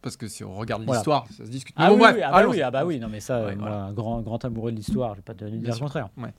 Parce 0.00 0.16
que 0.18 0.28
si 0.28 0.44
on 0.44 0.54
regarde 0.54 0.82
Voilà. 0.84 0.98
l'histoire, 1.00 1.26
ça 1.28 1.44
se 1.46 1.50
discute. 1.50 1.74
Ah, 1.78 1.88
bon, 1.88 1.94
oui, 1.94 2.00
bref, 2.00 2.14
oui, 2.16 2.22
ah, 2.24 2.30
bah 2.32 2.46
oui, 2.48 2.62
ah 2.62 2.70
bah 2.70 2.84
oui, 2.84 2.98
non 3.00 3.08
mais 3.08 3.20
ça, 3.20 3.44
Ouais, 3.46 3.54
moi, 3.56 3.68
voilà. 3.68 3.84
un 3.84 3.92
grand, 3.92 4.20
grand 4.20 4.42
amoureux 4.44 4.70
de 4.70 4.76
l'histoire, 4.76 5.12
je 5.14 5.20
vais 5.20 5.22
pas 5.22 5.32
te 5.34 5.44
dire 5.46 5.72
le 5.74 5.78
contraire. 5.78 6.08
Ouais. 6.18 6.32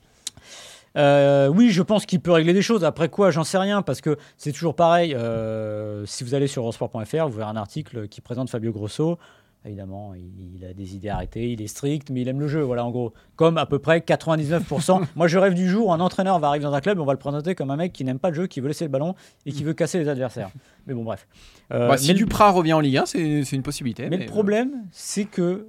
Euh, 0.96 1.48
oui, 1.48 1.70
je 1.70 1.82
pense 1.82 2.06
qu'il 2.06 2.20
peut 2.20 2.32
régler 2.32 2.52
des 2.52 2.62
choses. 2.62 2.84
Après 2.84 3.08
quoi, 3.08 3.30
j'en 3.30 3.44
sais 3.44 3.58
rien, 3.58 3.82
parce 3.82 4.00
que 4.00 4.16
c'est 4.36 4.52
toujours 4.52 4.74
pareil. 4.74 5.14
euh, 5.14 6.06
si 6.06 6.24
vous 6.24 6.34
allez 6.34 6.46
sur 6.46 6.62
eurosport.fr, 6.62 7.26
vous 7.26 7.36
verrez 7.36 7.50
un 7.50 7.56
article 7.56 8.08
qui 8.08 8.20
présente 8.20 8.50
Fabio 8.50 8.72
Grosso. 8.72 9.18
Évidemment, 9.64 10.12
il, 10.14 10.64
a 10.64 10.72
des 10.72 10.94
idées 10.94 11.08
arrêtées, 11.08 11.50
il 11.50 11.60
est 11.60 11.66
strict, 11.66 12.10
mais 12.10 12.20
il 12.20 12.28
aime 12.28 12.38
le 12.38 12.46
jeu. 12.46 12.60
Voilà, 12.60 12.84
en 12.84 12.92
gros, 12.92 13.12
comme 13.34 13.58
à 13.58 13.66
peu 13.66 13.80
près 13.80 13.98
99%. 13.98 15.02
Moi, 15.16 15.26
je 15.26 15.38
rêve 15.38 15.54
du 15.54 15.68
jour 15.68 15.88
où 15.88 15.92
un 15.92 15.98
entraîneur 15.98 16.38
va 16.38 16.48
arriver 16.48 16.62
dans 16.62 16.72
un 16.72 16.80
club, 16.80 17.00
on 17.00 17.04
va 17.04 17.12
le 17.12 17.18
présenter 17.18 17.56
comme 17.56 17.72
un 17.72 17.76
mec 17.76 17.92
qui 17.92 18.04
n'aime 18.04 18.20
pas 18.20 18.28
le 18.28 18.36
jeu, 18.36 18.46
qui 18.46 18.60
veut 18.60 18.68
laisser 18.68 18.84
le 18.84 18.90
ballon 18.90 19.16
et 19.44 19.50
qui 19.50 19.64
mm. 19.64 19.66
veut 19.66 19.74
casser 19.74 19.98
les 19.98 20.08
adversaires. 20.08 20.50
Mais 20.86 20.94
bon, 20.94 21.02
bref. 21.02 21.26
Euh, 21.72 21.88
bah, 21.88 21.96
si 21.96 22.14
Duprat 22.14 22.52
revient 22.52 22.74
en 22.74 22.80
Ligue 22.80 22.98
1, 22.98 23.06
c'est 23.06 23.52
une 23.52 23.62
possibilité. 23.62 24.08
Mais, 24.08 24.18
le 24.18 24.26
problème, 24.26 24.84
c'est 24.92 25.24
que 25.24 25.66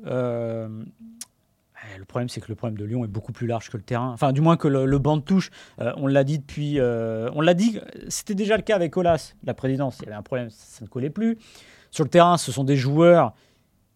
le 1.97 2.05
problème, 2.05 2.29
c'est 2.29 2.41
que 2.41 2.47
le 2.49 2.55
problème 2.55 2.77
de 2.77 2.85
Lyon 2.85 3.03
est 3.03 3.09
beaucoup 3.09 3.31
plus 3.31 3.47
large 3.47 3.69
que 3.69 3.77
le 3.77 3.83
terrain. 3.83 4.11
Enfin, 4.11 4.31
du 4.31 4.41
moins 4.41 4.57
que 4.57 4.67
le, 4.67 4.99
banc 4.99 5.17
de 5.17 5.21
touche. 5.21 5.49
Euh, 5.81 5.93
on 5.97 6.07
l'a 6.07 6.23
dit 6.23 6.39
depuis. 6.39 6.79
on 6.81 7.41
l'a 7.41 7.53
dit. 7.53 7.79
C'était 8.07 8.35
déjà 8.35 8.57
le 8.57 8.63
cas 8.63 8.75
avec 8.75 8.95
Olas, 8.97 9.33
la 9.43 9.53
présidence. 9.53 9.97
Il 9.99 10.05
y 10.05 10.07
avait 10.07 10.17
un 10.17 10.23
problème, 10.23 10.49
ça 10.49 10.83
ne 10.83 10.89
collait 10.89 11.09
plus. 11.09 11.37
Sur 11.91 12.03
le 12.03 12.09
terrain, 12.09 12.37
ce 12.37 12.51
sont 12.51 12.63
des 12.63 12.75
joueurs 12.75 13.33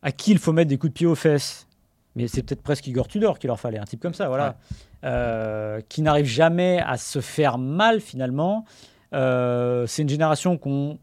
à 0.01 0.11
qui 0.11 0.31
il 0.31 0.39
faut 0.39 0.53
mettre 0.53 0.69
des 0.69 0.77
coups 0.77 0.93
de 0.93 0.97
pied 0.97 1.07
aux 1.07 1.15
fesses. 1.15 1.67
Mais 2.15 2.27
c'est 2.27 2.43
peut-être 2.43 2.61
presque 2.61 2.87
Igor 2.87 3.07
Tudor 3.07 3.39
qu'il 3.39 3.47
leur 3.47 3.59
fallait, 3.59 3.79
un 3.79 3.85
type 3.85 4.01
comme 4.01 4.13
ça, 4.13 4.27
voilà. 4.27 4.57
Euh, 5.03 5.81
qui 5.87 6.01
n'arrive 6.01 6.25
jamais 6.25 6.79
à 6.85 6.97
se 6.97 7.21
faire 7.21 7.57
mal 7.57 8.01
finalement. 8.01 8.65
Euh, 9.13 9.87
c'est 9.87 10.01
une 10.01 10.09
génération 10.09 10.57
qu'on 10.57 10.99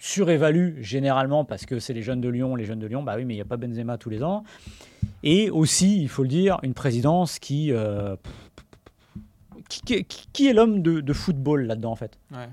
surévalue 0.00 0.80
généralement 0.80 1.44
parce 1.44 1.66
que 1.66 1.78
c'est 1.78 1.92
les 1.92 2.02
jeunes 2.02 2.20
de 2.20 2.28
Lyon, 2.28 2.56
les 2.56 2.64
jeunes 2.64 2.80
de 2.80 2.86
Lyon, 2.86 3.04
bah 3.04 3.14
oui, 3.16 3.24
mais 3.24 3.34
il 3.34 3.36
n'y 3.36 3.42
a 3.42 3.46
pas 3.46 3.58
Benzema 3.58 3.98
tous 3.98 4.10
les 4.10 4.24
ans. 4.24 4.42
Et 5.22 5.50
aussi, 5.50 6.02
il 6.02 6.08
faut 6.08 6.22
le 6.22 6.28
dire, 6.28 6.58
une 6.62 6.74
présidence 6.74 7.38
qui. 7.38 7.72
Euh, 7.72 8.16
qui, 9.68 10.48
est 10.48 10.52
l'homme 10.52 10.82
de, 10.82 11.12
football 11.12 11.66
là-dedans 11.66 11.92
en 11.92 11.96
fait 11.96 12.18
ouais. 12.32 12.48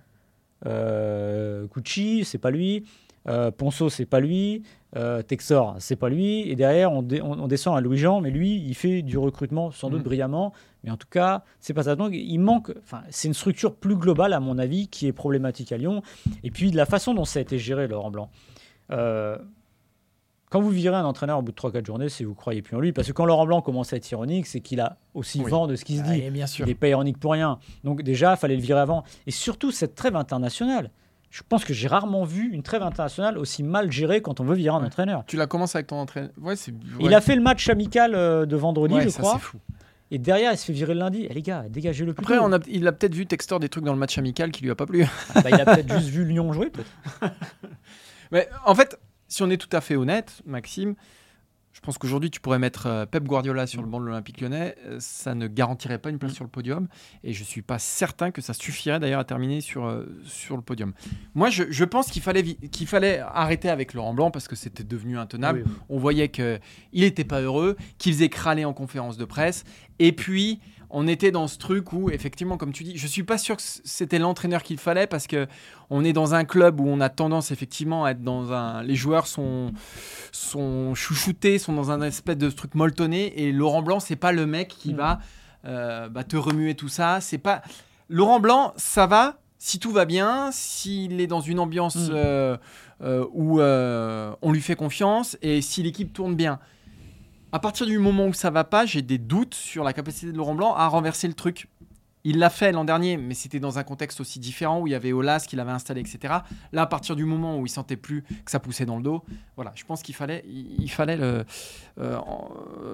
Cucci, 1.74 2.26
c'est 2.26 2.38
pas 2.38 2.52
lui. 2.52 2.86
Euh, 3.28 3.52
Ponceau, 3.52 3.90
c'est 3.90 4.06
pas 4.06 4.20
lui. 4.20 4.64
Euh, 4.96 5.22
Texor, 5.22 5.76
c'est 5.80 5.96
pas 5.96 6.10
lui. 6.10 6.50
Et 6.50 6.56
derrière, 6.56 6.92
on, 6.94 7.02
descend 7.02 7.78
à 7.78 7.82
Louis-Jean, 7.82 8.22
mais 8.22 8.32
lui, 8.32 8.56
il 8.56 8.74
fait 8.74 9.02
du 9.02 9.18
recrutement 9.18 9.72
sans 9.72 9.90
doute 9.90 10.02
mm. 10.02 10.06
brillamment. 10.06 10.54
Mais 10.84 10.92
en 10.92 10.98
tout 10.98 11.08
cas, 11.10 11.44
c'est 11.60 11.74
pas 11.74 11.84
ça. 11.84 11.96
Donc, 11.96 12.12
il 12.14 12.38
manque. 12.40 12.72
Enfin, 12.84 13.02
c'est 13.10 13.28
une 13.28 13.34
structure 13.34 13.76
plus 13.76 13.96
globale, 13.96 14.34
à 14.34 14.40
mon 14.40 14.58
avis, 14.58 14.88
qui 14.88 15.08
est 15.08 15.14
problématique 15.14 15.72
à 15.72 15.78
Lyon. 15.78 16.02
Et 16.44 16.52
puis, 16.52 16.72
de 16.72 16.78
la 16.78 16.86
façon 16.86 17.14
dont 17.14 17.26
ça 17.26 17.40
a 17.40 17.42
été 17.42 17.60
géré, 17.60 17.88
Laurent 17.88 18.12
Blanc. 18.12 18.30
Euh, 18.92 19.38
quand 20.50 20.62
vous 20.62 20.70
virez 20.70 20.96
un 20.96 21.04
entraîneur 21.04 21.40
au 21.40 21.42
bout 21.42 21.52
de 21.52 21.58
3-4 21.58 21.86
journées, 21.86 22.08
si 22.08 22.24
vous 22.24 22.34
croyez 22.34 22.62
plus 22.62 22.78
en 22.78 22.80
lui, 22.80 22.94
parce 22.94 23.08
que 23.08 23.12
quand 23.12 23.26
Laurent 23.26 23.46
Blanc 23.46 23.62
commence 23.62 23.92
à 23.92 23.98
être 23.98 24.10
ironique, 24.10 24.48
c'est 24.48 24.62
qu'il 24.62 24.80
a 24.80 24.98
aussi 25.14 25.44
vent 25.44 25.68
de 25.68 25.76
ce 25.76 25.84
qui 25.84 25.98
se 25.98 26.04
dit. 26.04 26.30
bien 26.30 26.48
sûr. 26.48 26.66
Il 26.66 26.70
n'est 26.70 26.76
pas 26.76 26.88
ironique 26.88 27.20
pour 27.20 27.34
rien. 27.34 27.60
Donc 27.84 28.02
déjà, 28.02 28.32
il 28.32 28.38
fallait 28.38 28.56
le 28.56 28.62
virer 28.62 28.80
avant. 28.80 29.04
Et 29.26 29.32
surtout, 29.32 29.72
cette 29.72 29.96
trêve 29.96 30.16
internationale 30.16 30.90
je 31.38 31.44
pense 31.48 31.64
que 31.64 31.74
j'ai 31.74 31.88
rarement 31.88 32.24
vu 32.24 32.52
une 32.52 32.64
trêve 32.64 32.82
internationale 32.82 33.38
aussi 33.38 33.62
mal 33.62 33.92
gérée 33.92 34.24
quand 34.24 34.40
on 34.40 34.44
veut 34.44 34.56
virer 34.56 34.76
un 34.76 34.84
entraîneur. 34.84 35.24
Tu 35.28 35.38
l'as 35.38 35.46
commencé 35.46 35.78
avec 35.78 35.86
ton 35.86 35.98
entraîneur. 35.98 36.32
Ouais, 36.42 36.56
Il 37.00 37.14
a 37.14 37.22
fait 37.22 37.36
le 37.36 37.44
match 37.44 37.70
amical 37.70 38.16
euh, 38.16 38.48
de 38.48 38.56
vendredi, 38.56 38.96
je 39.04 39.10
ça, 39.10 39.20
crois. 39.22 39.38
Fou. 39.38 39.60
Et 40.10 40.18
derrière, 40.18 40.52
il 40.52 40.58
se 40.58 40.66
fait 40.66 40.74
virer 40.74 40.96
le 40.96 41.00
lundi. 41.02 41.28
Eh, 41.30 41.34
les 41.36 41.44
gars, 41.44 41.66
dégagez 41.70 42.06
le 42.06 42.16
plus. 42.16 42.24
Après, 42.24 42.40
on 42.40 42.52
a, 42.54 42.58
il 42.68 42.88
a 42.88 42.92
peut-être 42.92 43.14
vu 43.14 43.28
Textor 43.28 43.60
des 43.60 43.70
trucs 43.70 43.84
dans 43.84 43.94
le 43.94 44.00
match 44.00 44.18
amical 44.18 44.50
qui 44.50 44.64
lui 44.64 44.72
a 44.72 44.76
pas 44.76 44.88
plu. 44.88 45.06
Ah, 45.36 45.42
bah, 45.42 45.52
il 45.52 45.62
a 45.62 45.66
peut-être 45.66 45.94
juste 45.94 46.10
vu 46.10 46.26
Lyon 46.26 46.52
jouer, 46.54 46.72
peut-être. 46.72 46.90
Mais 48.32 48.50
en 48.66 48.74
fait, 48.74 49.00
si 49.28 49.44
on 49.44 49.52
est 49.52 49.58
tout 49.58 49.70
à 49.78 49.80
fait 49.82 49.96
honnête, 49.96 50.42
Maxime, 50.48 50.96
je 51.78 51.82
pense 51.82 52.00
qu'aujourd'hui, 52.00 52.32
tu 52.32 52.40
pourrais 52.40 52.58
mettre 52.58 52.88
euh, 52.88 53.06
Pep 53.06 53.24
Guardiola 53.24 53.68
sur 53.68 53.84
le 53.84 53.88
banc 53.88 54.00
de 54.00 54.06
l'Olympique 54.06 54.42
lyonnais. 54.42 54.76
Euh, 54.88 54.98
ça 55.00 55.36
ne 55.36 55.46
garantirait 55.46 56.00
pas 56.00 56.10
une 56.10 56.18
place 56.18 56.32
mm. 56.32 56.36
sur 56.36 56.44
le 56.44 56.50
podium. 56.50 56.88
Et 57.24 57.34
je 57.34 57.42
ne 57.42 57.46
suis 57.46 57.62
pas 57.62 57.78
certain 57.78 58.32
que 58.32 58.42
ça 58.42 58.56
suffirait 58.56 59.00
d'ailleurs 59.00 59.20
à 59.20 59.26
terminer 59.26 59.62
sur, 59.62 59.86
euh, 59.86 60.06
sur 60.26 60.56
le 60.56 60.64
podium. 60.64 60.94
Moi, 61.36 61.52
je, 61.52 61.84
pense 61.84 62.10
qu'il 62.10 62.24
fallait, 62.24 62.44
qu'il 62.44 62.88
fallait 62.88 63.20
arrêter 63.20 63.70
avec 63.70 63.94
Laurent 63.94 64.16
Blanc 64.16 64.32
parce 64.32 64.48
que 64.48 64.56
c'était 64.56 64.84
devenu 64.84 65.20
intenable. 65.20 65.66
On 65.88 66.00
voyait 66.00 66.30
qu'il 66.30 66.60
n'était 66.94 67.24
pas 67.24 67.42
heureux, 67.42 67.78
qu'il 68.00 68.12
faisait 68.12 68.30
crâler 68.30 68.66
en 68.66 68.74
conférence 68.74 69.18
de 69.18 69.26
presse. 69.26 69.64
Et 70.00 70.12
puis, 70.12 70.60
on 70.90 71.08
était 71.08 71.32
dans 71.32 71.48
ce 71.48 71.58
truc 71.58 71.92
où, 71.92 72.10
effectivement, 72.10 72.58
comme 72.58 72.72
tu 72.72 72.84
dis, 72.84 72.98
je 72.98 73.08
suis 73.08 73.24
pas 73.24 73.38
sûr 73.38 73.58
que 73.58 73.62
c'était 73.62 74.20
l'entraîneur 74.20 74.64
qu'il 74.64 74.78
fallait 74.78 75.08
parce 75.08 75.28
que 75.28 75.48
on 75.90 76.04
est 76.04 76.14
dans 76.14 76.34
un 76.34 76.46
club 76.46 76.80
où 76.80 76.88
on 76.88 77.02
a 77.02 77.10
tendance 77.10 77.52
effectivement 77.52 78.06
à 78.06 78.12
être 78.12 78.22
dans 78.22 78.54
un. 78.54 78.84
Les 78.84 78.96
joueurs 78.96 79.28
sont, 79.28 79.74
sont 80.32 80.96
chouchoutés, 80.96 81.60
sont 81.60 81.74
dans 81.74 81.92
un 81.92 82.02
espèce 82.02 82.38
de 82.38 82.50
truc 82.50 82.74
molletonné 82.76 83.42
et 83.42 83.52
Laurent 83.52 83.82
Blanc, 83.82 84.00
c'est 84.00 84.16
pas 84.16 84.32
le 84.32 84.46
mec 84.46 84.70
qui 84.70 84.94
mm. 84.94 84.98
va 84.98 85.20
euh, 85.66 86.10
bah, 86.10 86.24
te 86.24 86.38
remuer 86.38 86.76
tout 86.76 86.90
ça. 86.90 87.20
C'est 87.20 87.38
pas. 87.38 87.62
Laurent 88.10 88.40
Blanc, 88.40 88.74
ça 88.78 89.08
va 89.08 89.40
si 89.60 89.80
tout 89.80 89.92
va 89.92 90.06
bien, 90.06 90.52
s'il 90.52 91.20
est 91.20 91.28
dans 91.28 91.42
une 91.42 91.60
ambiance 91.60 91.96
mm. 91.96 92.12
euh, 92.14 92.58
euh, 93.02 93.26
où 93.34 93.60
on 93.60 94.52
lui 94.52 94.62
fait 94.62 94.76
confiance 94.76 95.38
et 95.42 95.62
si 95.62 95.84
l'équipe 95.84 96.14
tourne 96.14 96.36
bien 96.36 96.60
à 97.52 97.60
partir 97.60 97.86
du 97.86 97.98
moment 97.98 98.28
où 98.28 98.34
ça 98.34 98.50
va 98.50 98.64
pas, 98.64 98.86
j'ai 98.86 99.02
des 99.02 99.18
doutes 99.18 99.54
sur 99.54 99.84
la 99.84 99.94
capacité 99.94 100.32
de 100.32 100.38
Laurent 100.38 100.56
Blanc 100.56 100.74
à 100.76 100.88
renverser 100.88 101.28
le 101.28 101.34
truc. 101.34 101.68
Il 102.24 102.40
l'a 102.40 102.50
fait 102.50 102.74
l'an 102.74 102.84
dernier, 102.84 103.16
mais 103.16 103.34
c'était 103.34 103.62
dans 103.62 103.80
un 103.80 103.84
contexte 103.84 104.20
aussi 104.20 104.40
différent 104.40 104.82
où 104.82 104.88
il 104.88 104.92
y 104.92 104.96
avait 104.96 105.14
Olas 105.14 105.46
qui 105.48 105.56
l'avait 105.56 105.72
installé, 105.72 106.02
etc. 106.02 106.34
Là, 106.74 106.82
à 106.82 106.86
partir 106.86 107.16
du 107.16 107.24
moment 107.24 107.58
où 107.58 107.66
il 107.66 107.70
sentait 107.70 107.96
plus 107.96 108.24
que 108.24 108.52
ça 108.52 108.60
poussait 108.60 108.86
dans 108.86 108.98
le 108.98 109.04
dos, 109.04 109.24
voilà, 109.56 109.72
je 109.76 109.86
pense 109.86 110.02
qu'il 110.02 110.14
fallait, 110.14 110.44
il 110.46 110.90
fallait 110.92 111.16
le, 111.16 111.46
euh, 112.00 112.20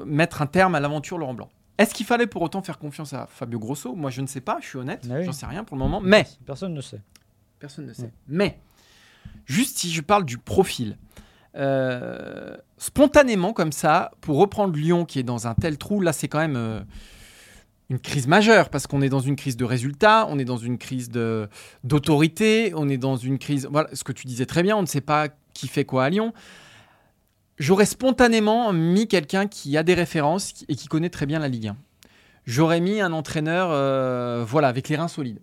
mettre 0.05 0.43
un 0.43 0.45
terme 0.45 0.75
à 0.75 0.79
l'aventure 0.79 1.17
Laurent 1.17 1.33
Blanc. 1.33 1.49
Est-ce 1.79 1.95
qu'il 1.95 2.05
fallait 2.05 2.27
pour 2.27 2.43
autant 2.43 2.61
faire 2.61 2.77
confiance 2.77 3.13
à 3.13 3.25
Fabio 3.25 3.57
Grosso? 3.57 3.95
Moi, 3.95 4.11
je 4.11 4.21
ne 4.21 4.27
sais 4.27 4.41
pas, 4.41 4.59
je 4.61 4.67
suis 4.67 4.77
honnête, 4.77 5.07
ah 5.09 5.23
j'en 5.23 5.31
sais 5.31 5.47
rien 5.47 5.63
pour 5.63 5.77
le 5.77 5.83
moment. 5.83 5.99
Mais 5.99 6.27
personne 6.45 6.75
ne 6.75 6.81
sait. 6.81 7.01
Personne 7.57 7.87
ne 7.87 7.93
sait. 7.93 8.11
Mais 8.27 8.59
juste 9.45 9.79
si 9.79 9.91
je 9.91 10.01
parle 10.01 10.25
du 10.25 10.37
profil, 10.37 10.97
euh, 11.55 12.57
spontanément 12.77 13.53
comme 13.53 13.71
ça, 13.71 14.11
pour 14.21 14.37
reprendre 14.37 14.75
Lyon 14.75 15.05
qui 15.05 15.19
est 15.19 15.23
dans 15.23 15.47
un 15.47 15.53
tel 15.53 15.77
trou, 15.77 16.01
là 16.01 16.13
c'est 16.13 16.27
quand 16.27 16.39
même 16.39 16.55
euh, 16.55 16.81
une 17.89 17.99
crise 17.99 18.27
majeure 18.27 18.69
parce 18.69 18.87
qu'on 18.87 19.01
est 19.01 19.09
dans 19.09 19.19
une 19.19 19.35
crise 19.35 19.57
de 19.57 19.65
résultats, 19.65 20.27
on 20.29 20.39
est 20.39 20.45
dans 20.45 20.57
une 20.57 20.77
crise 20.77 21.09
d'autorité, 21.83 22.73
on 22.75 22.89
est 22.89 22.97
dans 22.97 23.15
une 23.15 23.37
crise... 23.37 23.67
Voilà, 23.71 23.89
ce 23.93 24.03
que 24.03 24.11
tu 24.11 24.27
disais 24.27 24.45
très 24.45 24.63
bien, 24.63 24.75
on 24.77 24.81
ne 24.81 24.87
sait 24.87 25.01
pas 25.01 25.27
qui 25.53 25.67
fait 25.67 25.85
quoi 25.85 26.05
à 26.05 26.09
Lyon. 26.09 26.33
J'aurais 27.59 27.85
spontanément 27.85 28.73
mis 28.73 29.07
quelqu'un 29.07 29.47
qui 29.47 29.77
a 29.77 29.83
des 29.83 29.93
références 29.93 30.65
et 30.67 30.75
qui 30.75 30.87
connaît 30.87 31.09
très 31.09 31.25
bien 31.25 31.39
la 31.39 31.47
Ligue 31.47 31.67
1. 31.67 31.77
J'aurais 32.45 32.81
mis 32.81 32.99
un 32.99 33.13
entraîneur 33.13 33.69
euh, 33.71 34.43
voilà, 34.45 34.67
avec 34.67 34.89
les 34.89 34.95
reins 34.95 35.07
solides. 35.07 35.39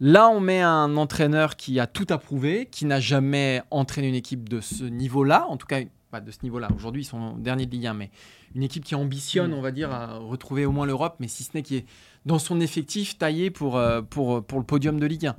Là, 0.00 0.30
on 0.30 0.40
met 0.40 0.62
un 0.62 0.96
entraîneur 0.96 1.56
qui 1.56 1.78
a 1.78 1.86
tout 1.86 2.06
approuvé, 2.08 2.66
qui 2.70 2.86
n'a 2.86 3.00
jamais 3.00 3.62
entraîné 3.70 4.08
une 4.08 4.14
équipe 4.14 4.48
de 4.48 4.62
ce 4.62 4.84
niveau-là, 4.84 5.46
en 5.48 5.58
tout 5.58 5.66
cas 5.66 5.80
pas 6.10 6.20
de 6.20 6.30
ce 6.30 6.38
niveau-là. 6.42 6.68
Aujourd'hui, 6.74 7.02
ils 7.02 7.06
sont 7.06 7.36
derniers 7.36 7.66
de 7.66 7.70
Ligue 7.70 7.86
1, 7.86 7.94
mais 7.94 8.10
une 8.54 8.62
équipe 8.62 8.82
qui 8.82 8.94
ambitionne, 8.94 9.52
on 9.52 9.60
va 9.60 9.70
dire, 9.70 9.92
à 9.92 10.16
retrouver 10.18 10.66
au 10.66 10.72
moins 10.72 10.86
l'Europe, 10.86 11.16
mais 11.20 11.28
si 11.28 11.44
ce 11.44 11.50
n'est 11.54 11.62
qui 11.62 11.76
est 11.76 11.86
dans 12.26 12.38
son 12.38 12.60
effectif 12.60 13.16
taillé 13.16 13.50
pour, 13.50 13.76
euh, 13.76 14.02
pour, 14.02 14.44
pour 14.44 14.58
le 14.58 14.64
podium 14.64 14.98
de 14.98 15.06
Ligue 15.06 15.26
1. 15.26 15.36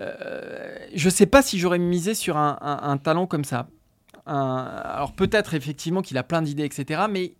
Euh, 0.00 0.78
je 0.94 1.04
ne 1.04 1.10
sais 1.10 1.26
pas 1.26 1.42
si 1.42 1.58
j'aurais 1.58 1.78
misé 1.78 2.14
sur 2.14 2.36
un, 2.36 2.98
talent 3.02 3.26
comme 3.26 3.44
ça. 3.44 3.68
alors 4.26 5.12
peut-être 5.12 5.54
effectivement 5.54 6.02
qu'il 6.02 6.16
a 6.18 6.22
plein 6.22 6.42
d'idées, 6.42 6.64
etc. 6.64 7.02
Mais 7.10 7.34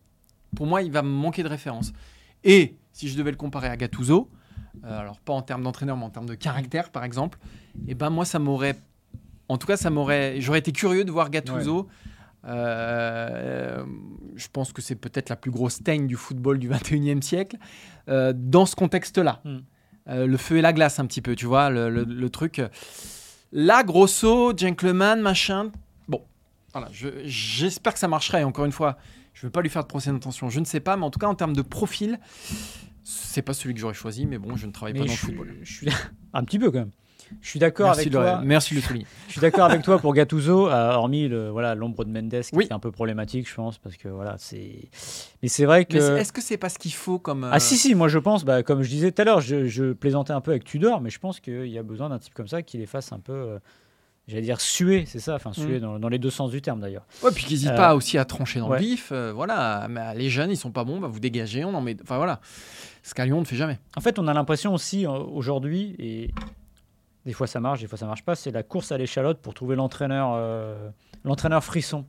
pour 0.54 0.66
moi, 0.66 0.82
il 0.82 0.92
va 0.92 1.02
me 1.02 1.08
manquer 1.08 1.42
de 1.42 1.48
référence. 1.48 1.92
Et 2.44 2.76
si 2.92 3.08
je 3.08 3.16
devais 3.16 3.30
le 3.30 3.36
comparer 3.36 3.68
à 3.68 3.76
Gattuso, 3.76 4.28
euh, 4.84 5.00
alors 5.00 5.20
pas 5.20 5.32
en 5.32 5.42
termes 5.42 5.62
d'entraîneur, 5.62 5.96
mais 5.96 6.04
en 6.04 6.10
termes 6.10 6.26
de 6.26 6.34
caractère, 6.34 6.90
par 6.90 7.04
exemple, 7.04 7.38
et 7.86 7.92
eh 7.92 7.94
ben 7.94 8.10
moi, 8.10 8.24
ça 8.24 8.38
m'aurait. 8.38 8.76
En 9.48 9.58
tout 9.58 9.66
cas, 9.66 9.76
ça 9.76 9.90
m'aurait. 9.90 10.40
J'aurais 10.40 10.58
été 10.58 10.72
curieux 10.72 11.04
de 11.04 11.10
voir 11.10 11.30
Gattuso. 11.30 11.88
Euh, 12.44 13.84
je 14.34 14.48
pense 14.52 14.72
que 14.72 14.82
c'est 14.82 14.96
peut-être 14.96 15.28
la 15.28 15.36
plus 15.36 15.50
grosse 15.50 15.82
teigne 15.82 16.06
du 16.06 16.16
football 16.16 16.58
du 16.58 16.68
21e 16.68 17.22
siècle. 17.22 17.56
Euh, 18.08 18.32
dans 18.34 18.66
ce 18.66 18.74
contexte-là, 18.74 19.42
hmm. 19.44 19.58
le 20.06 20.36
feu 20.36 20.56
et 20.56 20.62
la 20.62 20.72
glace, 20.72 20.98
un 20.98 21.06
petit 21.06 21.22
peu, 21.22 21.36
tu 21.36 21.46
vois, 21.46 21.70
le, 21.70 22.28
truc. 22.28 22.60
Là, 23.52 23.84
grosso, 23.84 24.56
gentleman, 24.56 25.20
machin. 25.20 25.70
Bon, 26.08 26.22
voilà, 26.72 26.88
j'espère 27.24 27.92
que 27.92 27.98
ça 28.00 28.08
marcherait. 28.08 28.42
Encore 28.42 28.64
une 28.64 28.72
fois, 28.72 28.96
je 29.34 29.46
ne 29.46 29.48
veux 29.48 29.52
pas 29.52 29.62
lui 29.62 29.70
faire 29.70 29.82
de 29.82 29.88
procès 29.88 30.10
d'intention, 30.10 30.50
je 30.50 30.60
ne 30.60 30.64
sais 30.64 30.80
pas, 30.80 30.96
mais 30.96 31.04
en 31.04 31.10
tout 31.10 31.18
cas, 31.18 31.26
en 31.26 31.34
termes 31.34 31.54
de 31.54 31.62
profil, 31.62 32.18
c'est 33.04 33.42
pas 33.42 33.54
celui 33.54 33.74
que 33.74 33.80
j'aurais 33.80 33.94
choisi, 33.94 34.26
mais 34.26 34.38
bon, 34.38 34.56
je 34.56 34.66
ne 34.66 34.72
travaille 34.72 34.94
pas 34.94 35.00
dans 35.00 35.06
le 35.06 35.10
football. 35.10 35.56
Je 35.62 35.72
suis 35.72 35.88
un 36.32 36.44
petit 36.44 36.58
peu 36.58 36.70
quand 36.70 36.80
même. 36.80 36.90
Je 37.40 37.48
suis 37.48 37.58
d'accord 37.58 37.90
avec 37.90 38.10
toi. 38.10 38.40
Merci 38.44 38.74
de 38.74 38.80
souligner. 38.80 39.06
je 39.28 39.32
suis 39.32 39.40
d'accord 39.40 39.64
avec 39.64 39.82
toi 39.82 39.98
pour 39.98 40.12
Gattuso, 40.12 40.68
euh, 40.68 40.92
hormis 40.92 41.28
le, 41.28 41.48
voilà 41.48 41.74
l'ombre 41.74 42.04
de 42.04 42.10
Mendes 42.10 42.42
qui 42.42 42.58
est 42.58 42.72
un 42.72 42.78
peu 42.78 42.90
problématique, 42.90 43.48
je 43.48 43.54
pense, 43.54 43.78
parce 43.78 43.96
que 43.96 44.08
voilà 44.08 44.36
c'est. 44.38 44.90
Mais 45.42 45.48
c'est 45.48 45.64
vrai 45.64 45.84
que. 45.84 46.18
Est-ce 46.18 46.32
que 46.32 46.42
c'est 46.42 46.58
pas 46.58 46.68
ce 46.68 46.78
qu'il 46.78 46.92
faut 46.92 47.18
comme. 47.18 47.48
Ah 47.50 47.60
si 47.60 47.76
si, 47.76 47.94
moi 47.94 48.08
je 48.08 48.18
pense, 48.18 48.44
bah, 48.44 48.62
comme 48.62 48.82
je 48.82 48.88
disais 48.88 49.12
tout 49.12 49.22
à 49.22 49.24
l'heure, 49.24 49.40
je, 49.40 49.92
plaisantais 49.92 50.32
un 50.32 50.40
peu 50.40 50.50
avec 50.50 50.64
Tudor, 50.64 51.00
mais 51.00 51.10
je 51.10 51.18
pense 51.18 51.40
qu'il 51.40 51.68
y 51.68 51.78
a 51.78 51.82
besoin 51.82 52.08
d'un 52.08 52.18
type 52.18 52.34
comme 52.34 52.48
ça 52.48 52.62
qui 52.62 52.78
les 52.78 52.86
fasse 52.86 53.12
un 53.12 53.20
peu. 53.20 53.32
Euh, 53.32 53.58
j'allais 54.28 54.42
dire 54.42 54.60
suer, 54.60 55.04
c'est 55.06 55.18
ça, 55.18 55.34
enfin 55.34 55.52
suer 55.52 55.80
mm. 55.80 55.98
dans, 55.98 56.08
les 56.08 56.18
deux 56.18 56.30
sens 56.30 56.50
du 56.50 56.62
terme 56.62 56.80
d'ailleurs. 56.80 57.04
Ouais, 57.22 57.30
puis 57.32 57.44
qu'ils 57.44 57.56
n'hésitent 57.56 57.76
pas 57.76 57.94
aussi 57.94 58.18
à 58.18 58.24
trancher 58.24 58.60
dans 58.60 58.68
le 58.68 58.78
vif. 58.78 59.12
voilà, 59.12 59.86
mais 59.88 60.14
les 60.14 60.30
jeunes 60.30 60.50
ils 60.50 60.56
sont 60.56 60.70
pas 60.70 60.84
bons, 60.84 61.00
bah, 61.00 61.08
vous 61.08 61.20
dégagez, 61.20 61.64
on 61.64 61.74
en 61.74 61.80
met. 61.80 61.96
Enfin 62.02 62.16
voilà. 62.16 62.40
Ce 63.02 63.14
qu'à 63.14 63.24
Lyon, 63.24 63.38
on 63.38 63.40
ne 63.40 63.46
fait 63.46 63.56
jamais. 63.56 63.78
En 63.96 64.00
fait, 64.00 64.18
on 64.18 64.28
a 64.28 64.34
l'impression 64.34 64.72
aussi 64.72 65.06
euh, 65.06 65.10
aujourd'hui, 65.10 65.96
et 65.98 66.30
des 67.26 67.32
fois 67.32 67.46
ça 67.46 67.60
marche, 67.60 67.80
des 67.80 67.88
fois 67.88 67.98
ça 67.98 68.06
marche 68.06 68.22
pas, 68.24 68.34
c'est 68.34 68.52
la 68.52 68.62
course 68.62 68.92
à 68.92 68.98
l'échalote 68.98 69.38
pour 69.38 69.54
trouver 69.54 69.74
l'entraîneur, 69.76 70.32
euh, 70.34 70.88
l'entraîneur 71.24 71.62
frisson. 71.64 72.04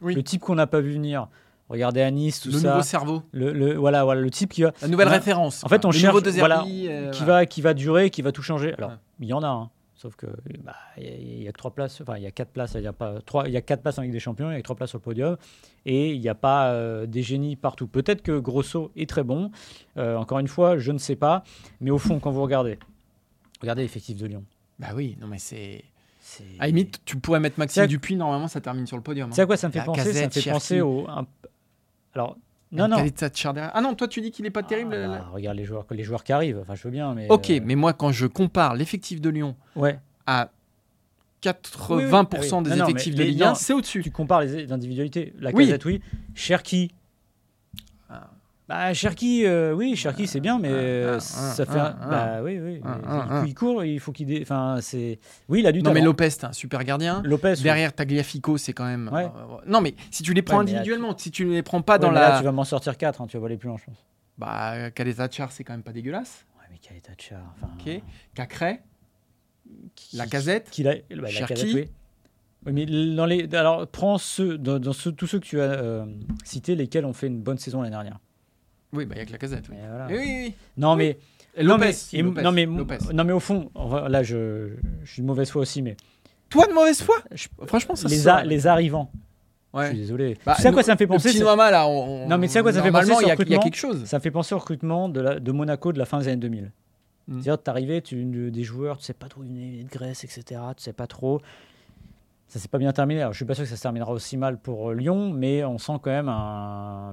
Oui. 0.00 0.14
le 0.14 0.22
type 0.22 0.42
qu'on 0.42 0.54
n'a 0.54 0.68
pas 0.68 0.80
vu 0.80 0.92
venir. 0.92 1.26
Regardez 1.68 2.02
à 2.02 2.10
Nice, 2.12 2.40
tout 2.40 2.50
Le 2.50 2.58
ça. 2.58 2.70
nouveau 2.70 2.82
cerveau. 2.82 3.22
Le, 3.32 3.52
le- 3.52 3.74
voilà, 3.74 4.04
voilà, 4.04 4.20
le 4.20 4.30
type 4.30 4.52
qui 4.52 4.62
va, 4.62 4.72
La 4.80 4.86
nouvelle 4.86 5.08
référence. 5.08 5.64
En 5.64 5.68
fait, 5.68 5.84
on 5.84 5.90
le 5.90 5.98
cherche- 5.98 6.22
voilà, 6.38 6.64
euh, 6.64 7.10
qui, 7.10 7.24
va, 7.24 7.46
qui 7.46 7.60
va 7.60 7.74
durer, 7.74 8.08
qui 8.08 8.22
va 8.22 8.30
tout 8.30 8.40
changer. 8.40 8.74
Alors, 8.78 8.90
Ouais. 8.90 8.96
il 9.20 9.26
y 9.26 9.32
en 9.32 9.42
a, 9.42 9.48
hein. 9.48 9.70
Sauf 9.98 10.14
que 10.16 10.26
bah, 10.64 10.74
il 10.96 11.02
y 11.04 11.08
a- 11.08 11.14
il 11.16 11.42
y, 11.42 11.48
a 11.48 11.52
que 11.52 11.58
trois 11.58 11.72
places, 11.72 12.00
enfin 12.00 12.16
il 12.16 12.22
y 12.22 12.26
a 12.26 12.30
quatre 12.30 12.50
places, 12.52 12.72
il 12.76 12.82
y 12.82 12.86
a 12.86 12.92
pas 12.92 13.20
trois, 13.20 13.46
il 13.48 13.52
y 13.52 13.56
a 13.56 13.60
quatre 13.60 13.82
places 13.82 13.98
en 13.98 14.02
Ligue 14.02 14.12
des 14.12 14.20
Champions, 14.20 14.50
il 14.50 14.54
y 14.54 14.58
a 14.58 14.62
trois 14.62 14.76
places 14.76 14.90
sur 14.90 14.98
le 14.98 15.02
podium, 15.02 15.36
et 15.84 16.14
il 16.14 16.20
n'y 16.20 16.28
a 16.28 16.34
pas 16.36 16.70
euh, 16.72 17.04
des 17.06 17.22
génies 17.22 17.56
partout. 17.56 17.86
Peut-être 17.88 18.22
que 18.22 18.38
Grosso 18.38 18.90
est 18.96 19.08
très 19.10 19.24
bon. 19.24 19.50
Euh, 19.96 20.16
encore 20.16 20.38
une 20.38 20.48
fois, 20.48 20.78
je 20.78 20.92
ne 20.92 20.98
sais 20.98 21.16
pas, 21.16 21.42
mais 21.80 21.90
au 21.90 21.98
fond, 21.98 22.20
quand 22.20 22.30
vous 22.30 22.42
regardez, 22.42 22.78
regardez 23.60 23.82
l'effectif 23.82 24.16
de 24.16 24.26
Lyon. 24.26 24.44
Bah 24.78 24.88
oui, 24.94 25.16
non 25.20 25.26
mais 25.26 25.38
c'est. 25.38 25.84
C'est 26.20 26.44
À 26.58 26.66
limite, 26.66 27.00
tu 27.04 27.16
pourrais 27.16 27.40
mettre 27.40 27.58
Maxime 27.58 27.80
C'est 27.80 27.84
à- 27.84 27.86
Dupuis, 27.88 28.14
normalement 28.14 28.48
ça 28.48 28.60
termine 28.60 28.86
sur 28.86 28.96
le 28.96 29.02
podium. 29.02 29.30
Tu 29.30 29.36
sais 29.36 29.42
à 29.42 29.46
quoi 29.46 29.56
ça 29.56 29.66
me 29.68 29.72
fait 29.72 29.78
La 29.80 29.84
penser? 29.86 30.12
Ça 30.12 30.26
me 30.26 30.30
fait 30.30 30.50
penser 30.50 30.80
au. 30.80 31.08
un- 31.08 31.26
Alors, 32.14 32.36
non, 32.72 32.88
non. 32.88 32.98
Ah 33.72 33.80
non, 33.80 33.94
toi 33.94 34.08
tu 34.08 34.20
dis 34.20 34.30
qu'il 34.30 34.44
est 34.46 34.50
pas 34.50 34.62
terrible. 34.62 34.94
Ah, 34.94 35.06
là, 35.06 35.26
regarde 35.32 35.56
les 35.56 35.64
joueurs, 35.64 35.86
les 35.90 36.04
joueurs 36.04 36.22
qui 36.24 36.32
arrivent. 36.32 36.58
Enfin, 36.60 36.74
je 36.74 36.82
veux 36.82 36.90
bien, 36.90 37.14
mais. 37.14 37.26
Ok, 37.30 37.50
euh, 37.50 37.60
mais 37.64 37.74
moi 37.74 37.92
quand 37.92 38.12
je 38.12 38.26
compare 38.26 38.74
l'effectif 38.74 39.20
de 39.20 39.30
Lyon 39.30 39.56
ouais. 39.76 39.98
à 40.26 40.50
Oui, 41.44 41.50
80% 41.50 41.54
oui. 41.96 42.04
des 42.04 42.10
Ah 42.10 42.34
oui. 42.34 42.50
Non, 42.50 42.60
non, 42.60 42.68
mais 42.68 42.90
effectifs 42.90 43.14
de 43.14 43.22
Ligue 43.22 43.42
1, 43.42 43.48
non. 43.48 43.54
c'est 43.54 43.72
au-dessus. 43.72 44.02
Tu 44.02 44.10
compares 44.10 44.42
les 44.42 44.70
individualités. 44.70 45.32
La 45.40 45.52
casette, 45.52 45.84
oui. 45.84 46.02
Cherki. 46.34 46.92
Ah. 48.70 48.88
Bah, 48.88 48.94
Cherki, 48.94 49.46
euh, 49.46 49.72
oui, 49.72 49.96
Cherki, 49.96 50.26
c'est 50.26 50.40
bien, 50.40 50.58
mais 50.58 50.68
euh, 50.70 51.18
ça 51.20 51.64
fait. 51.64 51.78
un- 51.78 51.96
ah, 52.02 52.06
bah 52.10 52.42
oui, 52.42 52.58
oui. 52.60 52.80
mais 52.84 53.48
il, 53.48 53.54
court, 53.54 53.82
il 53.84 53.98
faut 53.98 54.12
qu'il. 54.12 54.26
dé- 54.26 54.40
Enfin, 54.42 54.78
c'est. 54.82 55.18
Oui, 55.48 55.60
il 55.60 55.66
a 55.66 55.72
du 55.72 55.82
Non 55.82 55.90
mais 55.90 56.00
talent. 56.00 56.06
Lopez, 56.06 56.30
c'est 56.30 56.44
un 56.44 56.52
super 56.52 56.84
gardien. 56.84 57.22
Lopez. 57.24 57.54
Derrière 57.62 57.94
Tagliafico, 57.94 58.58
c'est 58.58 58.74
quand 58.74 58.84
même. 58.84 59.08
Ouais. 59.12 59.24
euh, 59.24 59.56
non 59.66 59.80
mais 59.80 59.94
si 60.10 60.22
tu 60.22 60.34
les 60.34 60.42
prends 60.42 60.58
Ouais, 60.58 60.64
mais 60.64 60.72
là, 60.72 60.78
individuellement, 60.80 61.16
si 61.16 61.30
tu 61.30 61.46
ne 61.46 61.52
les 61.52 61.62
prends 61.62 61.80
pas 61.80 61.94
Ouais, 61.94 61.98
dans 62.00 62.10
la. 62.10 62.28
Là, 62.28 62.38
tu 62.38 62.44
vas 62.44 62.52
m'en 62.52 62.64
sortir 62.64 62.96
4, 62.98 63.26
tu 63.26 63.38
vas 63.38 63.46
aller 63.46 63.56
plus 63.56 63.68
loin, 63.68 63.78
je 63.78 63.84
pense. 63.86 64.04
Bah, 64.36 64.90
Khalid 64.90 65.16
Thatcher, 65.16 65.46
c'est 65.50 65.64
quand 65.64 65.72
même 65.72 65.82
pas 65.82 65.92
dégueulasse. 65.92 66.44
Ouais, 66.60 66.66
mais 66.70 67.00
enfin, 67.32 67.68
Ok. 67.80 68.02
Cacré, 68.34 68.80
qui- 69.94 70.16
la 70.16 70.26
casette. 70.26 70.68
qui 70.70 70.82
l'a- 70.82 70.94
bah, 70.94 71.00
la 71.22 71.28
Cherki. 71.28 71.54
casette, 71.54 71.74
oui. 71.74 71.88
Oui, 72.66 72.72
mais 72.72 72.86
dans 73.14 73.24
les, 73.24 73.48
alors, 73.54 73.86
prends 73.86 74.18
ceux, 74.18 74.58
dans, 74.58 74.78
dans 74.78 74.92
ceux- 74.92 75.12
tous 75.12 75.26
ceux 75.26 75.38
que 75.38 75.46
tu 75.46 75.60
as 75.60 75.64
euh, 75.64 76.04
cités, 76.44 76.74
lesquels 76.74 77.04
ont 77.06 77.12
fait 77.12 77.28
une 77.28 77.40
bonne 77.40 77.56
saison 77.58 77.80
l'année 77.80 77.92
dernière. 77.92 78.18
Oui, 78.92 79.04
bah 79.04 79.14
il 79.16 79.18
y 79.18 79.20
a 79.22 79.26
que 79.26 79.32
la 79.32 79.38
casette. 79.38 79.64
Oui. 79.70 79.76
Voilà. 79.88 80.06
Eh 80.10 80.16
oui, 80.16 80.24
oui. 80.46 80.54
Non, 80.76 80.96
mais 80.96 81.18
non, 81.58 81.64
Lopez, 81.64 81.80
mais, 81.86 81.92
si, 81.92 82.16
et- 82.16 82.22
Lopez, 82.22 82.42
non, 82.42 82.52
mais, 82.52 82.66
Lopez. 82.66 82.98
non, 83.12 83.24
mais 83.24 83.32
au 83.32 83.40
fond, 83.40 83.70
va- 83.74 84.08
là, 84.08 84.22
je, 84.22 84.70
je 85.04 85.10
suis 85.12 85.22
de 85.22 85.26
mauvaise 85.26 85.50
foi 85.50 85.62
aussi, 85.62 85.82
mais 85.82 85.96
Toi 86.48 86.66
de 86.66 86.72
mauvaise 86.72 87.02
foi? 87.02 87.16
Je- 87.32 87.48
Franchement, 87.66 87.94
ça 87.96 88.08
les, 88.08 88.26
a- 88.28 88.44
les 88.44 88.66
arrivants, 88.66 89.10
je 89.74 89.86
suis 89.88 89.96
désolé. 89.98 90.38
Bah, 90.46 90.54
tu 90.56 90.62
sais 90.62 90.68
à 90.68 90.72
quoi 90.72 90.82
ça 90.82 90.92
me 90.92 90.98
fait 90.98 91.04
Le 91.04 91.08
penser 91.08 91.28
petit 91.28 91.38
ça, 91.38 91.44
Noama, 91.44 91.70
là, 91.70 91.86
on- 91.88 92.26
Non, 92.28 92.38
mais 92.38 92.46
tu 92.46 92.54
sais 92.54 92.60
à 92.60 92.62
quoi 92.62 92.72
ça 92.72 92.78
fait 92.82 92.90
normalement, 92.90 93.14
penser, 93.14 93.24
il 93.24 93.28
y, 93.28 93.54
a- 93.54 93.58
quelque 93.58 93.76
chose. 93.76 94.04
ça 94.06 94.16
me 94.18 94.22
fait 94.22 94.30
penser 94.30 94.54
au 94.54 94.58
recrutement 94.58 95.08
de, 95.08 95.20
la, 95.20 95.38
de 95.40 95.52
Monaco 95.52 95.92
de 95.92 95.98
la 95.98 96.06
fin 96.06 96.18
des 96.20 96.28
années 96.28 96.36
2000. 96.38 96.72
Mm. 97.26 97.32
C'est-à-dire, 97.34 97.62
t'arrivais, 97.62 98.00
tu 98.00 98.24
des 98.24 98.62
joueurs, 98.64 98.96
tu 98.96 99.04
sais 99.04 99.12
pas 99.12 99.28
trop, 99.28 99.42
ils 99.44 99.48
venaient 99.50 99.82
de 99.82 99.88
Grèce, 99.90 100.24
etc. 100.24 100.42
Tu 100.76 100.84
sais 100.84 100.94
pas 100.94 101.06
trop. 101.06 101.42
Ça 102.48 102.58
s'est 102.58 102.68
pas 102.68 102.78
bien 102.78 102.92
terminé. 102.92 103.20
Alors, 103.20 103.32
je 103.34 103.36
suis 103.38 103.44
pas 103.44 103.54
sûr 103.54 103.64
que 103.64 103.70
ça 103.70 103.76
se 103.76 103.82
terminera 103.82 104.10
aussi 104.10 104.36
mal 104.38 104.58
pour 104.58 104.90
euh, 104.90 104.94
Lyon, 104.94 105.30
mais 105.32 105.64
on 105.64 105.76
sent 105.78 105.92
quand 106.02 106.10
même 106.10 106.26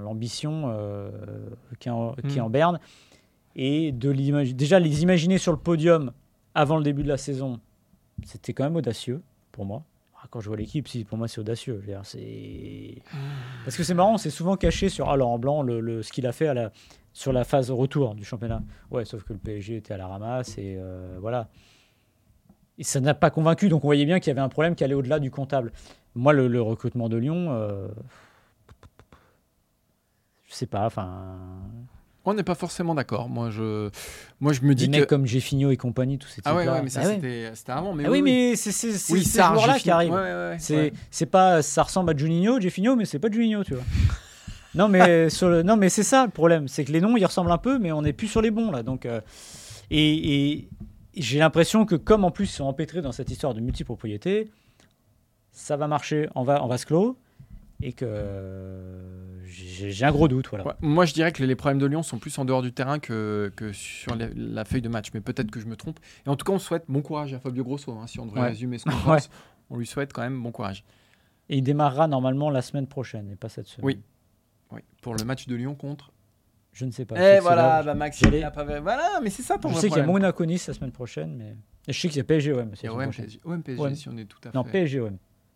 l'ambition 0.03 0.63
euh, 0.69 1.09
qui, 1.79 1.89
est 1.89 1.91
en, 1.91 2.13
qui 2.13 2.37
est 2.37 2.41
Mm. 2.41 2.45
en 2.45 2.49
berne. 2.49 2.79
Et 3.55 3.91
de 3.91 4.11
déjà, 4.53 4.79
les 4.79 5.03
imaginer 5.03 5.37
sur 5.37 5.51
le 5.51 5.57
podium 5.57 6.11
avant 6.53 6.77
le 6.77 6.83
début 6.83 7.03
de 7.03 7.07
la 7.09 7.17
saison, 7.17 7.59
c'était 8.25 8.53
quand 8.53 8.63
même 8.63 8.75
audacieux 8.75 9.21
pour 9.51 9.65
moi. 9.65 9.83
Ah, 10.21 10.27
Quand 10.29 10.39
je 10.41 10.47
vois 10.47 10.57
l'équipe, 10.57 10.87
si, 10.87 11.03
pour 11.03 11.17
moi, 11.17 11.27
c'est 11.27 11.39
audacieux. 11.41 11.83
C'est... 12.03 12.95
Parce 13.65 13.75
que 13.77 13.83
c'est 13.83 13.93
marrant, 13.93 14.17
c'est 14.17 14.29
souvent 14.29 14.55
caché 14.55 14.89
sur 14.89 15.09
ah, 15.09 15.15
Laurent 15.17 15.39
Blanc, 15.39 15.61
le, 15.63 15.79
le- 15.81 16.01
ce 16.03 16.11
qu'il 16.11 16.25
a 16.27 16.31
fait 16.31 16.47
à 16.47 16.53
la, 16.53 16.71
sur 17.13 17.31
la 17.33 17.43
phase 17.43 17.71
retour 17.71 18.15
du 18.15 18.23
championnat. 18.23 18.61
Ouais, 18.91 19.03
sauf 19.05 19.23
que 19.23 19.33
le 19.33 19.39
PSG 19.39 19.77
était 19.77 19.93
à 19.93 19.97
la 19.97 20.07
ramasse 20.07 20.57
et 20.57 20.75
euh, 20.77 21.17
voilà. 21.19 21.49
Et 22.77 22.83
ça 22.83 22.99
n'a 22.99 23.13
pas 23.13 23.29
convaincu, 23.29 23.69
donc 23.69 23.83
on 23.83 23.87
voyait 23.87 24.05
bien 24.05 24.19
qu'il 24.19 24.29
y 24.29 24.31
avait 24.31 24.41
un 24.41 24.49
problème 24.49 24.75
qui 24.75 24.83
allait 24.83 24.95
au-delà 24.95 25.19
du 25.19 25.31
comptable. 25.31 25.71
Moi, 26.13 26.33
le, 26.33 26.47
le 26.47 26.61
recrutement 26.61 27.07
de 27.09 27.17
Lyon, 27.17 27.47
euh, 27.51 27.87
je 30.47 30.53
sais 30.53 30.65
pas, 30.65 30.85
enfin, 30.85 31.35
On 32.25 32.33
n'est 32.33 32.43
pas 32.43 32.55
forcément 32.55 32.95
d'accord. 32.95 33.29
Moi, 33.29 33.49
je, 33.49 33.89
moi, 34.39 34.51
je 34.53 34.61
me 34.61 34.69
des 34.75 34.85
dis 34.85 34.89
mecs 34.89 35.01
que. 35.01 35.05
comme 35.05 35.25
Geffinho 35.25 35.71
et 35.71 35.77
compagnie, 35.77 36.17
tous 36.17 36.27
ces 36.27 36.41
Ah 36.45 36.55
ouais, 36.55 36.67
ouais, 36.67 36.81
mais 36.81 36.89
ça, 36.89 37.01
Ah 37.03 37.07
ouais. 37.07 37.15
c'était 37.15 37.51
c'était 37.53 37.71
avant. 37.71 37.93
Mais 37.93 38.05
Ah 38.07 38.11
oui, 38.11 38.21
mais 38.21 38.55
c'est 38.55 38.71
c'est- 38.71 38.93
c'est 38.93 39.13
oui, 39.13 39.23
ces 39.23 39.37
Sarr, 39.37 39.53
joueurs-là 39.53 39.79
qui 39.79 39.89
arrivent. 39.91 40.11
Ouais. 40.13 40.91
c'est 41.11 41.25
pas 41.25 41.61
ça 41.61 41.83
ressemble 41.83 42.11
à 42.11 42.17
Juninho, 42.17 42.59
Jeffinho, 42.59 42.95
mais 42.95 43.05
c'est 43.05 43.19
pas 43.19 43.29
Juninho, 43.31 43.63
tu 43.63 43.75
vois. 43.75 43.83
non 44.75 44.87
mais 44.89 45.29
sur 45.29 45.49
le, 45.49 45.63
non 45.63 45.77
mais 45.77 45.89
c'est 45.89 46.03
ça 46.03 46.25
le 46.25 46.31
problème, 46.31 46.67
c'est 46.67 46.83
que 46.83 46.91
les 46.91 46.99
noms 47.01 47.15
ils 47.15 47.25
ressemblent 47.25 47.51
un 47.51 47.57
peu, 47.57 47.79
mais 47.79 47.91
on 47.91 48.01
n'est 48.01 48.13
plus 48.13 48.27
sur 48.27 48.41
les 48.41 48.51
bons 48.51 48.71
là. 48.71 48.83
Donc 48.83 49.05
euh, 49.05 49.21
et, 49.91 50.53
et 50.55 50.69
j'ai 51.15 51.39
l'impression 51.39 51.85
que 51.85 51.95
comme 51.95 52.23
en 52.23 52.31
plus 52.31 52.45
ils 52.45 52.55
sont 52.55 52.65
empêtrés 52.65 53.01
dans 53.01 53.11
cette 53.11 53.29
histoire 53.29 53.53
de 53.53 53.59
multipropriété, 53.61 54.49
ça 55.51 55.77
va 55.77 55.87
marcher 55.87 56.27
en, 56.35 56.43
va, 56.43 56.61
en 56.63 56.67
vase 56.67 56.85
clos 56.85 57.17
et 57.81 57.93
que 57.93 59.41
j'ai 59.45 60.05
un 60.05 60.11
gros 60.11 60.27
doute 60.27 60.47
voilà. 60.49 60.65
Ouais, 60.65 60.73
moi, 60.81 61.05
je 61.05 61.13
dirais 61.13 61.31
que 61.31 61.43
les, 61.43 61.55
problèmes 61.55 61.79
de 61.79 61.85
Lyon 61.85 62.03
sont 62.03 62.17
plus 62.19 62.37
en 62.39 62.45
dehors 62.45 62.61
du 62.61 62.71
terrain 62.71 62.99
que, 62.99 63.51
que 63.55 63.71
sur 63.73 64.15
la, 64.15 64.27
la 64.35 64.65
feuille 64.65 64.81
de 64.81 64.89
match. 64.89 65.09
Mais 65.13 65.21
peut-être 65.21 65.51
que 65.51 65.59
je 65.59 65.65
me 65.67 65.75
trompe. 65.75 65.99
Et 66.25 66.29
en 66.29 66.35
tout 66.35 66.45
cas, 66.45 66.53
on 66.53 66.59
souhaite 66.59 66.85
bon 66.87 67.01
courage 67.01 67.33
à 67.33 67.39
Fabio 67.39 67.63
Grosso. 67.63 67.91
hein, 67.91 68.07
si 68.07 68.19
on 68.19 68.25
devrait 68.25 68.41
Ouais. 68.41 68.47
résumer 68.49 68.77
ce 68.77 68.85
qu'on 68.85 68.91
Ouais. 69.11 69.17
pense, 69.17 69.29
on 69.69 69.77
lui 69.77 69.85
souhaite 69.85 70.13
quand 70.13 70.21
même 70.21 70.41
bon 70.41 70.51
courage. 70.51 70.83
Et 71.49 71.57
il 71.57 71.63
démarrera 71.63 72.07
normalement 72.07 72.49
la 72.49 72.61
semaine 72.61 72.87
prochaine 72.87 73.29
et 73.31 73.35
pas 73.35 73.49
cette 73.49 73.67
semaine. 73.67 73.85
Oui. 73.85 73.99
Oui, 74.71 74.81
pour 75.01 75.13
le 75.15 75.23
match 75.25 75.45
de 75.47 75.55
Lyon 75.55 75.75
contre. 75.75 76.11
Je 76.75 76.83
ne 76.85 76.91
sais 76.91 77.05
pas. 77.05 77.15
C'est 77.15 77.39
voilà, 77.39 77.77
là- 77.77 77.83
bah 77.83 77.93
Maxime, 77.95 78.25
j'allais- 78.27 78.39
il 78.41 78.43
a 78.43 78.51
pas... 78.51 78.63
voilà, 78.81 79.19
mais 79.23 79.29
c'est 79.29 79.41
ça 79.43 79.57
ton 79.57 79.69
je 79.69 79.75
sais 79.75 79.87
qu'il 79.87 79.97
y 79.97 80.01
a. 80.01 80.05
Monaco 80.05 80.45
Nice 80.45 80.67
la 80.67 80.73
semaine 80.73 80.91
prochaine, 80.91 81.33
mais 81.37 81.55
et 81.87 81.93
je 81.93 81.99
sais 81.99 82.09
qu'il 82.09 82.17
y 82.17 82.19
a 82.19 82.25
PSG 82.25 82.51
Il 82.51 82.55
y 82.55 82.87
a 82.87 82.93
OM, 82.93 83.01
prochaine. 83.03 83.25
PSG, 83.25 83.39
OM, 83.45 83.63
PSG, 83.63 83.95
si 83.95 84.09
on 84.09 84.17
est 84.17 84.25
tout 84.25 84.39
à 84.43 84.51
fait. 84.51 84.57
Non, 84.57 84.63
PSG, 84.65 84.99
ouais. 84.99 85.11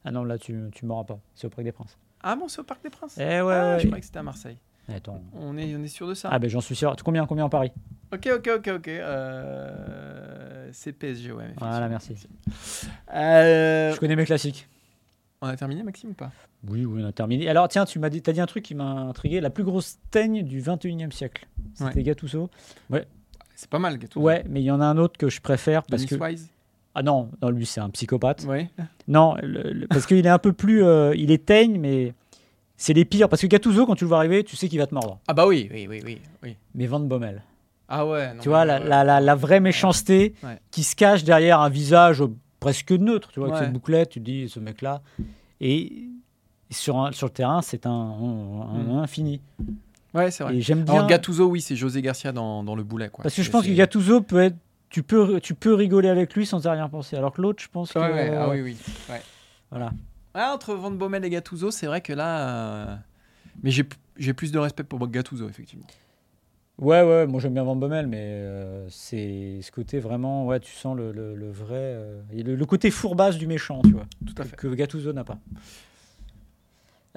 Ah 0.06 0.12
non, 0.12 0.24
là, 0.24 0.38
tu, 0.38 0.58
tu 0.72 0.86
m'auras 0.86 1.04
pas. 1.04 1.20
C'est 1.36 1.48
au 1.48 1.50
Parc 1.50 1.64
des 1.64 1.74
Princes. 1.74 1.98
Ah 2.24 2.36
bon, 2.38 2.48
c'est 2.48 2.62
au 2.62 2.64
Parc 2.64 2.82
des 2.84 2.90
Princes 2.90 3.16
Eh 3.18 3.22
ouais, 3.22 3.54
Ah, 3.54 3.74
ouais. 3.74 3.80
Je 3.80 3.86
croyais 3.88 4.00
que 4.00 4.06
c'était 4.06 4.20
à 4.20 4.24
Marseille. 4.24 4.58
Attends. 4.88 5.22
On 5.34 5.58
est, 5.58 5.76
on 5.76 5.84
est 5.84 5.88
sûr 5.90 6.08
de 6.08 6.14
ça 6.16 6.30
Ah 6.32 6.40
ben 6.40 6.50
j'en 6.50 6.62
suis 6.62 6.76
sûr. 6.76 6.96
Combien, 7.04 7.26
combien 7.28 7.44
en 7.46 7.50
Paris? 7.50 7.72
Ok, 8.14 8.28
ok, 8.34 8.50
ok, 8.58 8.68
ok. 8.78 8.88
Euh, 8.88 10.70
C'est 10.72 10.94
PSG, 10.94 11.32
ouais. 11.34 11.54
Voilà, 11.58 11.90
merci. 11.90 12.16
Euh, 13.14 13.94
Je 13.94 14.00
connais 14.00 14.16
mes 14.16 14.26
classiques. 14.26 14.68
On 15.42 15.48
a 15.48 15.56
terminé, 15.56 15.84
Maxime, 15.84 16.10
ou 16.10 16.14
pas? 16.14 16.32
Oui, 16.68 16.84
oui, 16.86 17.02
on 17.02 17.08
a 17.08 17.14
terminé. 17.14 17.48
Alors 17.48 17.70
tiens, 17.70 17.86
tu 17.86 17.98
m'as 18.00 18.10
dit, 18.10 18.22
as 18.28 18.34
dit 18.34 18.42
un 18.42 18.46
truc 18.46 18.64
qui 18.66 18.76
m'a 18.76 18.84
intrigué. 18.92 19.40
La 19.40 19.50
plus 19.50 19.64
grosse 19.64 19.98
teigne 20.12 20.44
du 20.44 20.62
21e 20.62 21.12
siècle. 21.12 21.48
C'était 21.76 21.96
Ouais. 21.96 22.04
Gattuso. 22.04 22.50
C'est 23.56 23.70
pas 23.70 23.80
mal, 23.80 23.98
Gattuso. 23.98 24.20
Ouais, 24.20 24.44
mais 24.50 24.62
il 24.62 24.66
y 24.66 24.72
en 24.72 24.82
a 24.82 24.86
un 24.86 24.98
autre 24.98 25.18
que 25.18 25.30
je 25.30 25.40
préfère 25.40 25.84
parce 25.84 26.06
que 26.06 26.16
Wise? 26.16 26.50
Ah 26.96 27.04
non, 27.04 27.30
non 27.42 27.50
lui 27.52 27.66
c'est 27.66 27.80
un 27.80 27.90
psychopathe. 27.92 28.44
Ouais. 28.46 28.70
Non, 29.08 29.36
le- 29.42 29.72
le- 29.72 29.88
parce 29.88 30.06
qu'il 30.06 30.26
est 30.26 30.30
un 30.30 30.40
peu 30.40 30.52
plus, 30.52 30.84
euh, 30.84 31.14
il 31.16 31.32
est 31.32 31.46
teigne, 31.46 31.80
mais 31.80 32.14
c'est 32.76 32.94
les 32.94 33.06
pires. 33.06 33.30
Parce 33.30 33.42
que 33.42 33.48
Gattuso, 33.48 33.86
quand 33.86 33.96
tu 33.96 34.04
le 34.04 34.10
vois 34.10 34.18
arriver, 34.18 34.44
tu 34.44 34.58
sais 34.58 34.68
qu'il 34.68 34.80
va 34.80 34.88
te 34.88 34.94
mordre. 34.94 35.20
Ah 35.28 35.34
bah 35.34 35.48
oui, 35.48 35.70
oui, 35.72 35.88
oui, 35.90 36.02
oui. 36.04 36.20
oui. 36.44 36.58
Mais 36.76 36.88
Van 36.88 37.00
Bommel. 37.00 37.44
Ah 37.88 38.06
ouais. 38.06 38.34
non, 38.34 38.42
tu 38.42 38.50
vois, 38.50 38.66
la, 38.66 38.80
ouais. 38.82 38.88
la, 38.90 39.04
la, 39.06 39.22
la 39.22 39.36
vraie 39.36 39.62
méchanceté 39.62 40.34
Ouais. 40.44 40.60
qui 40.72 40.84
se 40.84 40.96
cache 40.98 41.24
derrière 41.24 41.62
un 41.62 41.70
visage 41.70 42.22
presque 42.60 42.92
neutre, 42.92 43.30
tu 43.32 43.40
vois, 43.40 43.50
avec 43.50 43.60
Ouais. 43.60 43.66
cette 43.66 43.74
bouclette, 43.74 44.10
tu 44.10 44.20
dis, 44.20 44.50
ce 44.50 44.60
mec-là. 44.60 45.02
Et 45.62 46.08
sur, 46.70 46.98
un- 47.00 47.12
sur 47.12 47.28
le 47.28 47.34
terrain, 47.34 47.62
c'est 47.62 47.86
un, 47.86 47.92
un- 47.92 48.84
Mm. 48.84 48.92
un 48.92 49.02
infini. 49.04 49.42
Ouais, 50.14 50.32
c'est 50.32 50.44
vrai. 50.44 50.56
Et 50.56 50.62
j'aime 50.62 50.84
bien. 50.84 50.94
Alors 50.96 51.08
Gattuso, 51.08 51.46
oui, 51.48 51.62
c'est 51.62 51.76
José 51.76 52.02
Garcia 52.02 52.32
dans, 52.32 52.64
dans 52.64 52.76
le 52.76 52.84
boulet, 52.84 53.10
quoi. 53.10 53.24
parce 53.24 53.36
que 53.36 53.44
je 53.44 53.52
pense 53.52 53.66
que 53.66 53.72
Gattuso 53.74 54.22
peut 54.22 54.40
être. 54.40 54.56
Tu 54.90 55.04
peux, 55.04 55.40
tu 55.40 55.54
peux 55.54 55.76
rigoler 55.76 56.10
avec 56.10 56.34
lui 56.34 56.48
sans 56.48 56.68
rien 56.68 56.90
penser. 56.90 57.16
Alors 57.16 57.32
que 57.34 57.42
l'autre, 57.44 57.62
je 57.62 57.68
pense 57.68 57.94
que. 57.94 58.00
Ouais, 58.00 58.12
ouais, 58.12 58.36
ah 58.36 58.50
oui, 58.50 58.62
oui. 58.62 58.78
Voilà. 59.70 59.92
Ah, 60.34 60.52
entre 60.54 60.74
Van 60.74 60.90
Bommel 60.90 61.24
et 61.26 61.30
Gattuso, 61.30 61.70
c'est 61.70 61.86
vrai 61.86 62.02
que 62.02 62.12
là. 62.14 62.50
euh, 62.50 62.96
Mais 63.62 63.70
j'ai 63.72 63.88
j'ai 64.18 64.34
plus 64.34 64.52
de 64.52 64.58
respect 64.58 64.84
pour 64.84 65.08
Gattuso, 65.08 65.48
effectivement. 65.48 65.86
Ouais, 66.80 67.02
ouais, 67.04 67.28
moi 67.28 67.42
j'aime 67.42 67.54
bien 67.54 67.64
Van 67.64 67.76
Bommel, 67.76 68.08
mais 68.08 68.22
euh, 68.22 68.88
c'est 68.90 69.60
ce 69.62 69.70
côté 69.72 70.00
vraiment. 70.00 70.46
Ouais, 70.46 70.60
tu 70.62 70.72
sens 70.74 70.96
le, 70.96 71.12
le- 71.12 71.36
le 71.36 71.52
vrai. 71.52 71.76
euh, 71.76 72.22
et 72.34 72.42
le, 72.42 72.56
le 72.56 72.66
côté 72.66 72.90
fourbasse 72.90 73.38
du 73.38 73.48
méchant, 73.48 73.82
tu 73.84 73.92
vois. 73.92 74.06
Tout 74.26 74.42
à 74.42 74.46
fait. 74.46 74.56
que 74.56 74.68
Gattuso 74.68 75.12
n'a 75.12 75.26
pas. 75.26 75.38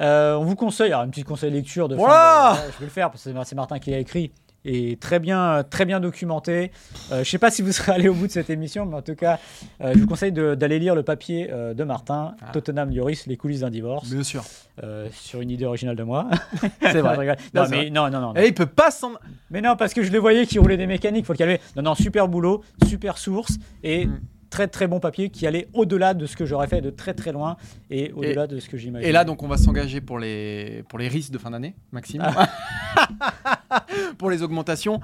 Euh, 0.01 0.35
on 0.37 0.45
vous 0.45 0.57
conseille, 0.57 0.89
alors 0.89 1.03
un 1.03 1.09
petit 1.09 1.23
conseil 1.23 1.51
lecture 1.53 1.87
de. 1.89 1.95
fin 1.97 2.03
Voilà 2.03 2.57
de- 2.67 2.73
je 2.73 2.79
vais 2.79 2.85
le 2.87 2.91
faire 2.91 3.11
parce 3.11 3.23
que 3.23 3.31
c'est- 3.33 3.45
c'est 3.45 3.55
Martin 3.55 3.79
qui 3.79 3.91
l'a 3.91 3.99
écrit 3.99 4.33
et 4.65 4.97
très 4.97 5.19
bien, 5.19 5.65
très 5.69 5.85
bien 5.85 6.01
documenté. 6.01 6.71
Euh, 7.11 7.25
je 7.25 7.31
sais 7.31 7.39
pas 7.39 7.51
si 7.51 7.63
vous 7.63 7.73
serez 7.73 7.93
allé 7.93 8.09
au 8.09 8.15
bout 8.15 8.27
de 8.27 8.33
cette 8.33 8.51
émission, 8.51 8.87
mais 8.87 8.97
en 8.97 9.03
tout 9.03 9.15
cas, 9.15 9.39
euh, 9.81 9.93
je 9.95 9.99
vous 10.01 10.07
conseille 10.07 10.33
d'aller 10.33 10.79
lire 10.79 10.95
le 10.95 11.03
papier 11.03 11.49
euh, 11.51 11.75
de 11.75 11.85
Martin, 11.85 12.35
Ah. 12.43 12.53
Tottenham 12.53 12.91
Lloris, 12.95 13.27
les 13.27 13.37
coulisses 13.37 13.61
d'un 13.61 13.71
divorce, 13.71 14.11
Bien 14.11 14.23
sûr. 14.23 14.45
euh, 14.83 15.09
sur 15.13 15.41
une 15.41 15.51
idée 15.51 15.65
originale 15.65 15.97
de 15.97 16.03
moi. 16.05 16.29
C'est 16.83 17.01
vrai. 17.01 17.17
rigole. 17.17 17.37
Non, 17.55 17.63
Non, 17.65 17.69
mais 17.71 17.77
vrai. 17.77 17.91
non, 17.91 18.11
non, 18.11 18.21
non. 18.21 18.35
non. 18.35 18.41
Et 18.41 18.47
il 18.47 18.55
peut 18.55 18.67
pas 18.67 18.91
s'en. 18.91 19.13
Mais 19.51 19.61
non, 19.61 19.77
parce 19.77 19.95
que 19.95 20.03
je 20.03 20.13
le 20.13 20.19
voyais 20.19 20.47
qui 20.47 20.59
roulait 20.59 20.77
des 20.77 20.87
mécaniques, 20.87 21.27
faut 21.27 21.33
le 21.33 21.39
calmer. 21.39 21.61
Non, 21.77 21.83
non, 21.83 21.95
super 21.95 22.29
boulot, 22.29 22.63
super 22.87 23.19
source 23.19 23.59
et 23.83 24.07
Mm. 24.07 24.21
Très 24.53 24.69
très 24.69 24.87
bon 24.87 25.01
papier 25.01 25.31
qui 25.31 25.47
allait 25.47 25.67
au-delà 25.73 26.13
de 26.13 26.27
ce 26.27 26.37
que 26.37 26.45
j'aurais 26.45 26.69
fait 26.69 26.83
de 26.83 26.91
très 26.91 27.15
très 27.15 27.33
loin 27.33 27.57
et 27.91 28.13
au-delà 28.13 28.47
de 28.47 28.61
ce 28.61 28.69
que 28.69 28.77
j'imaginais. 28.77 29.09
Et 29.09 29.13
là, 29.13 29.25
donc, 29.25 29.43
on 29.43 29.49
va 29.49 29.57
s'engager 29.57 30.01
pour 30.03 30.19
les, 30.19 30.85
pour 30.89 30.99
les 30.99 31.09
risques 31.09 31.33
de 31.33 31.39
fin 31.39 31.51
d'année, 31.51 31.75
Maxime. 31.91 32.23
pour 34.19 34.31
les 34.31 34.43
augmentations. 34.43 35.01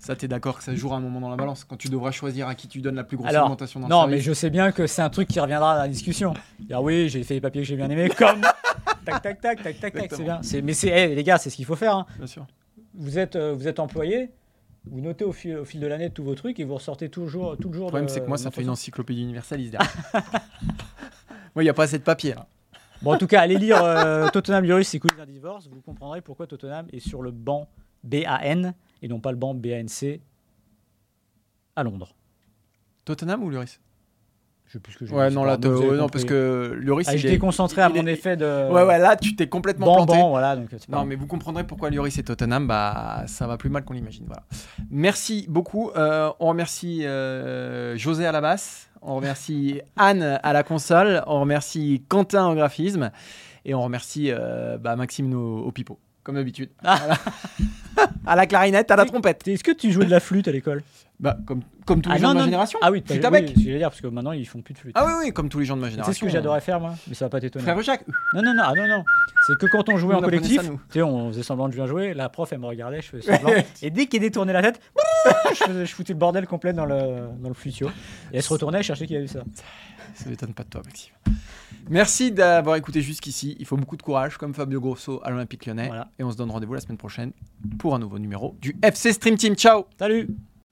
Ça, 0.00 0.14
t'es 0.14 0.28
d'accord 0.28 0.58
que 0.58 0.64
ça 0.64 0.74
jouera 0.74 0.96
un 0.96 1.00
moment 1.00 1.20
dans 1.20 1.30
la 1.30 1.36
balance 1.36 1.64
quand 1.64 1.76
tu 1.76 1.88
devras 1.88 2.10
choisir 2.12 2.46
à 2.48 2.54
qui 2.54 2.68
tu 2.68 2.80
donnes 2.80 2.94
la 2.96 3.04
plus 3.04 3.16
grosse 3.16 3.28
Alors, 3.30 3.44
augmentation 3.44 3.80
dans 3.80 3.88
Non, 3.88 4.06
mais 4.06 4.20
je 4.20 4.32
sais 4.32 4.50
bien 4.50 4.70
que 4.72 4.86
c'est 4.86 5.02
un 5.02 5.10
truc 5.10 5.28
qui 5.28 5.40
reviendra 5.40 5.74
dans 5.74 5.82
la 5.82 5.88
discussion. 5.88 6.34
Dire 6.60 6.82
oui, 6.82 7.08
j'ai 7.08 7.22
fait 7.24 7.34
les 7.34 7.40
papiers 7.40 7.62
que 7.62 7.68
j'ai 7.68 7.76
bien 7.76 7.90
aimés, 7.90 8.08
comme 8.08 8.40
tac 9.04 9.22
tac 9.22 9.40
tac 9.40 9.62
tac 9.62 9.80
tac 9.80 9.92
tac, 9.92 10.10
c'est 10.14 10.22
bien. 10.22 10.40
Mais 10.62 10.72
c'est, 10.74 11.14
les 11.14 11.24
gars, 11.24 11.38
c'est 11.38 11.50
ce 11.50 11.56
qu'il 11.56 11.64
faut 11.64 11.76
faire. 11.76 11.96
hein. 11.96 12.06
Bien 12.16 12.26
sûr. 12.26 12.46
Vous 12.94 13.18
êtes, 13.18 13.36
euh, 13.36 13.54
vous 13.54 13.66
êtes 13.68 13.78
employé, 13.80 14.30
vous 14.90 15.00
notez 15.00 15.24
au 15.24 15.32
fil, 15.32 15.56
au 15.56 15.64
fil 15.64 15.80
de 15.80 15.86
l'année 15.86 16.10
tous 16.10 16.24
vos 16.24 16.34
trucs 16.34 16.58
et 16.60 16.64
vous 16.64 16.74
ressortez 16.74 17.08
toujours, 17.08 17.56
tout 17.56 17.68
le 17.68 17.74
jour. 17.74 17.86
Le 17.86 17.90
problème, 17.90 18.08
c'est 18.08 18.20
que 18.20 18.26
moi, 18.26 18.38
ça 18.38 18.50
fait 18.50 18.62
une 18.62 18.70
encyclopédie 18.70 19.22
universaliste 19.22 19.72
derrière. 19.72 19.94
moi, 21.54 21.62
il 21.62 21.64
n'y 21.64 21.70
a 21.70 21.74
pas 21.74 21.84
assez 21.84 21.98
de 21.98 22.04
papier. 22.04 22.34
là. 22.34 22.46
Bon, 23.00 23.14
en 23.14 23.18
tout 23.18 23.26
cas, 23.28 23.40
allez 23.40 23.58
lire 23.58 23.82
euh, 23.82 24.28
Tottenham 24.30 24.64
Lloris 24.64 24.92
et 24.94 24.98
Queen 24.98 25.24
Divorce. 25.26 25.68
Vous 25.68 25.80
comprendrez 25.80 26.20
pourquoi 26.20 26.46
Tottenham 26.46 26.86
est 26.92 27.00
sur 27.00 27.22
le 27.22 27.30
banc 27.30 27.68
BAN 28.02 28.72
et 29.02 29.08
non 29.08 29.20
pas 29.20 29.30
le 29.30 29.36
banc 29.36 29.54
BANC 29.54 30.20
à 31.76 31.84
Londres. 31.84 32.14
Tottenham 33.04 33.42
ou 33.44 33.50
Lloris? 33.50 33.80
Je 34.68 34.74
sais 34.74 34.80
plus 34.80 34.92
ce 34.92 34.98
que 34.98 35.06
j'ai 35.06 35.14
Ouais, 35.14 35.30
dit, 35.30 35.34
non, 35.34 35.44
là, 35.44 35.56
te- 35.56 35.66
ouais, 35.66 35.96
non, 35.96 36.10
parce 36.10 36.24
que 36.26 36.76
Lloris, 36.78 37.06
Ah, 37.08 37.14
il 37.14 37.18
j'étais 37.18 37.38
concentré 37.38 37.80
à 37.80 37.88
il 37.88 37.94
mon 38.02 38.06
est- 38.06 38.12
effet 38.12 38.36
de. 38.36 38.70
Ouais, 38.70 38.82
ouais, 38.84 38.98
là, 38.98 39.16
tu 39.16 39.34
t'es 39.34 39.46
complètement 39.48 39.86
planté. 40.04 40.12
ban, 40.12 40.28
voilà. 40.28 40.56
Donc, 40.56 40.66
c'est 40.70 40.78
pas 40.86 40.92
Non, 40.92 40.98
grave. 40.98 41.08
mais 41.08 41.14
vous 41.16 41.26
comprendrez 41.26 41.64
pourquoi 41.64 41.88
Lloris 41.88 42.18
et 42.18 42.22
Tottenham, 42.22 42.66
bah, 42.66 43.22
ça 43.26 43.46
va 43.46 43.56
plus 43.56 43.70
mal 43.70 43.84
qu'on 43.84 43.94
l'imagine. 43.94 44.24
Voilà. 44.26 44.42
Merci 44.90 45.46
beaucoup. 45.48 45.90
Euh, 45.96 46.30
on 46.38 46.48
remercie 46.48 47.06
euh, 47.06 47.96
José 47.96 48.26
à 48.26 48.32
la 48.32 48.42
basse, 48.42 48.90
on 49.00 49.16
remercie 49.16 49.80
Anne 49.96 50.38
à 50.42 50.52
la 50.52 50.62
console, 50.62 51.22
on 51.26 51.40
remercie 51.40 52.02
Quentin 52.08 52.46
au 52.50 52.54
graphisme 52.54 53.10
et 53.64 53.74
on 53.74 53.80
remercie 53.82 54.30
euh, 54.30 54.76
bah, 54.76 54.96
Maxime 54.96 55.32
au, 55.32 55.60
au 55.60 55.72
pipeau, 55.72 55.98
comme 56.22 56.34
d'habitude. 56.34 56.68
Voilà. 56.82 57.16
à 58.26 58.36
la 58.36 58.46
clarinette, 58.46 58.90
à 58.90 58.96
la 58.96 59.06
trompette. 59.06 59.48
Est-ce 59.48 59.64
que 59.64 59.72
tu 59.72 59.90
jouais 59.92 60.04
de 60.04 60.10
la 60.10 60.20
flûte 60.20 60.46
à 60.46 60.52
l'école? 60.52 60.82
Bah, 61.20 61.36
comme, 61.46 61.62
comme 61.84 62.00
tous 62.00 62.10
les 62.10 62.14
Ah, 62.14 62.18
gens 62.18 62.28
non, 62.28 62.34
de 62.34 62.34
ma 62.34 62.40
non, 62.42 62.46
génération. 62.46 62.78
Ah 62.80 62.92
oui, 62.92 63.02
flûte 63.04 63.20
t'as- 63.20 63.28
à 63.28 63.30
oui, 63.32 63.38
c'est 63.48 63.54
que 63.54 63.60
j'allais 63.60 63.78
dire 63.78 63.88
parce 63.90 64.00
que 64.00 64.06
maintenant 64.06 64.30
ils 64.30 64.46
font 64.46 64.62
plus 64.62 64.72
de 64.74 64.78
flûte. 64.78 64.92
Ah 64.96 65.04
oui, 65.04 65.12
oui, 65.24 65.32
comme 65.32 65.48
tous 65.48 65.58
les 65.58 65.64
gens 65.64 65.74
de 65.76 65.80
ma 65.80 65.88
génération. 65.90 66.12
sais 66.12 66.18
ce 66.20 66.24
que 66.24 66.30
j'adorais 66.30 66.60
faire 66.60 66.78
moi, 66.78 66.94
mais 67.08 67.14
ça 67.14 67.24
va 67.24 67.28
pas 67.30 67.40
t'étonner. 67.40 67.64
Frère 67.64 67.82
Jacques. 67.82 68.06
Non 68.34 68.42
non 68.42 68.54
non, 68.54 68.62
ah, 68.64 68.72
non 68.76 68.86
non. 68.86 69.04
C'est 69.46 69.58
que 69.58 69.66
quand 69.66 69.88
on 69.88 69.96
jouait 69.96 70.14
en 70.14 70.20
collectif, 70.20 70.60
ça, 70.62 70.68
sais, 70.90 71.02
on 71.02 71.28
faisait 71.30 71.42
semblant 71.42 71.68
de 71.68 71.74
bien 71.74 71.86
jouer, 71.86 72.14
la 72.14 72.28
prof 72.28 72.52
elle 72.52 72.60
me 72.60 72.66
regardait, 72.66 73.02
je 73.02 73.08
faisais 73.08 73.36
semblant, 73.36 73.50
et 73.82 73.90
dès 73.90 74.06
qu'elle 74.06 74.20
détournait 74.20 74.52
la 74.52 74.62
tête, 74.62 74.80
je, 75.50 75.54
faisais- 75.64 75.86
je 75.86 75.94
foutais 75.94 76.12
le 76.12 76.18
bordel 76.20 76.46
complet 76.46 76.72
dans 76.72 76.86
le 76.86 77.28
dans 77.40 77.48
le 77.48 77.54
flutio. 77.54 77.88
Et 78.32 78.36
elle 78.36 78.42
se 78.42 78.52
retournait, 78.52 78.78
elle 78.78 78.84
cherchait 78.84 79.06
qui 79.06 79.16
avait 79.16 79.26
ça. 79.26 79.40
Ça 80.14 80.28
m'étonne 80.30 80.54
pas 80.54 80.62
de 80.62 80.68
toi, 80.68 80.82
Maxime. 80.84 81.12
Merci 81.90 82.30
d'avoir 82.32 82.76
écouté 82.76 83.02
jusqu'ici. 83.02 83.56
Il 83.58 83.66
faut 83.66 83.76
beaucoup 83.76 83.96
de 83.96 84.02
courage, 84.02 84.36
comme 84.36 84.54
Fabio 84.54 84.80
Grosso 84.80 85.20
à 85.24 85.30
l'Olympique 85.30 85.66
lyonnais. 85.66 85.86
Voilà. 85.88 86.08
Et 86.18 86.22
on 86.24 86.30
se 86.30 86.36
donne 86.36 86.50
rendez-vous 86.50 86.74
la 86.74 86.80
semaine 86.80 86.98
prochaine 86.98 87.32
pour 87.78 87.94
un 87.94 87.98
nouveau 87.98 88.18
numéro 88.18 88.56
du 88.60 88.76
FC 88.82 89.12
Stream 89.12 89.36
Team. 89.36 89.54
Ciao 89.56 89.86
Salut. 89.98 90.28